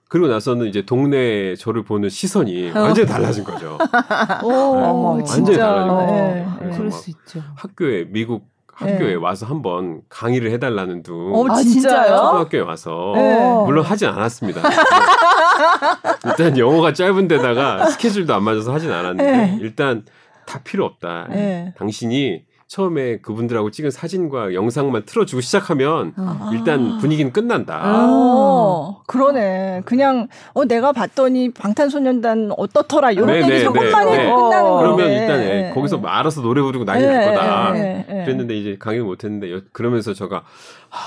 그리고 0.09 0.27
나서는 0.29 0.67
이제 0.67 0.83
동네 0.85 1.57
저를 1.57 1.85
보는 1.85 2.11
시선이 2.11 2.73
어. 2.73 2.81
완전히 2.81 3.09
달라진 3.09 3.45
거죠. 3.45 3.79
오, 4.45 4.51
어머, 4.51 5.09
완전히. 5.15 5.57
달라진 5.57 5.89
거죠. 5.89 6.13
네. 6.13 6.47
그럴 6.73 6.85
막수 6.85 7.11
있죠. 7.11 7.43
학교에 7.57 8.05
미국 8.11 8.52
학교에 8.83 9.09
네. 9.09 9.15
와서 9.15 9.47
한번 9.47 10.03
강의를 10.09 10.51
해달라는 10.53 11.03
둥 11.03 11.35
어, 11.35 11.47
아, 11.49 11.63
진짜요? 11.63 12.17
초등학교에 12.17 12.61
와서 12.61 13.13
네. 13.15 13.63
물론 13.65 13.85
하진 13.85 14.09
않았습니다. 14.09 14.61
일단 16.27 16.59
영어가 16.59 16.93
짧은 16.93 17.29
데다가 17.29 17.87
스케줄도 17.87 18.35
안 18.35 18.43
맞아서 18.43 18.73
하진 18.73 18.91
않았는데 18.91 19.33
네. 19.33 19.59
일단 19.61 20.05
다 20.47 20.61
필요 20.65 20.85
없다. 20.85 21.29
네. 21.31 21.75
당신이 21.79 22.43
처음에 22.77 23.19
그분들하고 23.19 23.71
찍은 23.71 23.91
사진과 23.91 24.55
영상만 24.55 25.05
틀어주고 25.05 25.43
시작하면 25.43 26.15
어. 26.17 26.51
일단 26.55 26.97
분위기는 26.97 27.31
끝난다. 27.31 27.79
아. 27.79 28.07
어, 28.09 29.03
그러네. 29.07 29.83
그냥 29.85 30.29
어 30.55 30.65
내가 30.65 30.93
봤더니 30.93 31.53
방탄소년단 31.53 32.53
어떻더라 32.57 33.11
이런 33.11 33.27
네, 33.27 33.41
얘기 33.41 33.49
네, 33.51 33.63
조금만 33.65 34.07
네, 34.07 34.13
해도 34.13 34.23
네. 34.23 34.27
끝나는 34.27 34.71
거예요. 34.71 34.79
그러면 34.79 35.07
네, 35.09 35.21
일단 35.21 35.41
예, 35.43 35.45
네, 35.45 35.73
거기서 35.75 35.99
네. 35.99 36.03
알아서 36.07 36.41
노래 36.41 36.63
부르고 36.63 36.87
난리 36.87 37.05
네, 37.05 37.13
날 37.13 37.35
거다. 37.35 37.73
네, 37.73 37.83
네, 37.83 38.07
네. 38.09 38.25
그랬는데 38.25 38.57
이제 38.57 38.77
강의 38.81 39.01
못했는데 39.01 39.53
여- 39.53 39.61
그러면서 39.73 40.15
제가 40.15 40.43
하, 40.89 41.01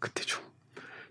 그때 0.00 0.24
좀 0.24 0.42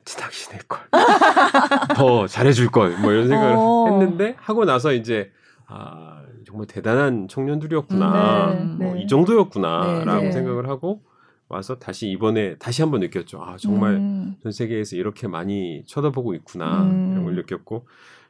지나치네 0.04 0.60
걸. 0.68 0.80
더 1.96 2.28
잘해줄 2.28 2.70
걸. 2.70 2.98
뭐 2.98 3.14
이런 3.14 3.30
생각을 3.30 3.54
어. 3.58 3.88
했는데 3.92 4.36
하고 4.42 4.66
나서 4.66 4.92
이제 4.92 5.32
아 5.68 6.20
정말 6.56 6.68
대단한 6.68 7.28
청년들이었구나. 7.28 8.52
음, 8.54 8.76
네, 8.80 8.86
뭐 8.86 8.96
네. 8.96 9.04
이 9.04 9.08
정도였구나라고 9.08 10.06
네, 10.06 10.22
네. 10.22 10.32
생각을 10.32 10.70
하고 10.70 11.04
와서 11.50 11.78
다시 11.78 12.10
이번에 12.10 12.56
다시 12.58 12.82
한번 12.82 13.02
느꼈죠. 13.02 13.42
아 13.44 13.58
정말 13.58 13.96
음, 13.96 14.36
전 14.42 14.52
세계에서 14.54 14.96
이렇게 14.96 15.28
많이 15.28 15.84
쳐다보고 15.86 16.34
있구나 16.34 16.84
음. 16.84 17.10
이런 17.12 17.26
걸 17.26 17.36
느꼈고 17.36 17.88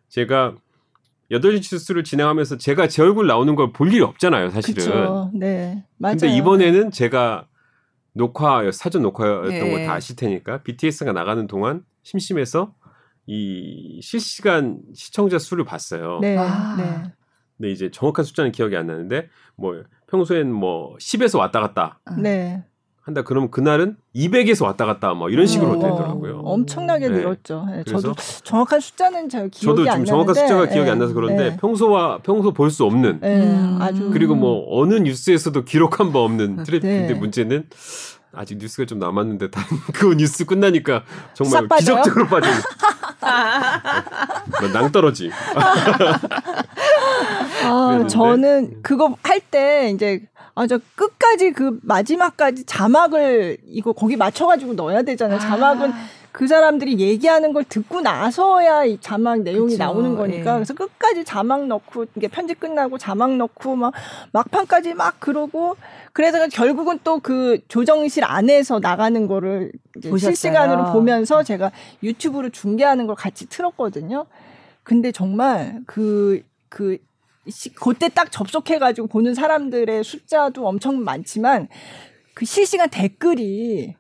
제가 0.10 0.56
여덟 1.32 1.62
시 1.62 1.76
뉴스를 1.76 2.04
진행하면서 2.04 2.58
제가 2.58 2.88
제 2.88 3.04
얼굴 3.04 3.28
나오는 3.28 3.56
걸 3.56 3.72
볼 3.72 3.90
일이 3.94 4.02
없잖아요 4.02 4.50
사실은 4.50 4.74
그쵸. 4.84 5.32
네. 5.34 5.84
맞아요. 5.98 6.18
근데 6.18 6.36
이번에는 6.36 6.92
제가 6.92 7.48
녹화 8.14 8.70
사전 8.72 9.04
녹화였던 9.04 9.50
네. 9.50 9.72
거다 9.72 9.94
아실 9.94 10.16
테니까 10.16 10.64
BTS가 10.64 11.14
나가는 11.14 11.46
동안 11.48 11.84
심심해서 12.04 12.74
이 13.28 14.00
실시간 14.02 14.80
시청자 14.96 15.38
수를 15.38 15.64
봤어요. 15.64 16.20
네. 16.22 16.38
아. 16.38 16.76
네. 16.76 17.12
근데 17.58 17.72
이제 17.72 17.90
정확한 17.92 18.26
숫자는 18.26 18.52
기억이 18.52 18.76
안 18.76 18.88
나는데 18.88 19.30
뭐 19.56 19.82
평소엔 20.08 20.52
뭐 20.52 20.96
10에서 20.98 21.38
왔다 21.40 21.62
갔다 21.62 22.00
네. 22.18 22.64
한다 23.02 23.22
그러면 23.22 23.52
그날은 23.52 23.98
200에서 24.16 24.66
왔다 24.66 24.88
갔다 24.88 25.14
뭐 25.14 25.30
이런 25.30 25.46
식으로 25.46 25.74
어, 25.74 25.80
되더라고요. 25.80 26.40
엄청나게 26.44 27.08
네. 27.08 27.18
늘었죠. 27.18 27.66
네, 27.70 27.84
그래서 27.86 28.14
저도 28.14 28.16
정확한 28.44 28.80
숫자는 28.80 29.30
잘 29.30 29.48
기억이 29.50 29.86
저도 29.86 29.86
정확한 29.86 30.04
나는데, 30.26 30.34
숫자가 30.40 30.66
기억이 30.66 30.86
네, 30.86 30.92
안 30.92 31.00
나서 31.00 31.14
그런데 31.14 31.50
네. 31.52 31.58
평소와 31.58 32.20
평소 32.24 32.52
볼 32.52 32.72
수 32.72 32.84
없는 32.84 33.20
네, 33.22 33.44
음. 33.44 33.78
아주 33.80 34.10
그리고 34.12 34.34
뭐 34.36 34.66
어느 34.82 34.96
뉴스에서도 34.96 35.64
기록한 35.66 36.12
바 36.12 36.20
없는 36.20 36.64
트래픽인데 36.64 37.14
네. 37.14 37.16
문제는 37.20 37.70
아직 38.34 38.58
뉴스가 38.58 38.86
좀 38.86 38.98
남았는데 39.00 39.52
다 39.52 39.62
그 39.94 40.14
뉴스 40.18 40.44
끝나니까 40.46 41.04
정말? 41.36 41.68
기적적으로 41.78 42.26
빠진 42.26 42.52
뭐 44.60 44.70
낭떠러지 44.74 45.30
아. 47.68 48.08
저는 48.08 48.82
그거 48.82 49.16
할 49.24 49.40
때 49.52 49.92
이제 49.94 50.22
아 50.56 50.68
저 50.68 50.80
끝까지 50.96 51.52
그 51.52 51.80
마지막까지 51.84 52.66
자막을 52.66 53.58
이거 53.68 53.92
거기 53.92 54.16
맞춰가지고 54.16 54.74
넣어야 54.74 55.02
되잖아요. 55.04 55.38
자막은 55.40 55.92
그 56.32 56.48
사람들이 56.48 57.00
얘기하는 57.00 57.54
걸 57.54 57.64
듣고 57.64 58.02
나서야 58.02 58.84
이 58.86 58.98
자막 59.00 59.42
내용이 59.42 59.72
그쵸, 59.74 59.84
나오는 59.84 60.16
거니까 60.16 60.52
예. 60.52 60.56
그래서 60.56 60.74
끝까지 60.74 61.24
자막 61.24 61.66
넣고 61.68 62.06
이게 62.16 62.28
편집 62.28 62.60
끝나고 62.60 62.98
자막 62.98 63.36
넣고 63.38 63.76
막 63.78 63.94
막판까지 64.34 64.94
막 64.96 65.20
그러고 65.22 65.76
그래서 66.14 66.46
결국은 66.48 67.00
또 67.04 67.20
그 67.20 67.60
조정실 67.70 68.24
안에서 68.26 68.80
나가는 68.80 69.28
거를? 69.28 69.72
실시간으로 70.18 70.92
보면서 70.92 71.44
제가 71.44 71.72
유튜브로 72.04 72.50
중계하는 72.50 73.08
걸 73.08 73.16
같이 73.16 73.48
틀었거든요. 73.48 74.26
근데 74.84 75.12
정말 75.12 75.80
그, 75.86 76.42
그, 76.70 76.98
시, 76.98 77.00
그때 77.80 78.10
딱 78.10 78.32
접속해가지고 78.32 79.08
보는 79.08 79.34
사람들의 79.34 80.04
숫자도 80.04 80.68
엄청 80.68 81.04
많지만 81.04 81.68
그 82.34 82.46
실시간 82.46 82.90
댓글이 82.90 83.96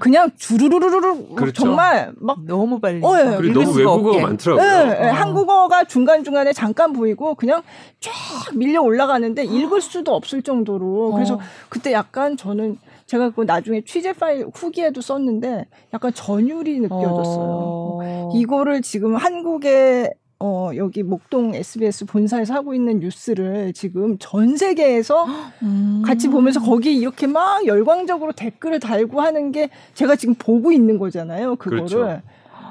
그냥 0.00 0.30
주르르르르 0.36 1.34
그렇죠. 1.34 1.62
정말 1.62 2.12
막 2.16 2.38
너무 2.46 2.80
빨리. 2.80 3.04
어, 3.04 3.18
예. 3.18 3.36
그리고 3.36 3.60
너무 3.60 3.78
외국어가 3.78 4.08
없게. 4.10 4.22
많더라고요. 4.22 4.64
예, 4.66 5.04
예, 5.04 5.08
어. 5.08 5.12
한국어가 5.12 5.84
중간 5.84 6.24
중간에 6.24 6.52
잠깐 6.52 6.92
보이고 6.92 7.34
그냥 7.34 7.62
쫙 8.00 8.12
밀려 8.54 8.82
올라가는데 8.82 9.44
읽을 9.44 9.80
수도 9.80 10.14
없을 10.14 10.42
정도로 10.42 11.12
그래서 11.12 11.34
어. 11.34 11.40
그때 11.68 11.92
약간 11.92 12.36
저는 12.36 12.78
제가 13.06 13.30
그 13.30 13.42
나중에 13.42 13.82
취재 13.84 14.12
파일 14.14 14.46
후기에도 14.54 15.00
썼는데 15.00 15.66
약간 15.92 16.12
전율이 16.14 16.80
느껴졌어요. 16.80 17.46
어. 18.02 18.32
이거를 18.34 18.82
지금 18.82 19.16
한국의 19.16 20.12
어 20.38 20.70
여기 20.76 21.02
목동 21.02 21.54
SBS 21.54 22.04
본사에서 22.04 22.52
하고 22.54 22.74
있는 22.74 22.98
뉴스를 23.00 23.72
지금 23.72 24.16
전 24.18 24.56
세계에서 24.56 25.24
음. 25.62 26.02
같이 26.04 26.28
보면서 26.28 26.60
거기 26.60 26.94
이렇게 26.94 27.26
막 27.26 27.64
열광적으로 27.66 28.32
댓글을 28.32 28.78
달고 28.80 29.20
하는 29.22 29.50
게 29.50 29.70
제가 29.94 30.16
지금 30.16 30.34
보고 30.34 30.72
있는 30.72 30.98
거잖아요. 30.98 31.56
그거를. 31.56 31.86
그렇죠. 31.86 32.22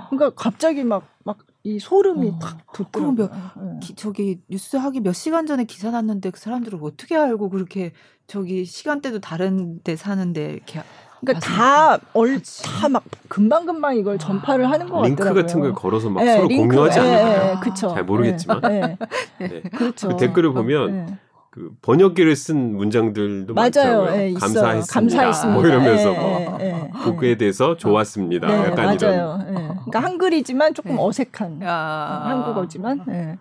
그러니까 0.10 0.30
갑자기 0.36 0.84
막 0.84 1.04
막 1.24 1.38
이 1.68 1.80
소름이 1.80 2.28
어. 2.28 2.40
탁 2.40 2.72
돋더라고요. 2.74 3.28
예. 3.34 3.80
기- 3.82 3.96
저기 3.96 4.40
뉴스 4.48 4.78
하기 4.78 5.00
몇 5.00 5.14
시간 5.14 5.48
전에 5.48 5.64
기사 5.64 5.90
났는데 5.90 6.30
그 6.30 6.40
사람들을 6.40 6.78
어떻게 6.84 7.16
알고 7.16 7.50
그렇게 7.50 7.92
저기 8.28 8.66
시간대도 8.66 9.18
다른데 9.20 9.96
사는데 9.96 10.52
이렇게 10.54 10.82
그러니까 11.26 11.34
그치. 11.34 11.50
다얼 11.50 12.42
다 12.80 12.88
막 12.90 13.04
금방 13.28 13.66
금방 13.66 13.96
이걸 13.98 14.18
전파를 14.18 14.70
하는 14.70 14.88
것 14.88 15.02
링크 15.04 15.24
같더라고요. 15.24 15.44
같은 15.44 15.60
걸 15.62 15.74
걸어서 15.74 16.10
막 16.10 16.26
예, 16.26 16.34
서로 16.36 16.48
링크, 16.48 16.68
공유하지 16.76 17.00
예, 17.00 17.04
않을까요? 17.04 17.52
예, 17.56 17.60
그쵸. 17.62 17.90
잘 17.90 18.04
모르겠지만. 18.06 18.62
예, 18.72 18.98
예, 19.42 19.48
네. 19.48 19.62
그렇죠. 19.76 20.10
그 20.10 20.18
댓글을 20.18 20.54
보면 20.54 20.96
예. 21.10 21.18
그 21.50 21.72
번역기를 21.82 22.36
쓴 22.36 22.76
문장들도 22.76 23.54
맞아요. 23.54 24.08
예. 24.14 24.34
감사했습니다. 24.34 24.86
감사했습니다. 24.94 25.54
뭐 25.60 25.66
이러면서 25.66 26.14
예, 26.14 26.18
뭐 26.20 26.58
예, 26.62 26.66
예. 26.66 26.90
보그에 27.06 27.38
대해서 27.38 27.76
좋았습니다. 27.78 28.48
네, 28.48 28.54
약간 28.54 28.86
맞아요. 28.86 28.98
이런. 29.00 29.42
예. 29.50 29.54
그러니까 29.86 30.00
한글이지만 30.00 30.74
조금 30.74 30.96
네. 30.96 31.02
어색한 31.02 31.62
아. 31.64 32.24
한국어지만. 32.26 33.06
예. 33.10 33.38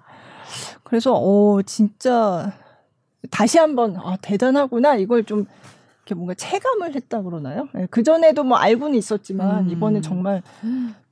그래서 0.85 1.13
어 1.15 1.61
진짜 1.63 2.53
다시 3.31 3.59
한번 3.59 3.97
아 3.97 4.17
대단하구나 4.23 4.95
이걸 4.97 5.25
좀 5.25 5.47
이렇게 6.05 6.15
뭔가 6.15 6.35
체감을 6.35 6.95
했다 6.95 7.23
그러나요? 7.23 7.69
예. 7.77 7.87
그 7.91 8.03
전에도 8.03 8.45
뭐 8.45 8.59
알고는 8.59 8.97
있었지만 8.97 9.67
음. 9.67 9.71
이번에 9.71 10.01
정말 10.03 10.43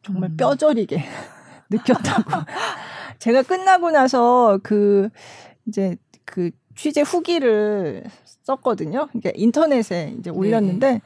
정말 0.02 0.30
음. 0.30 0.36
뼈저리게 0.36 1.02
느꼈다고. 1.70 2.30
제가 3.18 3.42
끝나고 3.42 3.90
나서 3.90 4.58
그 4.62 5.08
이제 5.66 5.96
그 6.24 6.50
취재 6.74 7.00
후기를 7.00 8.04
썼거든요. 8.42 9.08
이게 9.14 9.32
인터넷에 9.34 10.14
이제 10.18 10.30
올렸는데 10.30 11.00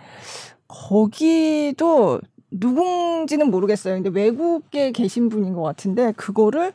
거기도 0.66 2.20
누군지는 2.50 3.50
모르겠어요. 3.50 3.94
근데 3.94 4.08
외국에 4.10 4.90
계신 4.90 5.28
분인 5.28 5.52
것 5.52 5.62
같은데 5.62 6.12
그거를 6.12 6.72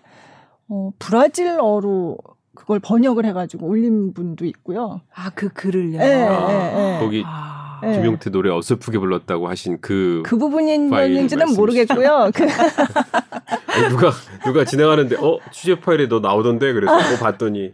어 0.70 0.92
브라질어로 1.00 2.18
그걸 2.56 2.80
번역을 2.80 3.26
해가지고 3.26 3.66
올린 3.68 4.14
분도 4.14 4.46
있고요. 4.46 5.02
아, 5.14 5.30
그 5.30 5.50
글을요. 5.50 6.00
예, 6.00 6.24
아, 6.24 6.52
예, 6.52 6.96
예. 6.96 7.00
거기 7.00 7.24
아. 7.26 7.82
예. 7.84 7.94
김용태 7.94 8.30
노래 8.30 8.52
어설프게 8.52 9.00
불렀다고 9.00 9.48
하신 9.48 9.80
그, 9.82 10.22
그 10.26 10.38
부분인지는 10.38 11.56
모르겠고요. 11.56 12.32
그 12.34 12.44
아니, 13.68 13.90
누가 13.90 14.12
누가 14.44 14.66
지나가는데 14.66 15.16
어 15.20 15.40
취재 15.52 15.80
파일에 15.80 16.08
너 16.08 16.20
나오던데 16.20 16.74
그래서 16.74 16.94
어 16.94 17.18
봤더니 17.20 17.74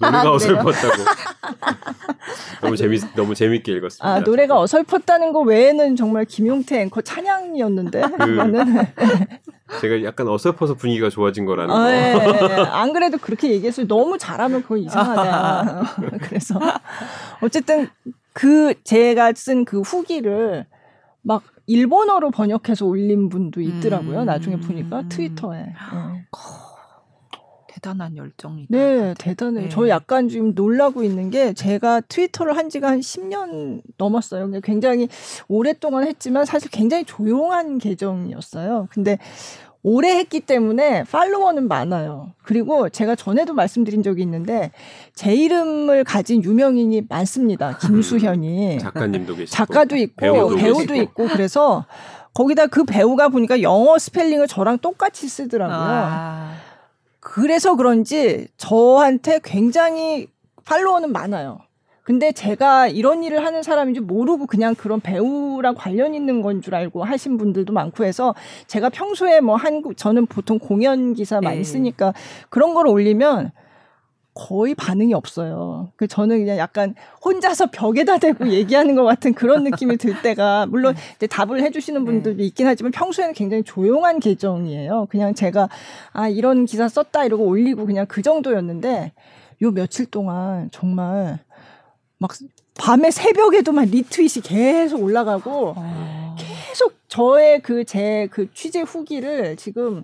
노래가 0.00 0.22
아? 0.22 0.32
어설펐다고 0.32 1.04
너무 2.62 2.76
재밌 2.76 3.02
너무 3.14 3.34
재밌게 3.34 3.72
읽었습니다. 3.72 4.06
아 4.06 4.20
노래가 4.20 4.58
어설펐다는 4.60 5.32
거 5.32 5.40
외에는 5.40 5.96
정말 5.96 6.24
김용태 6.24 6.80
앵커 6.80 7.00
찬양이었는데 7.00 8.02
그 8.02 8.06
제가 9.80 10.02
약간 10.04 10.28
어설퍼서 10.28 10.74
분위기가 10.74 11.08
좋아진 11.10 11.46
거라는 11.46 11.74
아, 11.74 11.78
거. 11.78 11.90
예, 11.90 12.58
예. 12.58 12.62
안 12.70 12.92
그래도 12.92 13.18
그렇게 13.18 13.50
얘기했어요. 13.50 13.86
너무 13.86 14.18
잘하면 14.18 14.62
그거 14.62 14.76
이상하다. 14.76 15.96
그래서 16.22 16.58
어쨌든 17.40 17.88
그 18.32 18.74
제가 18.84 19.32
쓴 19.34 19.64
그 19.64 19.80
후기를 19.80 20.66
막 21.22 21.42
일본어로 21.66 22.30
번역해서 22.30 22.84
올린 22.84 23.28
분도 23.30 23.60
있더라고요. 23.60 24.20
음. 24.20 24.26
나중에 24.26 24.56
보니까 24.56 25.04
트위터에. 25.08 25.60
예. 25.60 26.24
대단한 27.84 28.16
열정이다. 28.16 28.68
네, 28.70 29.14
대단해요. 29.18 29.64
네. 29.64 29.68
저 29.68 29.88
약간 29.88 30.30
지금 30.30 30.54
놀라고 30.54 31.02
있는 31.02 31.28
게 31.28 31.52
제가 31.52 32.00
트위터를 32.00 32.56
한 32.56 32.70
지가 32.70 32.88
한 32.88 33.00
10년 33.00 33.82
넘었어요. 33.98 34.44
근데 34.44 34.60
굉장히 34.62 35.08
오랫동안 35.48 36.06
했지만 36.06 36.46
사실 36.46 36.70
굉장히 36.70 37.04
조용한 37.04 37.76
계정이었어요. 37.76 38.88
근데 38.90 39.18
오래 39.82 40.16
했기 40.16 40.40
때문에 40.40 41.04
팔로워는 41.04 41.68
많아요. 41.68 42.32
그리고 42.42 42.88
제가 42.88 43.16
전에도 43.16 43.52
말씀드린 43.52 44.02
적이 44.02 44.22
있는데 44.22 44.70
제 45.14 45.34
이름을 45.34 46.04
가진 46.04 46.42
유명인이 46.42 47.02
많습니다. 47.10 47.76
김수현이. 47.76 48.78
작가님도 48.78 49.36
계시고 49.36 49.54
작가도 49.54 49.96
있고 49.96 50.16
배우도, 50.16 50.56
배우도. 50.56 50.94
있고 50.94 51.28
그래서 51.28 51.84
거기다 52.32 52.68
그 52.68 52.84
배우가 52.84 53.28
보니까 53.28 53.60
영어 53.60 53.98
스펠링을 53.98 54.46
저랑 54.48 54.78
똑같이 54.78 55.28
쓰더라고요. 55.28 55.76
아. 55.78 56.63
그래서 57.24 57.74
그런지 57.74 58.48
저한테 58.58 59.40
굉장히 59.42 60.28
팔로워는 60.66 61.10
많아요. 61.10 61.58
근데 62.02 62.32
제가 62.32 62.86
이런 62.86 63.24
일을 63.24 63.46
하는 63.46 63.62
사람인지 63.62 64.00
모르고 64.00 64.46
그냥 64.46 64.74
그런 64.74 65.00
배우랑 65.00 65.74
관련 65.74 66.14
있는 66.14 66.42
건 66.42 66.60
줄 66.60 66.74
알고 66.74 67.02
하신 67.02 67.38
분들도 67.38 67.72
많고 67.72 68.04
해서 68.04 68.34
제가 68.66 68.90
평소에 68.90 69.40
뭐 69.40 69.56
한국 69.56 69.96
저는 69.96 70.26
보통 70.26 70.58
공연 70.58 71.14
기사 71.14 71.40
많이 71.40 71.58
네. 71.58 71.64
쓰니까 71.64 72.12
그런 72.50 72.74
걸 72.74 72.86
올리면 72.86 73.52
거의 74.34 74.74
반응이 74.74 75.14
없어요. 75.14 75.92
그 75.94 76.08
저는 76.08 76.38
그냥 76.40 76.58
약간 76.58 76.94
혼자서 77.24 77.66
벽에다 77.70 78.18
대고 78.18 78.48
얘기하는 78.48 78.96
것 78.96 79.04
같은 79.04 79.32
그런 79.32 79.62
느낌이 79.62 79.96
들 79.96 80.20
때가 80.22 80.66
물론 80.66 80.96
이제 81.14 81.28
답을 81.28 81.62
해주시는 81.62 82.04
분들도 82.04 82.42
있긴 82.42 82.66
하지만 82.66 82.90
평소에는 82.90 83.32
굉장히 83.34 83.62
조용한 83.62 84.18
계정이에요. 84.18 85.06
그냥 85.08 85.34
제가 85.34 85.68
아 86.12 86.28
이런 86.28 86.64
기사 86.64 86.88
썼다 86.88 87.24
이러고 87.24 87.44
올리고 87.44 87.86
그냥 87.86 88.06
그 88.06 88.22
정도였는데 88.22 89.12
요 89.62 89.70
며칠 89.70 90.06
동안 90.06 90.68
정말 90.72 91.38
막 92.18 92.32
밤에 92.78 93.10
새벽에도 93.10 93.72
막 93.72 93.84
리트윗이 93.84 94.42
계속 94.42 95.02
올라가고 95.02 95.74
어. 95.76 96.36
계속 96.36 96.94
저의 97.08 97.60
그제그 97.62 98.52
취재 98.52 98.80
후기를 98.80 99.56
지금 99.56 100.02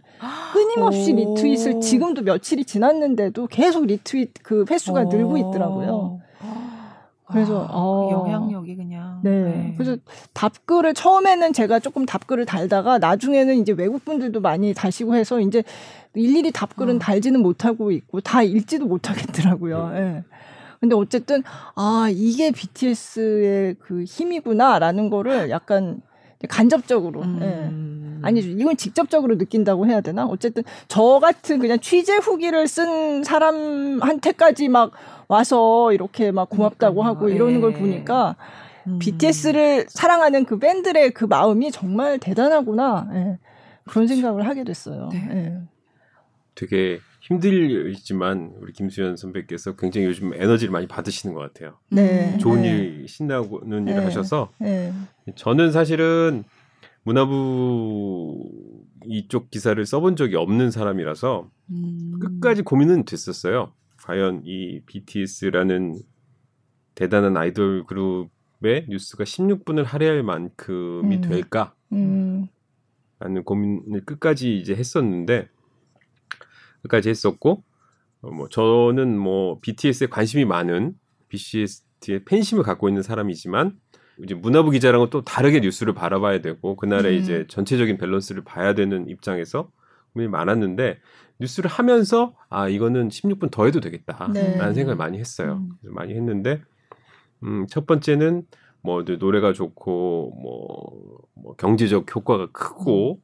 끊임없이 0.53 1.13
오. 1.13 1.17
리트윗을 1.17 1.81
지금도 1.81 2.23
며칠이 2.23 2.65
지났는데도 2.65 3.49
계속 3.49 3.87
리트윗 3.87 4.35
그 4.43 4.65
횟수가 4.71 5.05
늘고 5.05 5.37
있더라고요. 5.39 6.21
그래서, 7.33 7.65
아, 7.65 7.69
그 7.69 7.73
어. 7.75 8.11
영향력이 8.11 8.77
그냥 8.77 9.21
네. 9.23 9.75
그래서 9.77 9.97
답글을 10.33 10.95
처음에는 10.95 11.53
제가 11.53 11.79
조금 11.79 12.05
답글을 12.05 12.45
달다가 12.45 12.99
나중에는 12.99 13.57
이제 13.57 13.73
외국 13.73 14.05
분들도 14.05 14.41
많이 14.41 14.75
다시고 14.75 15.15
해서 15.15 15.41
이제 15.41 15.63
일일이 16.15 16.51
답글은 16.51 16.97
어. 16.97 16.99
달지는 16.99 17.41
못하고 17.41 17.93
있고 17.93 18.21
다 18.21 18.43
읽지도 18.43 18.87
못하겠더라고요. 18.87 19.93
예. 19.95 20.25
근데 20.81 20.95
어쨌든 20.97 21.43
아 21.77 22.09
이게 22.11 22.51
BTS의 22.51 23.77
그 23.81 24.03
힘이구나라는 24.05 25.11
거를 25.11 25.51
약간 25.51 26.01
간접적으로 26.49 27.21
예. 27.21 27.25
음. 27.25 28.21
아니죠. 28.23 28.49
이건 28.49 28.77
직접적으로 28.79 29.37
느낀다고 29.37 29.87
해야 29.87 30.01
되나? 30.01 30.27
어쨌든 30.27 30.63
저 30.89 31.19
같은 31.21 31.59
그냥 31.59 31.79
취재 31.81 32.17
후기를 32.17 32.67
쓴 32.67 33.23
사람한테까지 33.23 34.69
막 34.69 34.93
와서 35.29 35.93
이렇게 35.93 36.31
막 36.33 36.49
고맙다고 36.49 37.03
그러니까요. 37.03 37.17
하고 37.17 37.29
이러는 37.29 37.61
걸 37.61 37.75
예. 37.75 37.79
보니까 37.79 38.37
음. 38.87 38.99
BTS를 38.99 39.85
사랑하는 39.89 40.47
그 40.47 40.59
밴들의 40.59 41.11
그 41.11 41.27
마음이 41.27 41.71
정말 41.73 42.19
대단하구나. 42.19 43.09
예. 43.13 43.39
그런 43.87 44.07
생각을 44.07 44.47
하게 44.47 44.65
됐어요. 44.65 45.11
네. 45.13 45.29
예. 45.31 45.59
되게 46.55 47.01
힘들지만 47.31 48.55
우리 48.61 48.73
김수현 48.73 49.17
선배께서 49.17 49.77
굉장히 49.77 50.09
요즘 50.09 50.35
에너지를 50.35 50.73
많이 50.73 50.89
받으시는 50.89 51.35
것 51.35 51.41
같아요. 51.41 51.79
네. 51.89 52.37
좋은 52.39 52.63
네. 52.63 52.71
일, 52.71 53.09
신나는 53.09 53.47
일을 53.63 53.85
네. 53.85 54.05
하셔서 54.05 54.51
예. 54.63 54.93
저는 55.37 55.71
사실은 55.71 56.43
문화부 57.05 58.51
이쪽 59.07 59.51
기사를 59.51 59.85
써본 59.87 60.17
적이 60.17 60.37
없는 60.37 60.73
사람이라서 60.73 61.49
음. 61.71 62.19
끝까지 62.21 62.63
고민은 62.63 63.05
됐었어요. 63.05 63.73
과연 64.03 64.43
이 64.45 64.81
BTS라는 64.87 66.01
대단한 66.97 67.37
아이돌 67.37 67.87
그룹의 67.87 68.87
뉴스가 68.89 69.23
16분을 69.23 69.85
할애할 69.85 70.25
만큼이 70.25 71.17
음. 71.17 71.21
될까? 71.21 71.75
음. 71.93 72.49
라는 73.21 73.45
고민을 73.45 74.05
끝까지 74.05 74.59
이제 74.59 74.75
했었는데 74.75 75.43
끝 75.43 75.60
까지 76.89 77.09
했었고 77.09 77.63
어, 78.23 78.31
뭐 78.31 78.49
저는 78.49 79.19
뭐 79.19 79.59
BTS에 79.61 80.09
관심이 80.09 80.45
많은 80.45 80.95
BTS의 81.29 82.25
팬심을 82.25 82.63
갖고 82.63 82.89
있는 82.89 83.03
사람이지만 83.03 83.79
이제 84.23 84.35
문화부 84.35 84.71
기자랑은 84.71 85.09
또 85.11 85.23
다르게 85.23 85.61
뉴스를 85.61 85.95
바라봐야 85.95 86.41
되고 86.41 86.77
그날의 86.77 87.17
음. 87.17 87.23
이제 87.23 87.47
전체적인 87.49 87.99
밸런스를 87.99 88.45
봐야 88.45 88.75
되는 88.75 89.09
입장에서 89.09 89.71
고민이 90.13 90.31
많았는데 90.31 90.99
뉴스를 91.39 91.71
하면서 91.71 92.35
아 92.51 92.69
이거는 92.69 93.09
16분 93.09 93.51
더 93.51 93.65
해도 93.65 93.81
되겠다라는 93.81 94.35
네. 94.35 94.75
생각을 94.75 94.97
많이 94.97 95.19
했어요. 95.19 95.63
음. 95.63 95.95
많이 95.95 96.15
했는데 96.15 96.61
음, 97.43 97.67
첫 97.69 97.87
번째는 97.87 98.43
뭐 98.83 99.03
노래가 99.03 99.53
좋고 99.53 100.33
뭐, 100.43 101.21
뭐 101.35 101.55
경제적 101.57 102.15
효과가 102.15 102.49
크고 102.53 103.21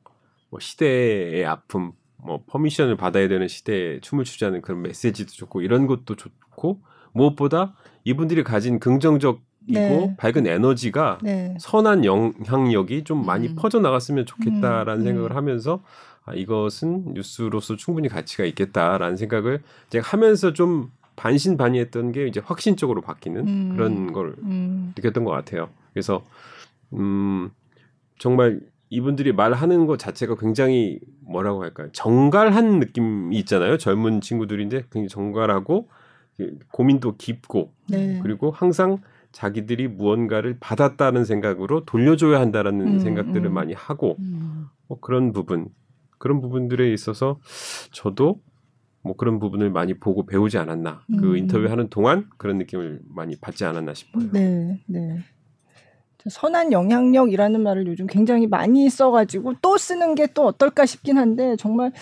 뭐 0.51 0.61
시대의 0.61 1.45
아픔 1.45 1.93
뭐 2.23 2.43
퍼미션을 2.47 2.97
받아야 2.97 3.29
되는 3.29 3.49
시대에 3.49 4.01
춤을 4.01 4.25
추자는 4.25 4.63
그런 4.63 4.83
메시지도 4.83 5.33
좋고 5.33 5.61
이런 5.63 5.87
것도 5.87 6.17
좋고 6.17 6.81
무엇보다 7.13 7.75
이분들이 8.05 8.45
가진 8.45 8.79
긍정적이고 8.79 9.43
네. 9.69 10.17
밝은 10.19 10.47
에너지가 10.47 11.19
네. 11.23 11.55
선한 11.61 12.05
영향력이 12.05 13.05
좀 13.05 13.25
많이 13.25 13.49
음. 13.49 13.57
퍼져 13.57 13.81
나갔으면 13.81 14.27
좋겠다라는 14.27 14.95
음, 14.95 15.01
음. 15.01 15.05
생각을 15.05 15.37
하면서 15.37 15.83
아, 16.25 16.35
이것은 16.35 17.15
뉴스로서 17.15 17.77
충분히 17.77 18.09
가치가 18.09 18.45
있겠다라는 18.45 19.17
생각을 19.17 19.63
제가 19.91 20.09
하면서 20.09 20.53
좀 20.53 20.91
반신반의했던 21.15 22.13
게 22.13 22.27
이제 22.27 22.41
확신적으로 22.45 23.01
바뀌는 23.01 23.47
음. 23.47 23.73
그런 23.75 24.13
걸 24.13 24.35
음. 24.43 24.93
느꼈던 24.97 25.25
것 25.25 25.31
같아요. 25.31 25.71
그래서 25.93 26.25
음 26.93 27.51
정말 28.19 28.61
이분들이 28.89 29.33
말하는 29.33 29.87
것 29.87 29.99
자체가 29.99 30.37
굉장히 30.37 31.01
뭐라고 31.21 31.63
할까요? 31.63 31.89
정갈한 31.93 32.79
느낌이 32.79 33.37
있잖아요. 33.39 33.79
젊은 33.79 34.21
친구들인데 34.21 34.85
굉장히 34.93 35.09
정갈하고 35.09 35.89
고민도 36.73 37.17
깊고 37.17 37.73
네. 37.89 38.21
그리고 38.23 38.51
항상 38.51 38.99
자기들이 39.33 39.89
무언가를 39.89 40.57
받았다는 40.61 41.25
생각으로 41.25 41.85
돌려줘야 41.85 42.41
한다라는 42.41 42.87
음, 42.87 42.99
생각들을 43.01 43.47
음. 43.47 43.53
많이 43.53 43.73
하고 43.75 44.17
음. 44.19 44.67
뭐 44.87 44.99
그런 45.01 45.33
부분 45.33 45.69
그런 46.19 46.41
부분들에 46.41 46.93
있어서 46.93 47.39
저도 47.93 48.41
뭐 49.03 49.15
그런 49.17 49.39
부분을 49.39 49.71
많이 49.71 49.95
보고 49.95 50.27
배우지 50.27 50.59
않았나 50.59 51.03
그 51.19 51.33
음. 51.33 51.37
인터뷰하는 51.37 51.89
동안 51.89 52.29
그런 52.39 52.59
느낌을 52.59 53.01
많이 53.09 53.37
받지 53.37 53.65
않았나 53.65 53.95
싶어요. 53.95 54.31
네, 54.33 54.81
네. 54.87 55.19
저 56.29 56.31
선한 56.31 56.73
영향력이라는 56.73 57.63
말을 57.63 57.87
요즘 57.87 58.07
굉장히 58.07 58.47
많이 58.49 58.89
써가지고 58.91 59.55
또 59.63 59.79
쓰는 59.79 60.15
게 60.15 60.27
또 60.35 60.45
어떨까 60.45 60.85
싶긴 60.87 61.19
한데 61.19 61.55
정말 61.57 61.93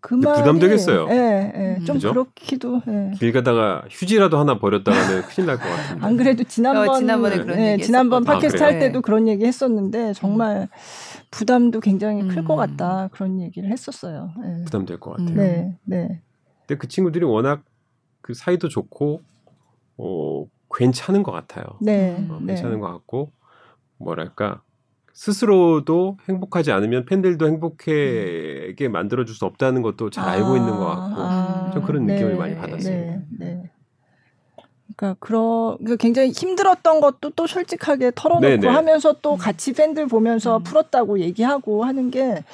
그 0.00 0.14
말이 0.14 0.38
부담되겠어요. 0.40 1.06
예, 1.10 1.76
예, 1.80 1.84
좀 1.84 1.94
그죠? 1.96 2.10
그렇기도. 2.12 2.82
예. 2.88 3.12
길 3.18 3.32
가다가 3.32 3.82
휴지라도 3.88 4.36
하나 4.38 4.58
버렸다가는 4.58 5.22
큰일 5.30 5.46
날 5.46 5.56
것 5.58 5.64
같은데. 5.64 6.04
안 6.06 6.16
그래도 6.16 6.44
지난번 6.44 6.88
어, 6.88 6.94
지난번에 6.98 7.38
그런 7.38 7.58
예, 7.60 7.72
얘기 7.72 7.84
지난번 7.84 8.22
했었거든요. 8.22 8.40
팟캐스트 8.40 8.62
아, 8.62 8.66
할? 8.66 8.78
때도 8.80 9.00
그런 9.00 9.26
얘기 9.28 9.44
했었는데 9.46 10.12
정말 10.14 10.68
부담도 11.30 11.80
굉장히 11.80 12.26
클것 12.28 12.50
음. 12.50 12.56
같다 12.56 13.08
그런 13.12 13.40
얘기를 13.40 13.70
했었어요. 13.70 14.30
예. 14.44 14.64
부담될 14.64 14.98
것 15.00 15.12
같아요. 15.12 15.28
음. 15.28 15.34
네, 15.36 15.76
네, 15.84 16.20
근데 16.66 16.78
그 16.78 16.88
친구들이 16.88 17.24
워낙 17.24 17.62
그 18.20 18.34
사이도 18.34 18.68
좋고 18.68 19.20
어 19.98 20.44
괜찮은 20.76 21.22
것 21.22 21.32
같아요. 21.32 21.64
네, 21.80 22.26
어, 22.28 22.38
네. 22.40 22.54
괜찮은 22.54 22.80
것 22.80 22.88
같고 22.92 23.30
뭐랄까 23.98 24.62
스스로도 25.12 26.18
행복하지 26.28 26.70
않으면 26.70 27.04
팬들도 27.04 27.46
행복하게 27.48 28.88
만들어줄 28.90 29.34
수 29.34 29.44
없다는 29.46 29.82
것도 29.82 30.10
잘 30.10 30.28
알고 30.28 30.56
있는 30.56 30.70
것 30.70 30.86
같고 30.86 31.14
아, 31.20 31.70
좀 31.72 31.82
그런 31.82 32.06
느낌을 32.06 32.36
많이 32.36 32.54
받았습니다. 32.54 33.12
네, 33.12 33.22
네. 33.38 33.70
그러니까 34.96 35.16
그런 35.18 35.76
그러니까 35.78 35.96
굉장히 35.96 36.30
힘들었던 36.30 37.00
것도 37.00 37.30
또 37.30 37.46
솔직하게 37.46 38.12
털어놓고 38.14 38.46
네, 38.46 38.56
네. 38.58 38.68
하면서 38.68 39.12
또 39.20 39.36
같이 39.36 39.72
팬들 39.72 40.06
보면서 40.06 40.58
음. 40.58 40.62
풀었다고 40.62 41.18
얘기하고 41.20 41.84
하는 41.84 42.10
게 42.10 42.44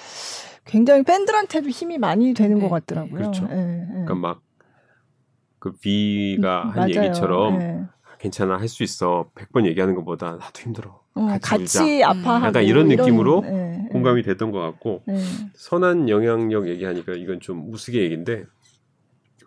굉장히 0.65 1.03
팬들한테도 1.03 1.69
힘이 1.69 1.99
많이 1.99 2.33
되는 2.33 2.59
네, 2.59 2.63
것 2.63 2.71
같더라고요. 2.71 3.15
그렇죠. 3.15 3.47
예, 3.51 3.57
예. 3.83 3.87
그러니까 4.05 4.15
막그 4.15 5.73
비가 5.81 6.63
한 6.69 6.75
맞아요. 6.75 6.89
얘기처럼 7.05 7.61
예. 7.61 7.81
괜찮아 8.19 8.57
할 8.59 8.69
수 8.69 8.83
있어 8.83 9.29
100번 9.35 9.67
얘기하는 9.67 9.95
것보다 9.95 10.33
나도 10.33 10.61
힘들어 10.63 10.91
어, 10.91 11.04
같이 11.15 11.41
같이, 11.41 11.97
울자. 11.97 12.11
아파하고 12.11 12.47
약간 12.47 12.65
이런 12.65 12.89
느낌으로 12.89 13.45
예, 13.47 13.85
예. 13.85 13.89
공감이 13.91 14.23
됐던 14.23 14.51
것 14.51 14.61
같고 14.61 15.03
네. 15.07 15.19
선한 15.55 16.09
영향력 16.09 16.69
얘기하니까 16.69 17.13
이건 17.13 17.41
좀 17.41 17.73
우스개 17.73 18.01
얘기인데 18.01 18.45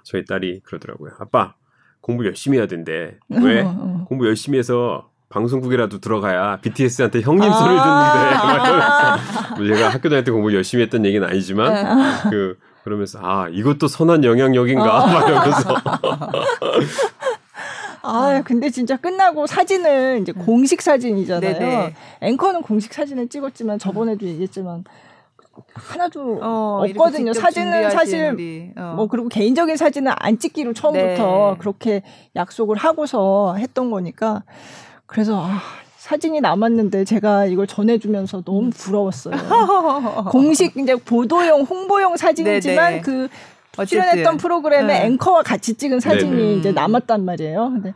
저희 0.04 0.24
딸이 0.24 0.62
그러더라고요. 0.64 1.12
아빠 1.20 1.56
공부 2.00 2.26
열심히 2.26 2.58
해야 2.58 2.68
된대. 2.68 3.18
왜? 3.28 3.62
어, 3.62 3.68
어. 3.68 4.06
공부 4.08 4.26
열심히 4.28 4.58
해서 4.58 5.10
방송국이라도 5.30 6.00
들어가야 6.00 6.60
BTS한테 6.62 7.22
형님 7.22 7.44
아. 7.44 7.54
소리를 7.54 7.78
듣는데 7.78 8.32
막 8.48 8.66
이러면서 8.66 9.56
뭐 9.58 9.68
제가 9.68 9.90
학교 9.90 10.10
다닐 10.10 10.24
때 10.24 10.32
공부 10.32 10.54
열심히 10.54 10.84
했던 10.84 11.06
얘기는 11.06 11.28
아니지만 11.28 12.30
그 12.30 12.58
그러면서 12.86 13.20
아 13.22 13.50
이것도 13.50 13.90
선한 13.90 14.24
영향력인가 14.24 15.04
어. 15.04 15.08
막 15.08 15.28
이러면서 15.28 15.76
아, 18.08 18.42
근데 18.44 18.70
진짜 18.70 18.98
끝나고 18.98 19.48
사진을 19.48 20.20
이제 20.22 20.32
공식 20.32 20.82
사진이잖아요. 20.82 21.60
네네. 21.60 21.94
앵커는 22.22 22.62
공식 22.62 22.94
사진을 22.94 23.28
찍었지만 23.28 23.80
저번에도 23.80 24.26
얘기했지만 24.26 24.84
하나도 25.74 26.40
어, 26.42 26.84
없거든요. 26.84 27.34
사진은 27.34 27.90
사실 27.90 28.74
어. 28.78 28.94
뭐 28.96 29.08
그리고 29.08 29.28
개인적인 29.28 29.76
사진은 29.76 30.12
안 30.16 30.38
찍기로 30.40 30.74
처음부터 30.74 31.52
네. 31.52 31.58
그렇게 31.60 32.04
약속을 32.36 32.78
하고서 32.78 33.56
했던 33.56 33.92
거니까 33.92 34.44
그래서 35.06 35.44
아, 35.44 35.60
사진이 35.98 36.42
남았는데 36.42 37.06
제가 37.06 37.46
이걸 37.46 37.68
전해주면서 37.68 38.40
음. 38.40 38.44
너무 38.46 38.70
부러웠어요. 38.70 39.36
공식 40.32 40.78
이제 40.78 40.96
보도용 40.96 41.64
홍보용 41.64 42.16
사진이지만 42.16 42.92
네네. 42.92 43.02
그 43.02 43.28
어쨌든. 43.78 44.02
출연했던 44.02 44.38
프로그램에 44.38 45.00
네. 45.00 45.06
앵커와 45.06 45.44
같이 45.44 45.76
찍은 45.76 46.00
사진이 46.00 46.32
네네. 46.32 46.54
이제 46.56 46.72
남았단 46.72 47.24
말이에요. 47.24 47.70
근데 47.74 47.94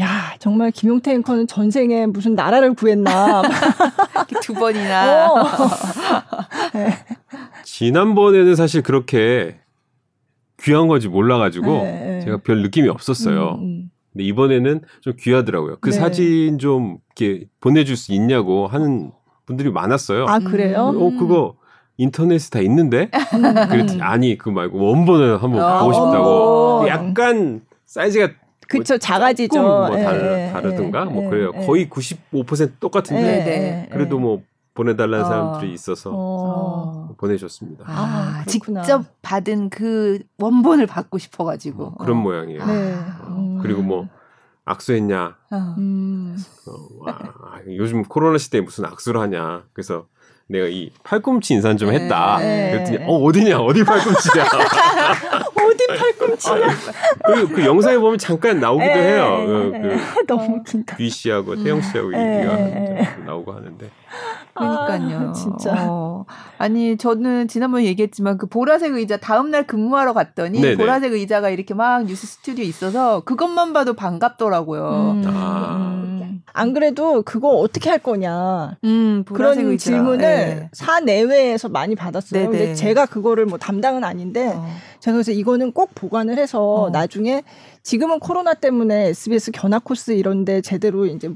야 0.00 0.34
정말 0.38 0.70
김용태 0.70 1.12
앵커는 1.12 1.46
전생에 1.46 2.06
무슨 2.06 2.34
나라를 2.34 2.74
구했나. 2.74 3.42
두 4.42 4.54
번이나 4.54 5.30
어. 5.32 5.44
지난번에는 7.64 8.54
사실 8.54 8.82
그렇게 8.82 9.58
귀한 10.62 10.88
건지 10.88 11.08
몰라가지고 11.08 11.66
네, 11.66 11.92
네. 11.92 12.20
제가 12.20 12.38
별 12.38 12.62
느낌이 12.62 12.88
없었어요. 12.88 13.56
음, 13.58 13.62
음. 13.62 13.90
근데 14.12 14.24
이번에는 14.24 14.80
좀 15.00 15.14
귀하더라고요. 15.18 15.78
그 15.80 15.90
네. 15.90 15.96
사진 15.96 16.58
좀 16.58 16.98
이렇게 17.16 17.46
보내줄 17.60 17.96
수 17.96 18.12
있냐고 18.12 18.66
하는 18.66 19.10
분들이 19.46 19.70
많았어요. 19.70 20.26
아 20.28 20.38
그래요? 20.38 20.90
음. 20.90 21.02
어 21.02 21.18
그거 21.18 21.56
인터넷에 21.96 22.50
다 22.50 22.60
있는데? 22.60 23.10
그랬더니 23.70 24.02
아니 24.02 24.38
그 24.38 24.48
말고 24.48 24.78
원본을 24.78 25.42
한번 25.42 25.62
아, 25.62 25.80
보고 25.80 25.92
싶다고. 25.92 26.88
약간 26.88 27.62
사이즈가 27.84 28.30
그쵸 28.68 28.96
작아지죠. 28.98 29.54
조금 29.54 29.68
뭐 29.68 29.98
예, 29.98 30.02
다르, 30.02 30.24
예, 30.24 30.50
다르든가 30.52 31.00
예, 31.00 31.04
뭐 31.04 31.24
예, 31.24 31.28
그래요. 31.28 31.52
예. 31.54 31.66
거의 31.66 31.88
95% 31.88 32.72
똑같은데 32.80 33.22
예, 33.22 33.44
네. 33.44 33.86
예, 33.86 33.92
그래도 33.92 34.16
예. 34.16 34.20
뭐 34.20 34.42
보내달라는 34.74 35.24
어. 35.24 35.28
사람들이 35.28 35.72
있어서 35.74 36.10
어. 36.14 37.14
보내줬습니다. 37.18 37.84
아, 37.86 38.40
아, 38.40 38.44
그렇구나. 38.46 38.82
직접 38.82 39.04
받은 39.20 39.68
그 39.68 40.20
원본을 40.38 40.86
받고 40.86 41.18
싶어가지고 41.18 41.78
뭐 41.82 41.94
그런 41.96 42.18
어. 42.18 42.20
모양이에요. 42.20 42.64
네. 42.64 42.94
어, 42.94 43.26
음. 43.36 43.58
그리고 43.60 43.82
뭐 43.82 44.08
악수했냐? 44.64 45.36
어. 45.50 45.74
음. 45.76 46.36
어, 46.66 47.04
와, 47.04 47.18
요즘 47.66 48.02
코로나 48.02 48.38
시대에 48.38 48.62
무슨 48.62 48.86
악수를 48.86 49.20
하냐? 49.20 49.64
그래서 49.74 50.06
내가 50.52 50.66
이 50.68 50.90
팔꿈치 51.02 51.54
인사는 51.54 51.76
좀 51.78 51.92
했다. 51.92 52.38
네. 52.38 52.70
그랬더니 52.72 52.98
어 53.08 53.16
어디냐? 53.16 53.58
어디 53.58 53.82
팔꿈치야? 53.82 54.44
어디 55.56 55.86
팔꿈치야? 55.86 56.68
그, 57.24 57.48
그 57.48 57.64
영상에 57.64 57.96
보면 57.96 58.18
잠깐 58.18 58.60
나오기도 58.60 58.90
예, 58.90 58.94
해요. 58.94 59.38
예, 59.40 59.46
그, 59.46 59.72
예. 59.76 59.96
그 59.96 60.26
너무 60.28 60.58
웃긴다. 60.58 60.96
귀 60.96 61.08
씨하고 61.08 61.56
태영 61.62 61.80
씨하고 61.80 62.12
예, 62.14 62.36
얘기가 62.36 62.60
예, 62.60 63.08
나오고 63.24 63.52
하는데. 63.52 63.90
그러니까요. 64.54 65.30
아, 65.30 65.32
진짜. 65.34 65.74
어. 65.88 66.24
아니 66.58 66.96
저는 66.96 67.48
지난번에 67.48 67.84
얘기했지만 67.86 68.38
그 68.38 68.46
보라색 68.46 68.94
의자 68.94 69.16
다음 69.16 69.50
날 69.50 69.66
근무하러 69.66 70.12
갔더니 70.12 70.60
네네. 70.60 70.76
보라색 70.76 71.12
의자가 71.12 71.50
이렇게 71.50 71.74
막 71.74 72.04
뉴스 72.04 72.26
스튜디오에 72.26 72.66
있어서 72.66 73.20
그것만 73.20 73.72
봐도 73.72 73.94
반갑더라고요. 73.94 74.88
음, 75.16 75.24
아. 75.26 76.02
음. 76.04 76.42
안 76.54 76.74
그래도 76.74 77.22
그거 77.22 77.48
어떻게 77.48 77.88
할 77.88 77.98
거냐 77.98 78.76
음, 78.84 79.24
그런 79.26 79.58
의자. 79.58 79.84
질문을 79.90 80.18
네. 80.18 80.68
사 80.72 81.00
내외에서 81.00 81.68
많이 81.70 81.94
받았어요. 81.94 82.42
네네. 82.44 82.50
근데 82.58 82.74
제가 82.74 83.06
그거를 83.06 83.46
뭐 83.46 83.58
담당은 83.58 84.04
아닌데 84.04 84.52
어. 84.54 84.68
제가 85.00 85.14
그래서 85.14 85.32
이거는 85.32 85.72
꼭 85.72 85.90
보관을 85.94 86.38
해서 86.38 86.62
어. 86.62 86.90
나중에 86.90 87.42
지금은 87.82 88.20
코로나 88.20 88.54
때문에 88.54 89.08
SBS 89.08 89.50
견학 89.50 89.84
코스 89.84 90.12
이런데 90.12 90.60
제대로 90.60 91.04
이제 91.04 91.28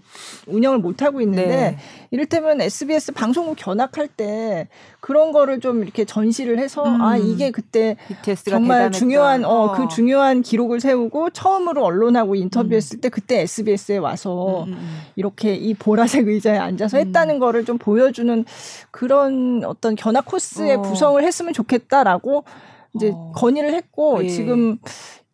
운영을 0.47 0.78
못 0.78 1.03
하고 1.03 1.20
있는데 1.20 1.47
네. 1.47 1.78
이를테면 2.12 2.61
SBS 2.61 3.12
방송국 3.12 3.57
견학할 3.57 4.07
때 4.07 4.68
그런 5.01 5.32
거를 5.32 5.59
좀 5.59 5.82
이렇게 5.82 6.05
전시를 6.05 6.61
해서 6.61 6.84
음. 6.84 7.01
아 7.03 7.16
이게 7.16 7.51
그때 7.51 7.97
정말 8.44 8.78
대단했던, 8.78 8.92
중요한 8.92 9.44
어 9.44 9.51
어. 9.51 9.72
그 9.72 9.88
중요한 9.88 10.42
기록을 10.42 10.80
세우고 10.80 11.30
처음으로 11.30 11.84
언론하고 11.84 12.36
인터뷰했을 12.36 13.01
때 13.01 13.09
그때 13.09 13.40
SBS에 13.40 13.97
와서 13.97 14.64
음, 14.64 14.72
음, 14.72 14.72
음. 14.74 14.99
이렇게 15.16 15.55
이 15.55 15.74
보라색 15.74 16.28
의자에 16.28 16.59
앉아서 16.59 16.99
음. 16.99 17.07
했다는 17.07 17.40
거를 17.40 17.64
좀 17.64 17.76
보여주는 17.76 18.44
그런 18.92 19.64
어떤 19.64 19.97
견학 19.97 20.26
코스의 20.26 20.76
어. 20.76 20.82
구성을 20.82 21.22
했으면 21.22 21.53
좋겠다라고 21.53 22.44
이제 22.97 23.12
어. 23.14 23.32
건의를 23.34 23.72
했고 23.74 24.24
예. 24.24 24.28
지금 24.28 24.78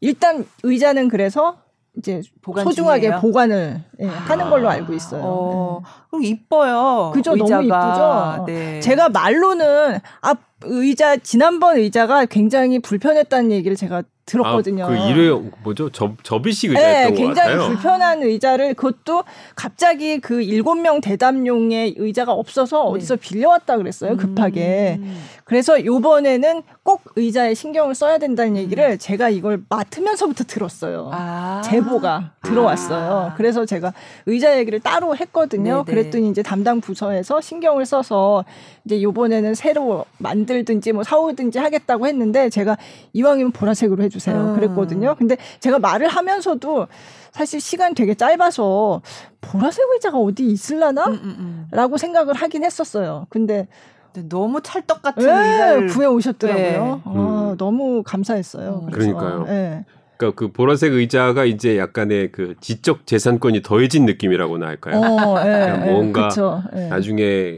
일단 0.00 0.44
의자는 0.62 1.08
그래서 1.08 1.56
이제 1.96 2.22
보관 2.40 2.64
소중하게 2.64 3.02
중이에요? 3.02 3.20
보관을 3.20 3.80
예, 4.00 4.06
하는 4.06 4.48
걸로 4.50 4.68
알고 4.68 4.94
있어요. 4.94 5.20
어, 5.24 5.82
그리고 6.10 6.24
이뻐요. 6.24 7.10
그죠? 7.14 7.36
너무 7.36 7.42
의자가. 7.44 7.62
이쁘죠? 7.62 8.44
네. 8.46 8.76
예. 8.76 8.80
제가 8.80 9.10
말로는 9.10 9.98
아 10.22 10.34
의자 10.64 11.16
지난번 11.18 11.76
의자가 11.76 12.24
굉장히 12.26 12.78
불편했다는 12.78 13.50
얘기를 13.52 13.76
제가 13.76 14.02
들었거든요. 14.24 14.84
아, 14.84 14.88
그 14.88 14.96
일회 14.96 15.30
뭐죠? 15.62 15.90
접 15.90 16.22
접이식 16.22 16.72
네, 16.72 16.78
의자였던 16.78 17.14
것 17.14 17.20
굉장히 17.20 17.50
같아요. 17.56 17.68
불편한 17.68 18.22
의자를 18.22 18.74
그것도 18.74 19.24
갑자기 19.56 20.20
그 20.20 20.42
일곱 20.42 20.76
명 20.76 21.00
대담용의 21.00 21.96
의자가 21.98 22.32
없어서 22.32 22.84
어디서 22.84 23.16
빌려왔다 23.16 23.76
그랬어요 23.78 24.16
급하게. 24.16 24.60
네. 24.60 24.98
음. 25.00 25.22
그래서 25.44 25.84
요번에는 25.84 26.62
꼭 26.82 27.02
의자에 27.16 27.54
신경을 27.54 27.94
써야 27.94 28.18
된다는 28.18 28.52
음. 28.52 28.56
얘기를 28.56 28.96
제가 28.96 29.28
이걸 29.28 29.62
맡으면서부터 29.68 30.44
들었어요. 30.44 31.10
아. 31.12 31.60
제보가 31.64 32.32
들어왔어요. 32.42 33.32
아. 33.32 33.34
그래서 33.36 33.66
제가 33.66 33.92
의자 34.26 34.56
얘기를 34.58 34.78
따로 34.80 35.16
했거든요. 35.16 35.84
네네. 35.84 35.84
그랬더니 35.84 36.30
이제 36.30 36.42
담당 36.42 36.80
부서에서 36.80 37.40
신경을 37.40 37.86
써서 37.86 38.44
이제 38.84 39.02
요번에는 39.02 39.54
새로 39.54 40.04
만들든지 40.18 40.92
뭐 40.92 41.02
사오든지 41.02 41.58
하겠다고 41.58 42.06
했는데 42.06 42.48
제가 42.48 42.76
이왕이면 43.12 43.52
보라색으로 43.52 44.02
해 44.04 44.08
주세요. 44.12 44.36
음. 44.36 44.54
그랬거든요. 44.54 45.16
근데 45.16 45.36
제가 45.58 45.78
말을 45.78 46.06
하면서도 46.08 46.86
사실 47.32 47.60
시간 47.60 47.94
되게 47.94 48.14
짧아서 48.14 49.00
보라색 49.40 49.84
의자가 49.94 50.18
어디 50.18 50.46
있을라나? 50.46 51.06
음, 51.06 51.12
음, 51.14 51.36
음. 51.38 51.66
라고 51.70 51.96
생각을 51.96 52.34
하긴 52.34 52.64
했었어요. 52.64 53.26
근데 53.30 53.66
근데 54.12 54.28
너무 54.28 54.60
찰떡 54.62 55.00
같은 55.00 55.22
예, 55.22 55.32
의자를 55.32 55.86
구해 55.88 56.06
오셨더라고요. 56.06 56.62
네. 56.62 57.02
아, 57.04 57.50
음. 57.52 57.56
너무 57.56 58.02
감사했어요. 58.02 58.82
음. 58.84 58.90
그래서, 58.90 59.16
그러니까요. 59.16 59.46
예. 59.48 59.84
그러니까 60.18 60.38
그 60.38 60.52
보라색 60.52 60.92
의자가 60.92 61.46
이제 61.46 61.78
약간의 61.78 62.30
그 62.30 62.54
지적 62.60 63.06
재산권이 63.06 63.62
더해진 63.62 64.04
느낌이라고나 64.04 64.66
할까요? 64.66 65.00
어, 65.00 65.36
예, 65.46 65.90
뭔가 65.90 66.28
그쵸, 66.28 66.62
예. 66.76 66.88
나중에 66.88 67.56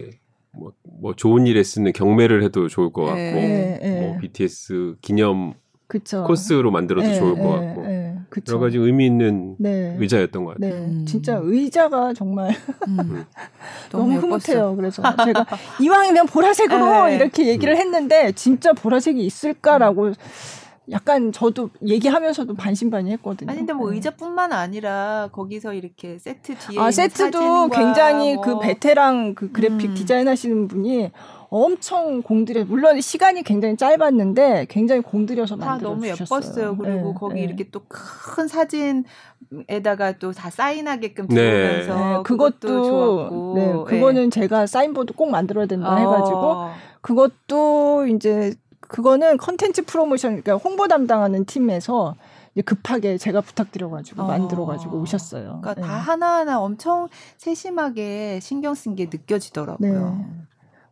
뭐, 0.53 0.73
뭐 1.01 1.15
좋은 1.15 1.47
일에 1.47 1.63
쓰는 1.65 1.93
경매를 1.93 2.45
해도 2.45 2.69
좋을 2.69 2.93
것 2.93 3.03
같고 3.03 3.19
네. 3.19 4.01
뭐 4.01 4.19
BTS 4.19 4.95
기념 5.01 5.55
그쵸. 5.87 6.25
코스로 6.25 6.71
만들어도 6.71 7.09
예, 7.09 7.15
좋을 7.15 7.35
것 7.35 7.63
예, 7.63 7.67
같고 7.67 7.85
예, 7.87 8.15
그쵸. 8.31 8.53
여러 8.55 8.61
가지 8.65 8.79
의미 8.79 9.07
있는 9.07 9.55
네. 9.59 9.97
의자였던 9.99 10.45
것 10.45 10.55
같아요. 10.55 10.71
네, 10.75 10.77
음. 10.87 11.05
진짜 11.07 11.39
의자가 11.43 12.15
정말 12.15 12.55
음. 12.89 13.25
너무, 13.93 14.15
예뻤어. 14.15 14.27
흐뭇해요. 14.27 14.77
그래서 14.77 15.03
제가 15.25 15.47
이왕이면 15.81 16.27
보라색으로 16.27 17.07
네. 17.07 17.17
이렇게 17.17 17.47
얘기를 17.47 17.77
했는데 17.77 18.33
진짜 18.33 18.73
보라색이 18.73 19.25
있을까라고 19.25 20.13
약간 20.91 21.33
저도 21.33 21.71
얘기하면서도 21.87 22.55
반신반의했거든요. 22.55 23.51
아니 23.51 23.61
근데 23.61 23.73
뭐 23.73 23.89
네. 23.91 23.97
의자뿐만 23.97 24.53
아니라 24.53 25.31
거기서 25.33 25.73
이렇게 25.73 26.19
세트 26.19 26.57
뒤에 26.57 26.79
아 26.79 26.83
있는 26.83 26.91
세트도 26.93 27.69
굉장히 27.69 28.35
뭐 28.35 28.43
그 28.45 28.59
베테랑 28.59 29.35
그 29.35 29.51
그래픽 29.51 29.91
음. 29.91 29.95
디자인 29.95 30.29
하시는 30.29 30.69
분이 30.69 31.11
엄청 31.57 32.21
공들여 32.23 32.65
물론 32.65 33.01
시간이 33.01 33.45
굉장히 33.45 33.77
짧았는데 33.77 34.67
굉장히 34.69 35.03
공들여서 35.03 35.57
다 35.57 35.67
만들어 35.67 35.91
너무 35.91 36.03
주셨어요. 36.07 36.25
예뻤어요. 36.39 36.77
그리고 36.77 37.09
네, 37.09 37.15
거기 37.17 37.35
네. 37.35 37.41
이렇게 37.43 37.71
또 37.71 37.81
큰 37.89 38.49
사진에다가 38.49 40.19
또 40.19 40.33
다 40.33 40.51
사인하게끔 40.51 41.29
네. 41.29 41.35
들어오면서 41.37 41.95
네, 41.95 42.23
그것도, 42.25 42.59
그것도 42.59 42.85
좋았고 42.85 43.55
네, 43.55 43.73
그거는 43.87 44.31
제가 44.31 44.67
사인보드 44.67 45.13
꼭 45.13 45.31
만들어야 45.31 45.67
된다 45.67 45.95
해가지고 45.95 46.39
어. 46.39 46.73
그것도 47.03 48.07
이제 48.09 48.55
그거는 48.81 49.37
컨텐츠 49.37 49.85
프로모션 49.85 50.43
그러니까 50.43 50.55
홍보 50.57 50.89
담당하는 50.89 51.45
팀에서 51.45 52.17
급하게 52.65 53.17
제가 53.17 53.41
부탁드려가지고 53.43 54.23
어. 54.23 54.27
만들어가지고 54.27 54.99
오셨어요. 54.99 55.61
그러니까 55.63 55.75
네. 55.75 55.83
다 55.83 55.89
하나하나 55.95 56.61
엄청 56.61 57.09
세심하게 57.39 58.41
신경 58.41 58.75
쓴 58.75 58.97
게 58.97 59.05
느껴지더라고요. 59.05 60.17
네. 60.19 60.27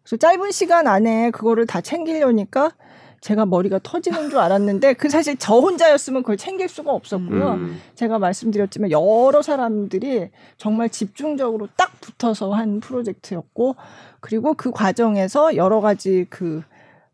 그래서 0.03 0.17
짧은 0.17 0.51
시간 0.51 0.87
안에 0.87 1.31
그거를 1.31 1.67
다 1.67 1.81
챙기려니까 1.81 2.73
제가 3.21 3.47
머리가 3.47 3.79
터지는 3.81 4.31
줄 4.31 4.39
알았는데 4.41 4.95
그 4.95 5.09
사실 5.09 5.37
저 5.39 5.55
혼자였으면 5.55 6.23
그걸 6.23 6.37
챙길 6.37 6.69
수가 6.69 6.93
없었고요. 6.93 7.53
음. 7.53 7.81
제가 7.95 8.19
말씀드렸지만 8.19 8.91
여러 8.91 9.43
사람들이 9.43 10.31
정말 10.57 10.89
집중적으로 10.89 11.69
딱 11.77 11.93
붙어서 12.01 12.53
한 12.53 12.81
프로젝트였고 12.81 13.77
그리고 14.19 14.55
그 14.55 14.73
과정에서 14.73 15.55
여러 15.55 15.81
가지 15.81 16.27
그 16.31 16.63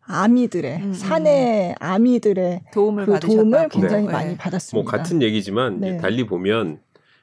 아미들의 0.00 0.76
음, 0.78 0.92
사내 0.94 1.74
아미들의 1.78 2.62
도움을 2.72 3.04
그. 3.04 3.20
도움을 3.20 3.68
굉장히 3.68 4.06
네. 4.06 4.12
많이 4.12 4.28
뭐 4.30 4.36
받았습니다. 4.38 4.90
같은 4.90 5.20
얘기지만 5.20 5.80
네. 5.80 5.96
달리 5.98 6.24
보면 6.24 6.80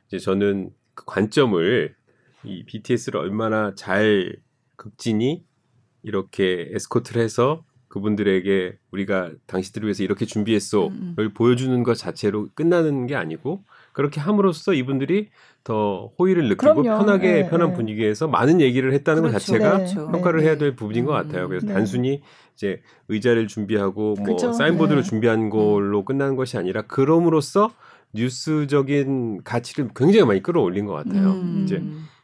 이제 0.07 0.20
저는 0.20 0.70
그 0.93 1.05
관점을 1.05 1.95
이 2.43 2.63
BTS를 2.66 3.20
얼마나 3.20 3.74
잘 3.76 4.36
극진이 4.76 5.43
이렇게 6.05 6.69
에스코트를 6.71 7.21
해서 7.21 7.63
그분들에게 7.87 8.77
우리가 8.91 9.31
당신들을 9.47 9.87
위해서 9.87 10.03
이렇게 10.03 10.25
준비했어를 10.25 10.91
음, 10.91 11.31
보여주는 11.33 11.81
것 11.83 11.95
자체로 11.95 12.49
끝나는 12.53 13.07
게 13.07 13.15
아니고 13.15 13.63
그렇게 13.93 14.19
함으로써 14.19 14.73
이분들이 14.73 15.29
더 15.63 16.11
호의를 16.19 16.49
느끼고 16.49 16.83
그럼요. 16.83 16.99
편하게 16.99 17.31
네, 17.43 17.49
편한 17.49 17.69
네. 17.69 17.75
분위기에서 17.75 18.27
많은 18.27 18.61
얘기를 18.61 18.93
했다는 18.93 19.23
것 19.23 19.29
그렇죠. 19.29 19.45
자체가 19.45 19.77
네. 19.77 19.95
평가를 19.95 20.41
네. 20.41 20.47
해야 20.47 20.57
될 20.57 20.75
부분인 20.75 21.05
것 21.05 21.13
음. 21.13 21.23
같아요. 21.23 21.47
그래서 21.47 21.65
네. 21.67 21.73
단순히 21.73 22.21
이제 22.53 22.81
의자를 23.07 23.47
준비하고 23.47 24.15
뭐 24.15 24.25
그죠. 24.25 24.51
사인보드를 24.51 25.01
네. 25.01 25.09
준비한 25.09 25.49
걸로 25.49 26.03
끝나는 26.03 26.35
것이 26.35 26.57
아니라 26.57 26.81
그럼으로써 26.83 27.71
뉴스적인 28.13 29.43
가치를 29.43 29.89
굉장히 29.95 30.25
많이 30.25 30.43
끌어올린 30.43 30.85
것 30.85 30.93
같아요. 30.93 31.31
음. 31.31 31.61
이제 31.63 31.81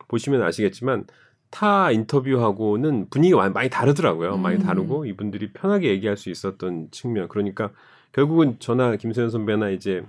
보시면 0.09 0.43
아시겠지만 0.43 1.05
타 1.51 1.91
인터뷰하고는 1.91 3.09
분위기가 3.09 3.49
많이 3.49 3.69
다르더라고요. 3.69 4.37
많이 4.37 4.57
음. 4.57 4.63
다르고 4.63 5.05
이분들이 5.05 5.51
편하게 5.51 5.89
얘기할 5.89 6.17
수 6.17 6.29
있었던 6.29 6.87
측면. 6.91 7.27
그러니까 7.27 7.69
결국은 8.13 8.55
저나 8.59 8.95
김소연 8.95 9.29
선배나 9.29 9.69
이제 9.69 10.03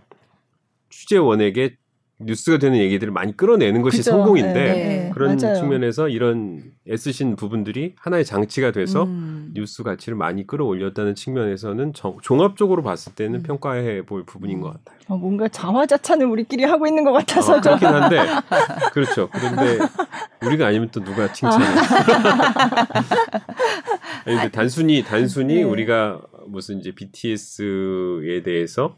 취재원에게 0.88 1.76
뉴스가 2.24 2.58
되는 2.58 2.78
얘기들을 2.78 3.12
많이 3.12 3.36
끌어내는 3.36 3.82
것이 3.82 3.98
그죠. 3.98 4.10
성공인데 4.12 4.52
네, 4.52 4.72
네. 4.74 5.10
그런 5.14 5.36
맞아요. 5.36 5.54
측면에서 5.56 6.08
이런 6.08 6.62
애쓰신 6.88 7.36
부분들이 7.36 7.94
하나의 7.98 8.24
장치가 8.24 8.70
돼서 8.72 9.04
음. 9.04 9.50
뉴스 9.54 9.82
가치를 9.82 10.16
많이 10.16 10.46
끌어올렸다는 10.46 11.14
측면에서는 11.14 11.92
정- 11.94 12.18
종합적으로 12.22 12.82
봤을 12.82 13.14
때는 13.14 13.40
음. 13.40 13.42
평가해 13.42 14.02
볼 14.06 14.24
부분인 14.24 14.60
것 14.60 14.68
같아요. 14.72 14.98
어, 15.08 15.16
뭔가 15.16 15.48
자화자찬을 15.48 16.26
우리끼리 16.26 16.64
하고 16.64 16.86
있는 16.86 17.04
것 17.04 17.12
같아서 17.12 17.56
아, 17.56 17.60
좀 17.60 17.76
그렇긴 17.78 17.88
한데 18.02 18.18
그렇죠. 18.94 19.28
그런데 19.30 19.78
우리가 20.44 20.66
아니면 20.66 20.88
또 20.92 21.02
누가 21.02 21.32
칭찬해? 21.32 21.64
아니, 24.24 24.36
근데 24.36 24.50
단순히 24.50 25.02
단순히 25.02 25.56
네. 25.56 25.62
우리가 25.62 26.20
무슨 26.46 26.78
이제 26.78 26.92
BTS에 26.94 28.42
대해서 28.42 28.96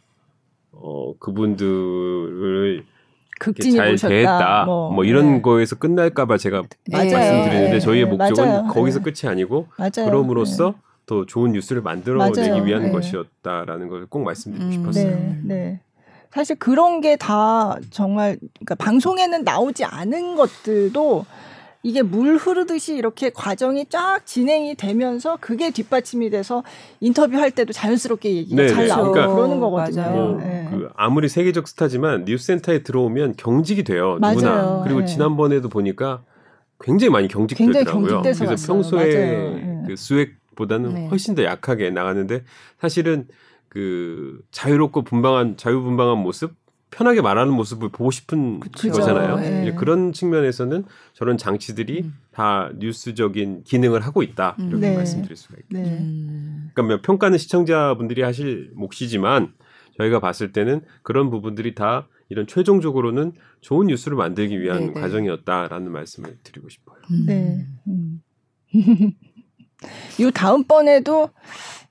어 0.72 1.14
그분들을 1.18 2.84
극진히 3.40 3.76
잘 3.76 3.90
보셨다. 3.92 4.08
대했다 4.08 4.64
뭐, 4.66 5.04
이런 5.04 5.34
네. 5.36 5.42
거에서 5.42 5.76
끝날까봐 5.76 6.36
제가 6.38 6.62
맞아요. 6.90 7.12
말씀드리는데 7.12 7.70
네, 7.72 7.80
저희의 7.80 8.04
네, 8.04 8.10
목적은 8.10 8.48
맞아요. 8.48 8.68
거기서 8.68 9.00
네. 9.00 9.04
끝이 9.10 9.30
아니고 9.30 9.66
맞아요. 9.76 10.10
그럼으로써 10.10 10.74
더 11.06 11.26
좋은 11.26 11.52
뉴스를 11.52 11.82
만들어내기. 11.82 12.64
위한 12.66 12.84
네. 12.84 12.90
것이었다라는 12.90 13.88
걸 13.88 14.06
꼭 14.08 14.22
말씀드리고 14.22 14.66
음. 14.66 14.72
싶었어요. 14.72 15.10
네, 15.10 15.38
네. 15.44 15.80
사실 16.32 16.56
그런 16.56 17.00
게 17.00 17.16
다 17.16 17.76
정말 17.90 18.36
그러니까 18.54 18.74
방송에는 18.76 19.44
나오지 19.44 19.84
않은 19.84 20.34
것들도 20.36 21.24
이게 21.84 22.02
물 22.02 22.36
흐르듯이 22.36 22.96
이렇게 22.96 23.30
과정이 23.30 23.84
쫙 23.90 24.24
진행이 24.24 24.74
되면서 24.74 25.36
그게 25.38 25.70
뒷받침이 25.70 26.30
돼서 26.30 26.64
인터뷰할 27.00 27.50
때도 27.50 27.74
자연스럽게 27.74 28.34
얘기가 28.34 28.62
네, 28.62 28.68
잘 28.68 28.84
네. 28.84 28.88
나오고 28.88 29.12
그러니까 29.12 29.34
그러는 29.34 29.60
거거든요. 29.60 30.10
뭐, 30.10 30.40
네. 30.40 30.66
그 30.70 30.88
아무리 30.96 31.28
세계적 31.28 31.68
스타지만 31.68 32.24
뉴스센터에 32.24 32.82
들어오면 32.82 33.34
경직이 33.36 33.84
돼요. 33.84 34.18
누구나. 34.18 34.50
맞아요. 34.50 34.80
그리고 34.84 35.00
네. 35.00 35.06
지난번에도 35.06 35.68
보니까 35.68 36.24
굉장히 36.80 37.10
많이 37.10 37.28
경직되더라고요. 37.28 38.22
그래서 38.22 38.46
왔어요. 38.46 38.66
평소에 38.66 39.14
맞아요. 39.14 39.54
네. 39.54 39.82
그 39.86 39.96
수액보다는 39.96 40.94
네. 40.94 41.08
훨씬 41.08 41.34
더 41.34 41.44
약하게 41.44 41.90
나가는데 41.90 42.44
사실은 42.80 43.28
그 43.68 44.40
자유롭고 44.52 45.02
분방한 45.02 45.58
자유분방한 45.58 46.16
모습 46.16 46.54
편하게 46.94 47.20
말하는 47.20 47.52
모습을 47.52 47.88
보고 47.88 48.12
싶은 48.12 48.60
그쵸. 48.60 48.90
거잖아요. 48.90 49.36
네. 49.36 49.74
그런 49.74 50.12
측면에서는 50.12 50.84
저런 51.12 51.36
장치들이 51.36 52.02
음. 52.02 52.14
다 52.30 52.70
뉴스적인 52.76 53.64
기능을 53.64 54.00
하고 54.00 54.22
있다 54.22 54.56
이렇게 54.60 54.90
네. 54.90 54.96
말씀드릴 54.96 55.36
수가 55.36 55.56
있겠죠. 55.62 55.82
네. 55.82 55.98
음. 55.98 56.70
그러니까 56.72 56.94
뭐 56.94 57.02
평가는 57.02 57.36
시청자분들이 57.36 58.22
하실 58.22 58.70
몫이지만 58.76 59.52
저희가 59.98 60.20
봤을 60.20 60.52
때는 60.52 60.82
그런 61.02 61.30
부분들이 61.30 61.74
다 61.74 62.06
이런 62.28 62.46
최종적으로는 62.46 63.32
좋은 63.60 63.88
뉴스를 63.88 64.16
만들기 64.16 64.60
위한 64.60 64.92
네네. 64.92 65.00
과정이었다라는 65.00 65.90
말씀을 65.90 66.38
드리고 66.44 66.68
싶어요. 66.68 66.98
음. 67.10 67.24
네. 67.26 67.66
음. 67.88 68.22
요 70.20 70.30
다음번에도 70.30 71.30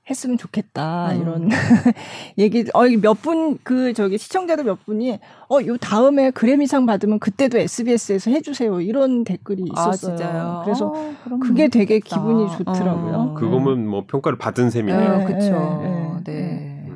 했으면 0.09 0.37
좋겠다 0.37 1.11
음. 1.13 1.21
이런 1.21 1.49
얘기 2.37 2.65
어몇 2.73 3.21
분 3.21 3.57
그 3.63 3.93
저기 3.93 4.17
시청자들 4.17 4.65
몇 4.65 4.85
분이 4.85 5.19
어 5.49 5.61
요 5.61 5.77
다음에 5.77 6.31
그래미상 6.31 6.85
받으면 6.85 7.19
그때도 7.19 7.57
SBS에서 7.57 8.31
해주세요 8.31 8.81
이런 8.81 9.23
댓글이 9.23 9.63
아 9.75 9.89
있었어요. 9.91 10.17
진짜요. 10.17 10.61
그래서 10.65 10.87
어, 10.87 11.13
그게 11.41 11.67
되게 11.69 11.99
좋겠다. 11.99 12.15
기분이 12.21 12.51
좋더라고요. 12.57 13.15
어. 13.15 13.33
그거면 13.35 13.87
뭐 13.87 14.03
평가를 14.05 14.37
받은 14.37 14.69
셈이네요. 14.71 15.17
네, 15.19 15.25
그렇죠. 15.25 15.79
네, 15.81 16.33
네. 16.33 16.33
네. 16.33 16.89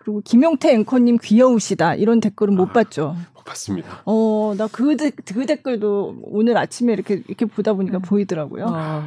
그리고 0.00 0.20
김용태 0.24 0.72
앵커님 0.74 1.18
귀여우시다 1.22 1.94
이런 1.94 2.18
댓글은 2.20 2.56
못 2.56 2.70
아. 2.70 2.72
봤죠. 2.72 3.14
못 3.34 3.44
봤습니다. 3.44 4.02
어나그 4.04 4.96
그 5.24 5.46
댓글도 5.46 6.16
오늘 6.24 6.56
아침에 6.56 6.92
이렇게 6.92 7.22
이렇게 7.28 7.44
보다 7.46 7.72
보니까 7.74 7.98
음. 7.98 8.02
보이더라고요. 8.02 8.66
어. 8.68 9.02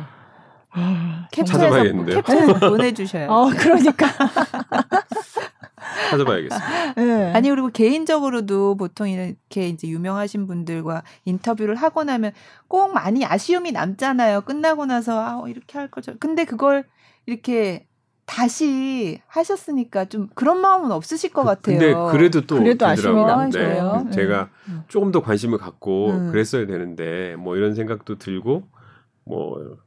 아, 0.75 1.27
캡처해서 1.31 1.63
찾아봐야겠는데요. 1.63 2.21
캡처해서 2.21 2.69
보내주셔요. 2.69 3.31
어 3.31 3.49
그러니까 3.49 4.07
찾아봐야겠습니다. 6.09 6.93
네. 6.95 7.33
아니 7.33 7.49
그리고 7.49 7.69
개인적으로도 7.69 8.75
보통 8.75 9.09
이렇게 9.09 9.69
이제 9.69 9.87
유명하신 9.87 10.47
분들과 10.47 11.03
인터뷰를 11.25 11.75
하고 11.75 12.03
나면 12.03 12.31
꼭 12.67 12.93
많이 12.93 13.25
아쉬움이 13.25 13.71
남잖아요. 13.71 14.41
끝나고 14.41 14.85
나서 14.85 15.19
아 15.19 15.39
어, 15.39 15.47
이렇게 15.47 15.77
할 15.77 15.89
거죠. 15.89 16.13
근데 16.19 16.45
그걸 16.45 16.85
이렇게 17.25 17.87
다시 18.25 19.21
하셨으니까 19.27 20.05
좀 20.05 20.27
그런 20.33 20.59
마음은 20.59 20.91
없으실 20.91 21.31
것 21.31 21.43
같아요. 21.43 21.77
근데 21.77 21.93
그래도 22.11 22.41
또 22.41 22.57
그래도 22.57 22.85
아쉬움이. 22.87 23.23
남죠. 23.23 23.59
네. 23.59 23.79
아, 23.79 23.99
그래요? 23.99 24.11
제가 24.11 24.49
음. 24.67 24.83
조금 24.87 25.11
더 25.11 25.21
관심을 25.21 25.59
갖고 25.59 26.09
음. 26.09 26.31
그랬어야 26.31 26.65
되는데 26.65 27.35
뭐 27.37 27.55
이런 27.55 27.75
생각도 27.75 28.17
들고 28.17 28.63
뭐 29.25 29.77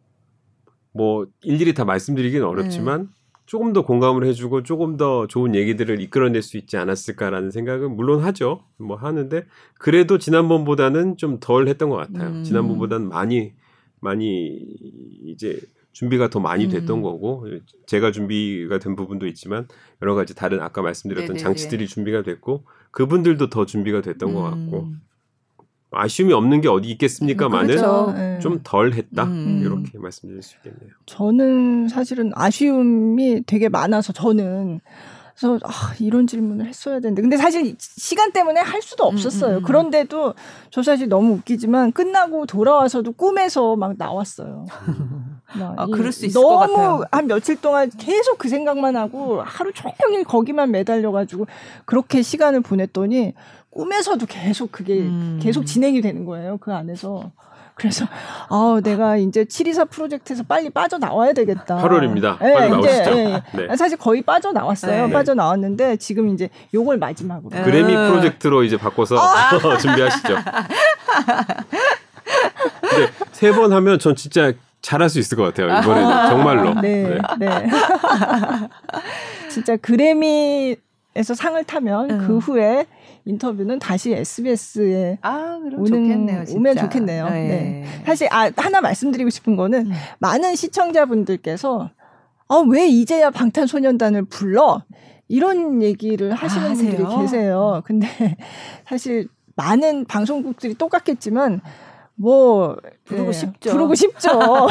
뭐 0.98 1.28
일일이 1.42 1.74
다 1.74 1.84
말씀드리기는 1.84 2.44
어렵지만 2.44 3.08
조금 3.46 3.72
더 3.72 3.82
공감을 3.82 4.26
해주고 4.26 4.64
조금 4.64 4.96
더 4.96 5.28
좋은 5.28 5.54
얘기들을 5.54 6.00
이끌어낼 6.00 6.42
수 6.42 6.56
있지 6.56 6.76
않았을까라는 6.76 7.52
생각은 7.52 7.94
물론 7.94 8.20
하죠. 8.24 8.64
뭐 8.78 8.96
하는데 8.96 9.44
그래도 9.78 10.18
지난번보다는 10.18 11.16
좀 11.16 11.38
덜 11.38 11.68
했던 11.68 11.88
것 11.88 11.96
같아요. 11.96 12.30
음. 12.30 12.42
지난번보다는 12.42 13.08
많이 13.08 13.52
많이 14.00 14.58
이제 15.24 15.60
준비가 15.92 16.28
더 16.30 16.40
많이 16.40 16.68
됐던 16.68 16.98
음. 16.98 17.02
거고 17.02 17.46
제가 17.86 18.10
준비가 18.10 18.80
된 18.80 18.96
부분도 18.96 19.28
있지만 19.28 19.68
여러 20.02 20.16
가지 20.16 20.34
다른 20.34 20.60
아까 20.60 20.82
말씀드렸던 20.82 21.28
네네네. 21.28 21.42
장치들이 21.42 21.86
준비가 21.86 22.22
됐고 22.22 22.64
그분들도 22.90 23.50
더 23.50 23.66
준비가 23.66 24.02
됐던 24.02 24.34
것 24.34 24.42
같고 24.42 24.82
음. 24.82 25.00
아쉬움이 25.90 26.32
없는 26.32 26.60
게 26.60 26.68
어디 26.68 26.88
있겠습니까만은 26.90 27.66
그렇죠. 27.68 28.12
네. 28.16 28.38
좀덜 28.40 28.92
했다 28.92 29.24
음. 29.24 29.60
이렇게 29.62 29.98
말씀드릴 29.98 30.42
수 30.42 30.56
있겠네요. 30.56 30.90
저는 31.06 31.88
사실은 31.88 32.30
아쉬움이 32.34 33.44
되게 33.46 33.68
많아서 33.68 34.12
저는 34.12 34.80
그래서 35.38 35.58
아, 35.64 35.94
이런 36.00 36.26
질문을 36.26 36.66
했어야 36.66 36.98
되는데 36.98 37.22
근데 37.22 37.36
사실 37.36 37.76
시간 37.78 38.32
때문에 38.32 38.60
할 38.60 38.82
수도 38.82 39.04
없었어요. 39.04 39.58
음, 39.58 39.58
음. 39.58 39.62
그런데도 39.62 40.34
저 40.70 40.82
사실 40.82 41.08
너무 41.08 41.34
웃기지만 41.34 41.92
끝나고 41.92 42.46
돌아와서도 42.46 43.12
꿈에서 43.12 43.76
막 43.76 43.94
나왔어요. 43.96 44.66
막 45.60 45.74
아, 45.78 45.86
이- 45.88 45.92
그럴 45.92 46.10
수 46.10 46.26
있을 46.26 46.40
너무 46.42 46.48
것 46.48 46.58
같아요. 46.58 47.04
한 47.12 47.26
며칠 47.28 47.54
동안 47.60 47.88
계속 47.96 48.36
그 48.38 48.48
생각만 48.48 48.96
하고 48.96 49.40
하루 49.40 49.72
종일 49.72 50.24
거기만 50.24 50.72
매달려가지고 50.72 51.46
그렇게 51.84 52.20
시간을 52.20 52.60
보냈더니 52.62 53.34
꿈에서도 53.70 54.24
계속 54.26 54.72
그게 54.72 54.94
음. 55.00 55.38
계속 55.42 55.64
진행이 55.64 56.00
되는 56.00 56.24
거예요. 56.24 56.56
그 56.58 56.72
안에서. 56.72 57.30
그래서 57.74 58.06
아 58.48 58.80
내가 58.82 59.16
이제 59.16 59.44
724 59.44 59.84
프로젝트에서 59.84 60.42
빨리 60.42 60.68
빠져 60.68 60.98
나와야 60.98 61.32
되겠다. 61.32 61.76
8월입니다. 61.78 62.36
예, 62.44 62.52
빨리 62.54 62.78
이제, 62.80 63.02
나오시죠. 63.02 63.10
예, 63.16 63.24
예. 63.62 63.66
네. 63.68 63.76
사실 63.76 63.96
거의 63.96 64.20
빠져 64.22 64.50
나왔어요. 64.50 65.06
네. 65.06 65.12
빠져 65.12 65.34
나왔는데 65.34 65.96
지금 65.98 66.28
이제 66.30 66.48
요걸 66.74 66.98
마지막으로. 66.98 67.50
네. 67.50 67.62
그래미 67.62 67.94
음. 67.94 68.08
프로젝트로 68.10 68.64
이제 68.64 68.76
바꿔서 68.76 69.16
아. 69.16 69.58
준비하시죠. 69.78 70.34
근데 72.80 73.12
세 73.32 73.52
번 73.52 73.72
하면 73.72 73.98
전 74.00 74.16
진짜 74.16 74.52
잘할 74.82 75.08
수 75.08 75.18
있을 75.20 75.36
것 75.36 75.44
같아요. 75.44 75.66
이번에는 75.80 76.28
정말로. 76.30 76.80
네, 76.80 77.18
네. 77.38 77.68
진짜 79.50 79.76
그래미에서 79.76 81.34
상을 81.36 81.62
타면 81.64 82.10
음. 82.10 82.26
그 82.26 82.38
후에 82.38 82.86
인터뷰는 83.32 83.78
다시 83.78 84.12
SBS에 84.14 85.18
아, 85.20 85.58
오는- 85.62 85.86
좋겠네요. 85.88 86.44
오면 86.54 86.76
좋겠네요. 86.76 87.28
네. 87.28 87.84
사실 88.06 88.26
아, 88.30 88.50
하나 88.56 88.80
말씀드리고 88.80 89.28
싶은 89.28 89.54
거는 89.54 89.86
음. 89.88 89.92
많은 90.18 90.56
시청자분들께서 90.56 91.90
아, 92.48 92.64
왜 92.70 92.86
이제야 92.86 93.30
방탄소년단을 93.30 94.24
불러? 94.24 94.82
이런 95.28 95.82
얘기를 95.82 96.32
하시는 96.32 96.70
아, 96.70 96.72
분들이? 96.74 97.04
계세요. 97.20 97.82
근데 97.84 98.08
사실 98.88 99.28
많은 99.56 100.06
방송국들이 100.06 100.74
똑같겠지만 100.74 101.60
뭐 102.20 102.76
부르고 103.04 103.28
예, 103.28 103.32
싶죠. 103.32 103.70
부르고 103.70 103.94
싶죠. 103.94 104.30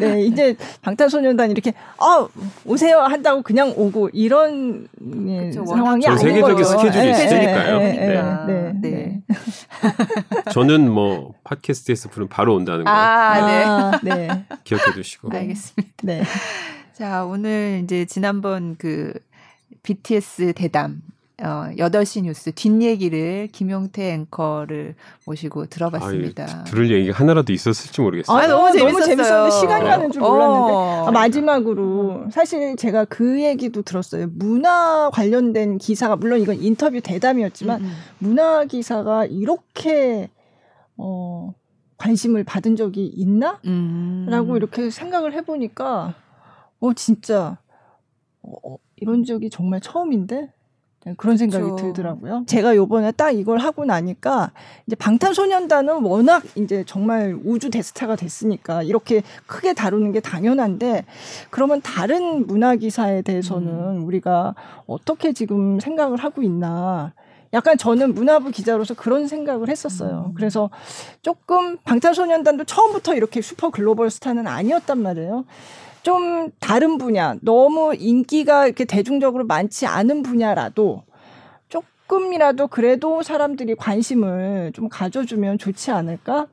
네, 0.00 0.24
이제 0.24 0.56
방탄소년단 0.80 1.50
이렇게 1.50 1.74
어 1.98 2.26
오세요 2.64 3.00
한다고 3.00 3.42
그냥 3.42 3.74
오고 3.76 4.08
이런 4.14 4.88
예, 5.28 5.48
그쵸, 5.48 5.66
상황이 5.66 6.02
전 6.02 6.14
아닌 6.14 6.26
세계적인. 6.26 6.64
스케줄이 6.64 7.06
예, 7.06 7.10
있으니까요. 7.10 7.78
그러니까. 7.78 8.46
네, 8.46 8.72
네, 8.80 8.90
네. 8.90 9.20
저는 10.52 10.90
뭐 10.90 11.34
팟캐스트에서 11.44 12.08
부르면 12.08 12.28
바로 12.30 12.54
온다는 12.54 12.84
거 12.84 12.90
아, 12.90 13.46
네. 13.46 13.64
아, 13.64 14.00
네, 14.02 14.44
기억해 14.64 14.92
두시고. 14.94 15.36
알겠습니다. 15.36 15.92
네. 16.02 16.22
자, 16.94 17.26
오늘 17.26 17.82
이제 17.84 18.06
지난번 18.06 18.76
그 18.78 19.12
BTS 19.82 20.54
대담 20.54 21.02
어 21.42 21.68
8시 21.76 22.22
뉴스 22.22 22.52
뒷얘기를 22.52 23.48
김용태 23.50 24.12
앵커를 24.12 24.94
모시고 25.26 25.66
들어봤습니다. 25.66 26.44
아유, 26.44 26.64
들을 26.64 26.90
얘기가 26.92 27.18
하나라도 27.18 27.52
있었을지 27.52 28.00
모르겠어요. 28.00 28.36
아, 28.36 28.46
너무 28.46 28.70
재밌었어요. 28.70 29.04
재밌었는데 29.04 29.50
시간이 29.50 29.84
가는 29.84 30.12
줄 30.12 30.22
몰랐는데 30.22 30.72
어. 30.72 31.06
아, 31.08 31.10
마지막으로 31.10 32.26
사실 32.30 32.76
제가 32.76 33.06
그 33.06 33.42
얘기도 33.42 33.82
들었어요. 33.82 34.28
문화 34.32 35.10
관련된 35.12 35.78
기사가 35.78 36.14
물론 36.14 36.40
이건 36.40 36.62
인터뷰 36.62 37.00
대담이었지만 37.00 37.80
음, 37.80 37.84
음. 37.84 37.92
문화 38.18 38.64
기사가 38.64 39.24
이렇게 39.24 40.30
어 40.96 41.52
관심을 41.96 42.44
받은 42.44 42.76
적이 42.76 43.06
있나? 43.06 43.60
음. 43.64 44.26
라고 44.28 44.56
이렇게 44.56 44.88
생각을 44.88 45.32
해보니까 45.32 46.14
어 46.78 46.92
진짜 46.94 47.58
어, 48.42 48.52
어, 48.62 48.76
이런 48.96 49.24
적이 49.24 49.50
정말 49.50 49.80
처음인데 49.80 50.36
네, 50.36 50.50
그런 51.16 51.36
생각이 51.36 51.62
그쵸. 51.64 51.76
들더라고요. 51.76 52.44
제가 52.46 52.76
요번에 52.76 53.12
딱 53.12 53.30
이걸 53.30 53.58
하고 53.58 53.84
나니까 53.84 54.52
이제 54.86 54.96
방탄소년단은 54.96 56.02
워낙 56.02 56.42
이제 56.54 56.84
정말 56.86 57.38
우주 57.44 57.70
대스타가 57.70 58.16
됐으니까 58.16 58.82
이렇게 58.82 59.22
크게 59.46 59.74
다루는 59.74 60.12
게 60.12 60.20
당연한데 60.20 61.04
그러면 61.50 61.80
다른 61.82 62.46
문화 62.46 62.74
기사에 62.76 63.22
대해서는 63.22 63.68
음. 63.68 64.04
우리가 64.04 64.54
어떻게 64.86 65.32
지금 65.32 65.78
생각을 65.80 66.18
하고 66.18 66.42
있나 66.42 67.12
약간 67.52 67.78
저는 67.78 68.14
문화부 68.14 68.50
기자로서 68.50 68.94
그런 68.94 69.28
생각을 69.28 69.68
했었어요. 69.68 70.26
음. 70.28 70.34
그래서 70.34 70.70
조금 71.22 71.76
방탄소년단도 71.84 72.64
처음부터 72.64 73.14
이렇게 73.14 73.40
슈퍼 73.40 73.70
글로벌 73.70 74.10
스타는 74.10 74.46
아니었단 74.46 75.00
말이에요. 75.00 75.44
좀 76.04 76.50
다른 76.60 76.98
분야, 76.98 77.34
너무 77.40 77.94
인기가 77.98 78.66
이렇게 78.66 78.84
대중적으로 78.84 79.46
많지 79.46 79.86
않은 79.86 80.22
분야라도 80.22 81.02
조금이라도 81.68 82.66
그래도 82.68 83.22
사람들이 83.22 83.74
관심을 83.74 84.72
좀 84.74 84.90
가져주면 84.90 85.56
좋지 85.56 85.90
않을까? 85.90 86.46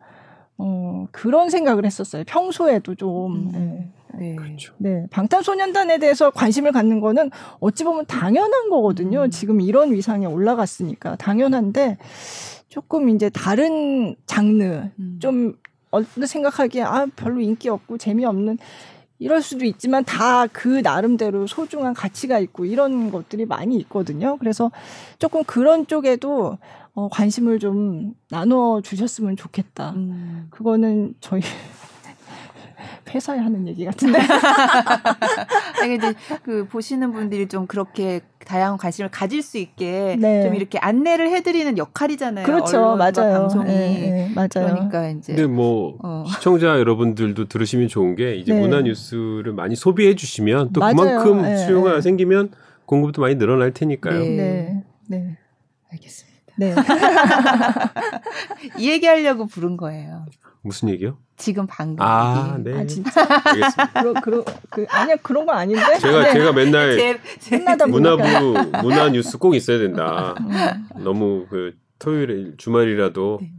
어, 0.58 1.06
그런 1.12 1.49
생각을 1.49 1.86
했었어요. 1.86 2.24
평소에도 2.26 2.95
좀. 2.95 3.34
음. 3.34 3.52
네. 3.54 3.91
네. 4.14 4.36
그렇죠. 4.36 4.74
네, 4.78 5.06
방탄소년단에 5.10 5.97
대해서 5.97 6.32
관심을 6.32 6.72
갖는 6.72 6.99
거는 7.02 7.30
어찌 7.60 7.84
보면 7.84 8.06
당연한 8.06 8.70
거거든요. 8.70 9.24
음. 9.24 9.30
지금 9.30 9.60
이런 9.62 9.91
위상에 9.91 10.26
올라갔으니까 10.26 11.16
당연한데 11.16 11.97
조금 12.68 13.10
이제 13.10 13.30
다른 13.30 14.16
장르 14.26 14.89
음. 14.99 15.18
좀 15.22 15.56
어느 15.91 16.06
생각하기에 16.26 16.82
아 16.82 17.06
별로 17.16 17.39
인기 17.39 17.70
없고 17.70 17.97
재미없는 17.97 18.58
이럴 19.22 19.41
수도 19.41 19.65
있지만 19.65 20.03
다 20.03 20.47
그 20.51 20.82
나름대로 20.84 21.47
소중한 21.47 21.93
가치가 21.93 22.39
있고 22.39 22.65
이런 22.65 23.11
것들이 23.11 23.45
많이 23.45 23.78
있거든요. 23.78 24.38
그래서 24.38 24.72
조금 25.19 25.43
그런 25.43 25.88
쪽에도 25.88 26.57
어, 26.93 27.07
관심을 27.07 27.59
좀 27.59 28.13
나눠 28.30 28.82
주셨으면 28.82 29.38
좋겠다. 29.38 29.91
음. 29.91 30.47
그거는 30.49 31.13
저희 31.22 31.41
회사에 33.09 33.39
하는 33.39 33.67
얘기 33.67 33.86
같은데. 33.86 34.19
아니, 35.82 35.95
이제 35.95 36.13
그 36.43 36.67
보시는 36.67 37.11
분들이 37.11 37.47
좀 37.47 37.67
그렇게 37.67 38.21
다양한 38.45 38.77
관심을 38.77 39.09
가질 39.09 39.41
수 39.41 39.57
있게 39.57 40.17
네. 40.19 40.43
좀 40.43 40.55
이렇게 40.55 40.77
안내를 40.79 41.29
해드리는 41.29 41.77
역할이잖아요. 41.77 42.45
그렇죠, 42.45 42.77
언론과 42.77 43.11
맞아요. 43.15 43.39
방송이. 43.39 43.71
예, 43.71 44.27
예, 44.29 44.34
맞아요. 44.34 44.73
그러니까 44.73 45.09
이제 45.09 45.34
근데 45.34 45.47
뭐 45.47 45.97
어. 46.03 46.23
시청자 46.27 46.79
여러분들도 46.79 47.47
들으시면 47.47 47.88
좋은 47.88 48.15
게 48.15 48.36
이제 48.36 48.53
네. 48.53 48.59
문화 48.59 48.82
뉴스를 48.82 49.53
많이 49.53 49.75
소비해 49.75 50.15
주시면 50.15 50.73
또 50.73 50.79
맞아요. 50.79 50.95
그만큼 50.95 51.45
예, 51.45 51.57
수요가 51.57 51.97
예. 51.97 52.01
생기면 52.01 52.51
공급도 52.86 53.21
많이 53.21 53.36
늘어날 53.36 53.71
테니까요. 53.71 54.19
네. 54.19 54.27
네, 54.27 54.84
네, 55.07 55.38
알겠습니다. 55.91 56.32
네. 56.57 56.75
이 58.77 58.91
얘기하려고 58.91 59.45
부른 59.45 59.77
거예요. 59.77 60.25
무슨 60.61 60.89
얘기요? 60.89 61.17
지금 61.41 61.65
방금. 61.67 61.97
아. 61.99 62.57
네. 62.63 62.79
아 62.79 62.85
진짜 62.85 63.21
알겠습니다. 63.43 63.91
그러 64.01 64.13
그러 64.21 64.45
그 64.69 64.85
아니야 64.89 65.15
그런 65.17 65.45
건 65.45 65.57
아닌데. 65.57 65.81
제가 65.99 66.23
네. 66.23 66.33
제가 66.33 66.53
맨날 66.53 66.95
제, 66.95 67.19
제, 67.39 67.57
문화부 67.87 68.23
보니까. 68.53 68.81
문화 68.83 69.09
뉴스 69.09 69.37
꼭 69.39 69.55
있어야 69.55 69.79
된다. 69.79 70.35
음. 70.39 71.03
너무 71.03 71.47
그 71.49 71.73
토요일에 71.99 72.51
주말이라도 72.57 73.39
네. 73.41 73.51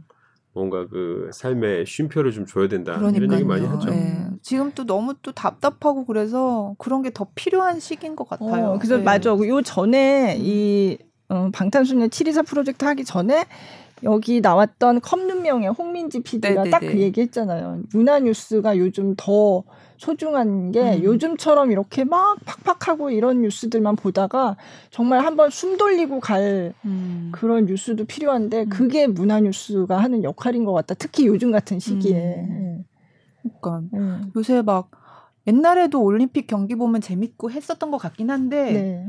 뭔가 0.53 0.87
그 0.87 1.29
삶에 1.33 1.83
쉼표를 1.85 2.31
좀 2.31 2.45
줘야 2.45 2.67
된다. 2.67 2.95
그러니까요. 2.97 3.17
이런 3.23 3.33
얘기 3.33 3.43
많이 3.43 3.65
하죠. 3.65 3.89
예. 3.91 4.17
지금 4.41 4.71
또 4.75 4.85
너무 4.85 5.15
또 5.21 5.31
답답하고 5.31 6.05
그래서 6.05 6.75
그런 6.77 7.01
게 7.01 7.09
더 7.11 7.27
필요한 7.35 7.79
시기인 7.79 8.15
것 8.15 8.29
같아요. 8.29 8.71
어, 8.71 8.77
그래서 8.77 8.99
예. 8.99 9.03
맞아. 9.03 9.31
요 9.31 9.61
전에 9.61 10.37
이 10.39 10.97
어, 11.29 11.49
방탄소년 11.51 12.09
724 12.11 12.43
프로젝트 12.43 12.85
하기 12.85 13.03
전에 13.03 13.45
여기 14.03 14.41
나왔던 14.41 15.01
컵눈명의 15.01 15.69
홍민지 15.69 16.21
PD가 16.21 16.63
네네네. 16.63 16.69
딱그 16.69 16.99
얘기 16.99 17.21
했잖아요. 17.21 17.83
문화 17.93 18.19
뉴스가 18.19 18.77
요즘 18.77 19.13
더 19.15 19.63
소중한 19.97 20.71
게 20.71 20.97
음. 20.97 21.03
요즘처럼 21.03 21.71
이렇게 21.71 22.03
막 22.03 22.37
팍팍하고 22.45 23.11
이런 23.11 23.41
뉴스들만 23.41 23.95
보다가 23.95 24.57
정말 24.89 25.25
한번 25.25 25.49
숨 25.49 25.77
돌리고 25.77 26.19
갈 26.19 26.73
음. 26.83 27.31
그런 27.31 27.65
뉴스도 27.65 28.05
필요한데 28.05 28.63
음. 28.63 28.69
그게 28.69 29.07
문화 29.07 29.39
뉴스가 29.39 29.97
하는 29.97 30.23
역할인 30.23 30.65
것 30.65 30.73
같다. 30.73 30.95
특히 30.95 31.27
요즘 31.27 31.51
같은 31.51 31.79
시기에. 31.79 32.35
음. 32.49 32.85
그러니까 33.61 33.81
예. 33.95 33.99
예. 33.99 34.31
요새 34.35 34.61
막 34.61 34.91
옛날에도 35.47 36.01
올림픽 36.01 36.47
경기 36.47 36.75
보면 36.75 37.01
재밌고 37.01 37.51
했었던 37.51 37.91
것 37.91 37.97
같긴 37.97 38.29
한데 38.29 38.71
네. 38.71 39.07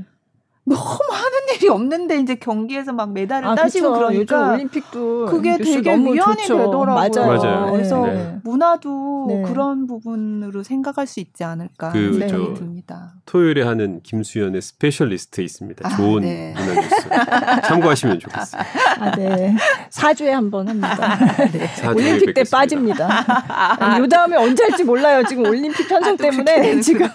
너무 0.66 0.80
하는 0.80 1.38
일이 1.54 1.68
없는데 1.68 2.18
이제 2.20 2.36
경기에서 2.36 2.92
막 2.94 3.12
메달을 3.12 3.46
아, 3.48 3.54
따시고 3.54 3.92
그쵸. 3.92 4.04
요즘 4.14 4.26
그러니까 4.26 4.52
올림픽도 4.54 5.26
그게 5.26 5.58
되게 5.58 5.90
위안이 5.90 6.16
좋죠. 6.16 6.56
되더라고요. 6.56 6.86
맞아요. 6.94 7.26
맞아요. 7.42 7.72
그래서 7.72 8.06
네. 8.06 8.38
문화도 8.44 9.26
네. 9.28 9.42
그런 9.42 9.86
부분으로 9.86 10.62
생각할 10.62 11.06
수 11.06 11.20
있지 11.20 11.44
않을까 11.44 11.90
그, 11.92 12.18
생각이 12.18 12.30
저, 12.46 12.54
듭니다. 12.54 13.12
토요일에 13.26 13.62
하는 13.62 14.00
김수현의 14.02 14.62
스페셜리스트 14.62 15.42
있습니다. 15.42 15.86
아, 15.86 15.96
좋은 15.96 16.22
네. 16.22 16.54
문화 16.56 16.80
뉴스 16.80 17.08
참고하시면 17.68 18.18
좋겠습니다. 18.20 18.66
아, 19.00 19.10
네. 19.16 19.54
4주에 19.90 20.28
한 20.28 20.50
번 20.50 20.66
합니다. 20.68 21.18
네. 21.52 21.66
사주에 21.76 21.92
올림픽 21.92 22.26
때 22.28 22.42
뵙겠습니다. 22.44 22.56
빠집니다. 22.58 23.98
요 23.98 24.06
다음에 24.08 24.36
언제 24.36 24.62
할지 24.64 24.82
몰라요. 24.84 25.22
지금 25.28 25.44
올림픽 25.46 25.86
편성 25.88 26.14
아, 26.14 26.16
때문에. 26.16 26.80
지금. 26.80 27.06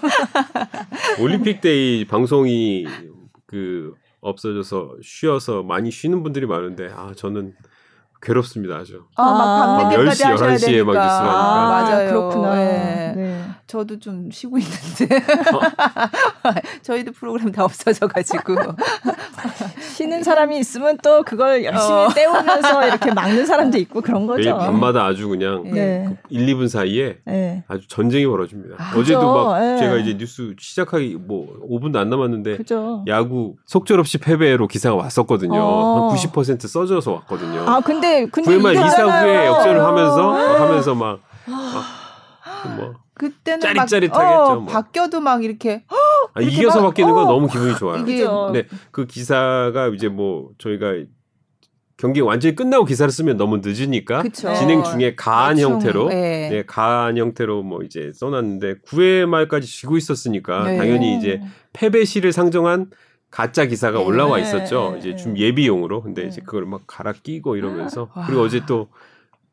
올림픽 1.20 1.62
때 1.62 1.70
이 1.80 2.06
방송이 2.06 2.86
그 3.50 3.96
없어져서 4.22 4.98
쉬어서 5.02 5.64
많이 5.64 5.90
쉬는 5.90 6.22
분들이 6.22 6.46
많은데 6.46 6.90
아 6.90 7.14
저는 7.16 7.56
괴롭습니다 8.22 8.76
아주. 8.76 9.04
아, 9.16 9.24
막 9.24 9.42
아. 9.42 9.78
밤늦게까지 9.90 10.24
10시, 10.24 10.28
하셔야 10.28 10.56
11시에 10.56 10.84
막 10.84 10.94
되니까. 10.94 11.06
뉴스를 11.06 11.30
아, 11.30 11.78
하니까. 11.78 11.90
맞아요. 11.92 12.10
그렇구나. 12.10 12.62
예. 12.62 13.14
네. 13.16 13.44
저도 13.68 14.00
좀 14.00 14.32
쉬고 14.32 14.58
있는데 14.58 15.24
저희도 16.82 17.12
프로그램 17.12 17.52
다 17.52 17.64
없어져 17.64 18.08
가지고 18.08 18.56
쉬는 19.96 20.24
사람이 20.24 20.58
있으면 20.58 20.98
또 21.04 21.22
그걸 21.24 21.64
열심히 21.64 21.92
어. 21.94 22.10
때우면서 22.16 22.88
이렇게 22.88 23.14
막는 23.14 23.46
사람도 23.46 23.78
있고 23.78 24.02
그런 24.02 24.26
매일 24.26 24.52
거죠. 24.52 24.58
밤마다 24.58 25.06
아주 25.06 25.30
그냥 25.30 25.64
네. 25.72 26.18
1, 26.30 26.48
2분 26.48 26.68
사이에 26.68 27.18
네. 27.26 27.64
아주 27.68 27.88
전쟁이 27.88 28.26
벌어집니다. 28.26 28.76
아, 28.80 28.98
어제도 28.98 29.20
그죠. 29.20 29.34
막 29.34 29.62
예. 29.64 29.78
제가 29.78 29.98
이제 29.98 30.18
뉴스 30.18 30.56
시작하기 30.58 31.18
뭐 31.20 31.48
5분도 31.70 31.98
안 31.98 32.10
남았는데 32.10 32.58
그죠. 32.58 33.04
야구 33.08 33.56
속절없이 33.68 34.18
패배로 34.18 34.68
기사가 34.68 34.96
왔었거든요. 34.96 35.60
어. 35.62 36.12
한90% 36.12 36.68
써져서 36.68 37.12
왔거든요. 37.14 37.66
아, 37.68 37.80
근데, 37.82 38.09
근데. 38.32 38.52
9회 38.52 38.62
말 38.62 38.74
이게 38.74 38.84
2사 38.84 38.90
있잖아요. 38.90 39.26
후에 39.26 39.46
역전을 39.48 39.84
하면서 39.84 40.36
아. 40.36 40.62
하면서 40.62 40.96
막, 40.96 41.20
막 41.46 42.76
뭐, 42.78 42.94
그때는 43.14 43.60
짜릿짜릿하게 43.60 44.24
막 44.24 44.50
어, 44.50 44.56
뭐. 44.56 44.66
바뀌어도 44.66 45.20
막 45.20 45.44
이렇게 45.44 45.84
아, 46.34 46.42
이렇게 46.42 46.58
이겨서 46.58 46.82
막, 46.82 46.90
바뀌는 46.90 47.14
건 47.14 47.26
어. 47.26 47.28
너무 47.28 47.48
기분이 47.48 47.76
좋아요. 47.76 48.02
이게. 48.02 48.26
근데 48.26 48.66
그 48.92 49.06
기사가 49.06 49.92
이제 49.94 50.08
뭐 50.08 50.50
저희가 50.58 50.94
경기 51.98 52.22
완전히 52.22 52.56
끝나고 52.56 52.86
기사를 52.86 53.12
쓰면 53.12 53.36
너무 53.36 53.58
늦으니까 53.58 54.22
그쵸. 54.22 54.54
진행 54.56 54.84
중에 54.84 55.16
가한 55.16 55.58
대충, 55.58 55.74
형태로 55.74 56.10
예. 56.14 56.50
네, 56.50 56.64
가한 56.66 57.18
형태로 57.18 57.62
뭐 57.64 57.84
이제 57.84 58.12
써놨는데 58.16 58.76
9회 58.88 59.26
말까지 59.26 59.68
지고 59.68 59.98
있었으니까 59.98 60.64
네. 60.64 60.78
당연히 60.78 61.18
이제 61.18 61.42
패배시를 61.74 62.32
상정한 62.32 62.90
가짜 63.32 63.66
기사가 63.66 64.00
네. 64.00 64.06
올라와 64.06 64.38
네, 64.38 64.44
있었죠. 64.44 64.92
네, 64.94 65.00
이제 65.00 65.10
네. 65.12 65.16
좀 65.16 65.38
예비용으로. 65.38 66.02
근데 66.02 66.24
네. 66.24 66.28
이제 66.30 66.42
그걸 66.42 66.66
막 66.66 66.82
갈아 66.88 67.14
끼고 67.14 67.56
이러면서 67.56 68.10
와. 68.14 68.26
그리고 68.26 68.42
어제 68.44 68.62
또 68.66 68.88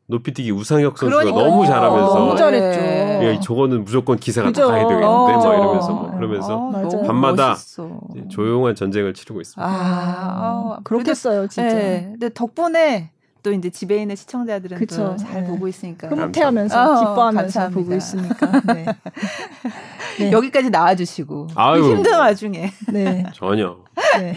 높이뛰기 0.09 0.51
우상혁 0.53 0.97
선수가 0.97 1.23
그러니까요. 1.23 1.51
너무 1.51 1.67
잘하면서 1.67 2.15
너무 2.15 2.37
잘했죠. 2.37 2.81
네. 2.81 3.35
야, 3.35 3.41
저거는 3.41 3.85
무조건 3.85 4.17
기사가 4.19 4.49
그죠. 4.49 4.69
가야 4.69 4.83
되겠는데 4.87 5.05
어. 5.05 5.27
막 5.27 5.55
이러면서 5.55 5.93
뭐 5.93 6.11
그러면서. 6.13 6.49
너무 6.49 7.07
밤마다. 7.07 7.55
이제 7.55 8.29
조용한 8.29 8.77
전쟁을 8.77 9.15
치르고 9.15 9.41
있습니다. 9.41 9.69
아, 9.69 10.53
어, 10.55 10.79
그렇겠어요, 10.85 11.49
진짜. 11.49 11.75
네, 11.75 12.09
근데 12.13 12.31
덕분에 12.33 13.11
또 13.43 13.53
이제 13.53 13.71
집에 13.71 14.01
있는 14.01 14.17
시청자들은 14.17 14.79
그쵸. 14.79 15.17
또잘 15.17 15.43
네. 15.43 15.49
보고 15.49 15.69
있으니까 15.69 16.09
흐뭇해하면서 16.09 16.83
어, 16.83 16.99
기뻐하면서 17.01 17.61
감사합니다. 17.61 17.81
보고 17.81 17.95
있으니까. 17.95 18.61
네. 18.75 18.87
네. 20.19 20.31
여기까지 20.33 20.71
나와주시고 20.71 21.49
아유. 21.55 21.83
힘든 21.97 22.19
와중에 22.19 22.73
네. 22.89 23.25
전혀. 23.35 23.77
네. 24.19 24.37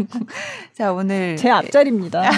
자 0.76 0.92
오늘 0.92 1.36
제 1.36 1.50
앞자리입니다. 1.50 2.22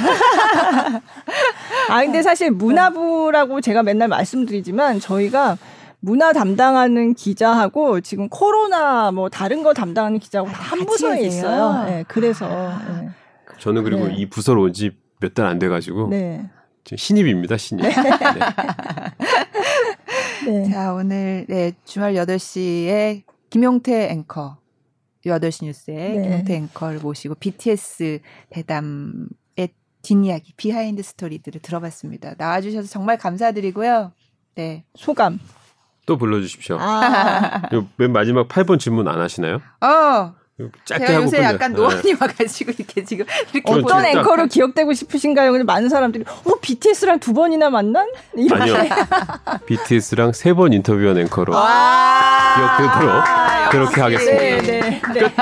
아 1.89 2.03
근데 2.03 2.23
사실 2.23 2.51
문화부라고 2.51 3.61
제가 3.61 3.83
맨날 3.83 4.09
말씀드리지만 4.09 5.01
저희가 5.01 5.57
문화 6.01 6.33
담당하는 6.33 7.15
기자하고 7.15 8.01
지금 8.03 8.29
코로나 8.29 9.11
뭐 9.11 9.29
다른 9.31 9.63
거 9.63 9.73
담당하는 9.73 10.19
기자하고 10.19 10.51
다한 10.51 10.79
같이 10.81 10.85
부서에 10.87 11.21
계세요? 11.23 11.29
있어요. 11.47 11.85
네, 11.87 12.05
그래서 12.09 12.47
네. 12.89 13.09
저는 13.59 13.85
그리고 13.85 14.09
네. 14.09 14.15
이 14.17 14.27
부서로 14.29 14.63
온 14.63 14.73
지 14.73 14.91
몇 15.21 15.33
달 15.35 15.47
안 15.47 15.59
돼가지고 15.59 16.09
네. 16.11 16.45
지금 16.85 16.99
신입입니다 16.99 17.57
신입. 17.57 17.87
네. 20.45 20.51
네. 20.51 20.71
자 20.71 20.93
오늘 20.93 21.47
네, 21.49 21.73
주말 21.85 22.15
8시에 22.15 23.23
김용태 23.51 24.11
앵커 24.11 24.59
8시 25.25 25.65
뉴스에 25.65 25.95
네. 25.95 26.23
김용태 26.23 26.55
앵커를 26.55 27.01
모시고 27.01 27.37
BTS 27.37 28.21
대담의 28.51 29.69
뒷이야기 30.03 30.53
behind 30.57 31.03
story들을 31.03 31.63
들어봤습니다. 31.63 32.35
나와주셔서 32.37 32.89
정말 32.89 33.17
감사드리고요. 33.19 34.13
네. 34.55 34.85
소감. 34.95 35.41
또 36.07 36.19
불러주십시오. 36.19 36.77
아, 36.79 37.63
요 37.73 37.86
맨 37.86 38.13
마지막 38.13 38.47
8번 38.49 38.79
질문 38.79 39.09
안 39.09 39.21
하시나요? 39.21 39.63
어, 39.81 39.87
요 39.87 40.35
짧게 40.85 41.07
제가 41.07 41.23
요새. 41.23 41.43
약간 41.43 41.73
네. 41.73 41.79
노안이 41.79 42.13
와가지고 42.21 42.73
이렇게 42.79 43.05
지금 43.05 43.27
이렇게. 43.53 43.73
어떤. 43.73 44.07
앵커로 44.07 44.47
기억되고 44.47 44.93
싶으신가요? 44.93 45.51
근데 45.51 45.65
많은 45.65 45.89
사람들이 45.89 46.25
어 46.29 46.51
BTS랑 46.61 47.19
두 47.19 47.33
번이나 47.33 47.71
만난? 47.71 48.07
이렇게. 48.37 48.63
아니요. 48.63 48.77
BTS랑 49.67 50.33
세 50.33 50.55
번 50.55 50.73
인터뷰한 50.73 51.19
앵커로 51.19 51.53
와 51.53 52.55
기억되도록 52.79 53.71
그렇게 53.73 54.01
하겠습니다. 54.01 54.39
네, 54.41 54.61
네, 54.63 55.01
네. 55.13 55.35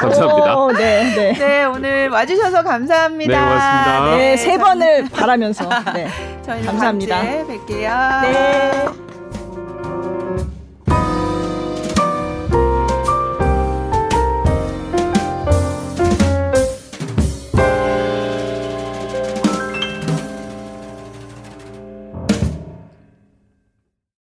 감사합니다. 0.00 0.58
오, 0.58 0.72
네, 0.72 1.14
네. 1.14 1.32
네 1.38 1.64
오늘 1.64 2.08
와주셔서 2.08 2.64
감사합니다. 2.64 3.32
네, 3.32 3.38
고맙습니다. 3.44 4.16
네, 4.16 4.36
세 4.36 4.58
번을 4.58 5.08
바라면서. 5.12 5.68
네. 5.94 6.08
저희는 6.44 6.66
감사합니다. 6.66 7.16
다음 7.22 7.46
주에 7.46 7.56
뵐게요. 7.58 8.22
네. 8.22 8.86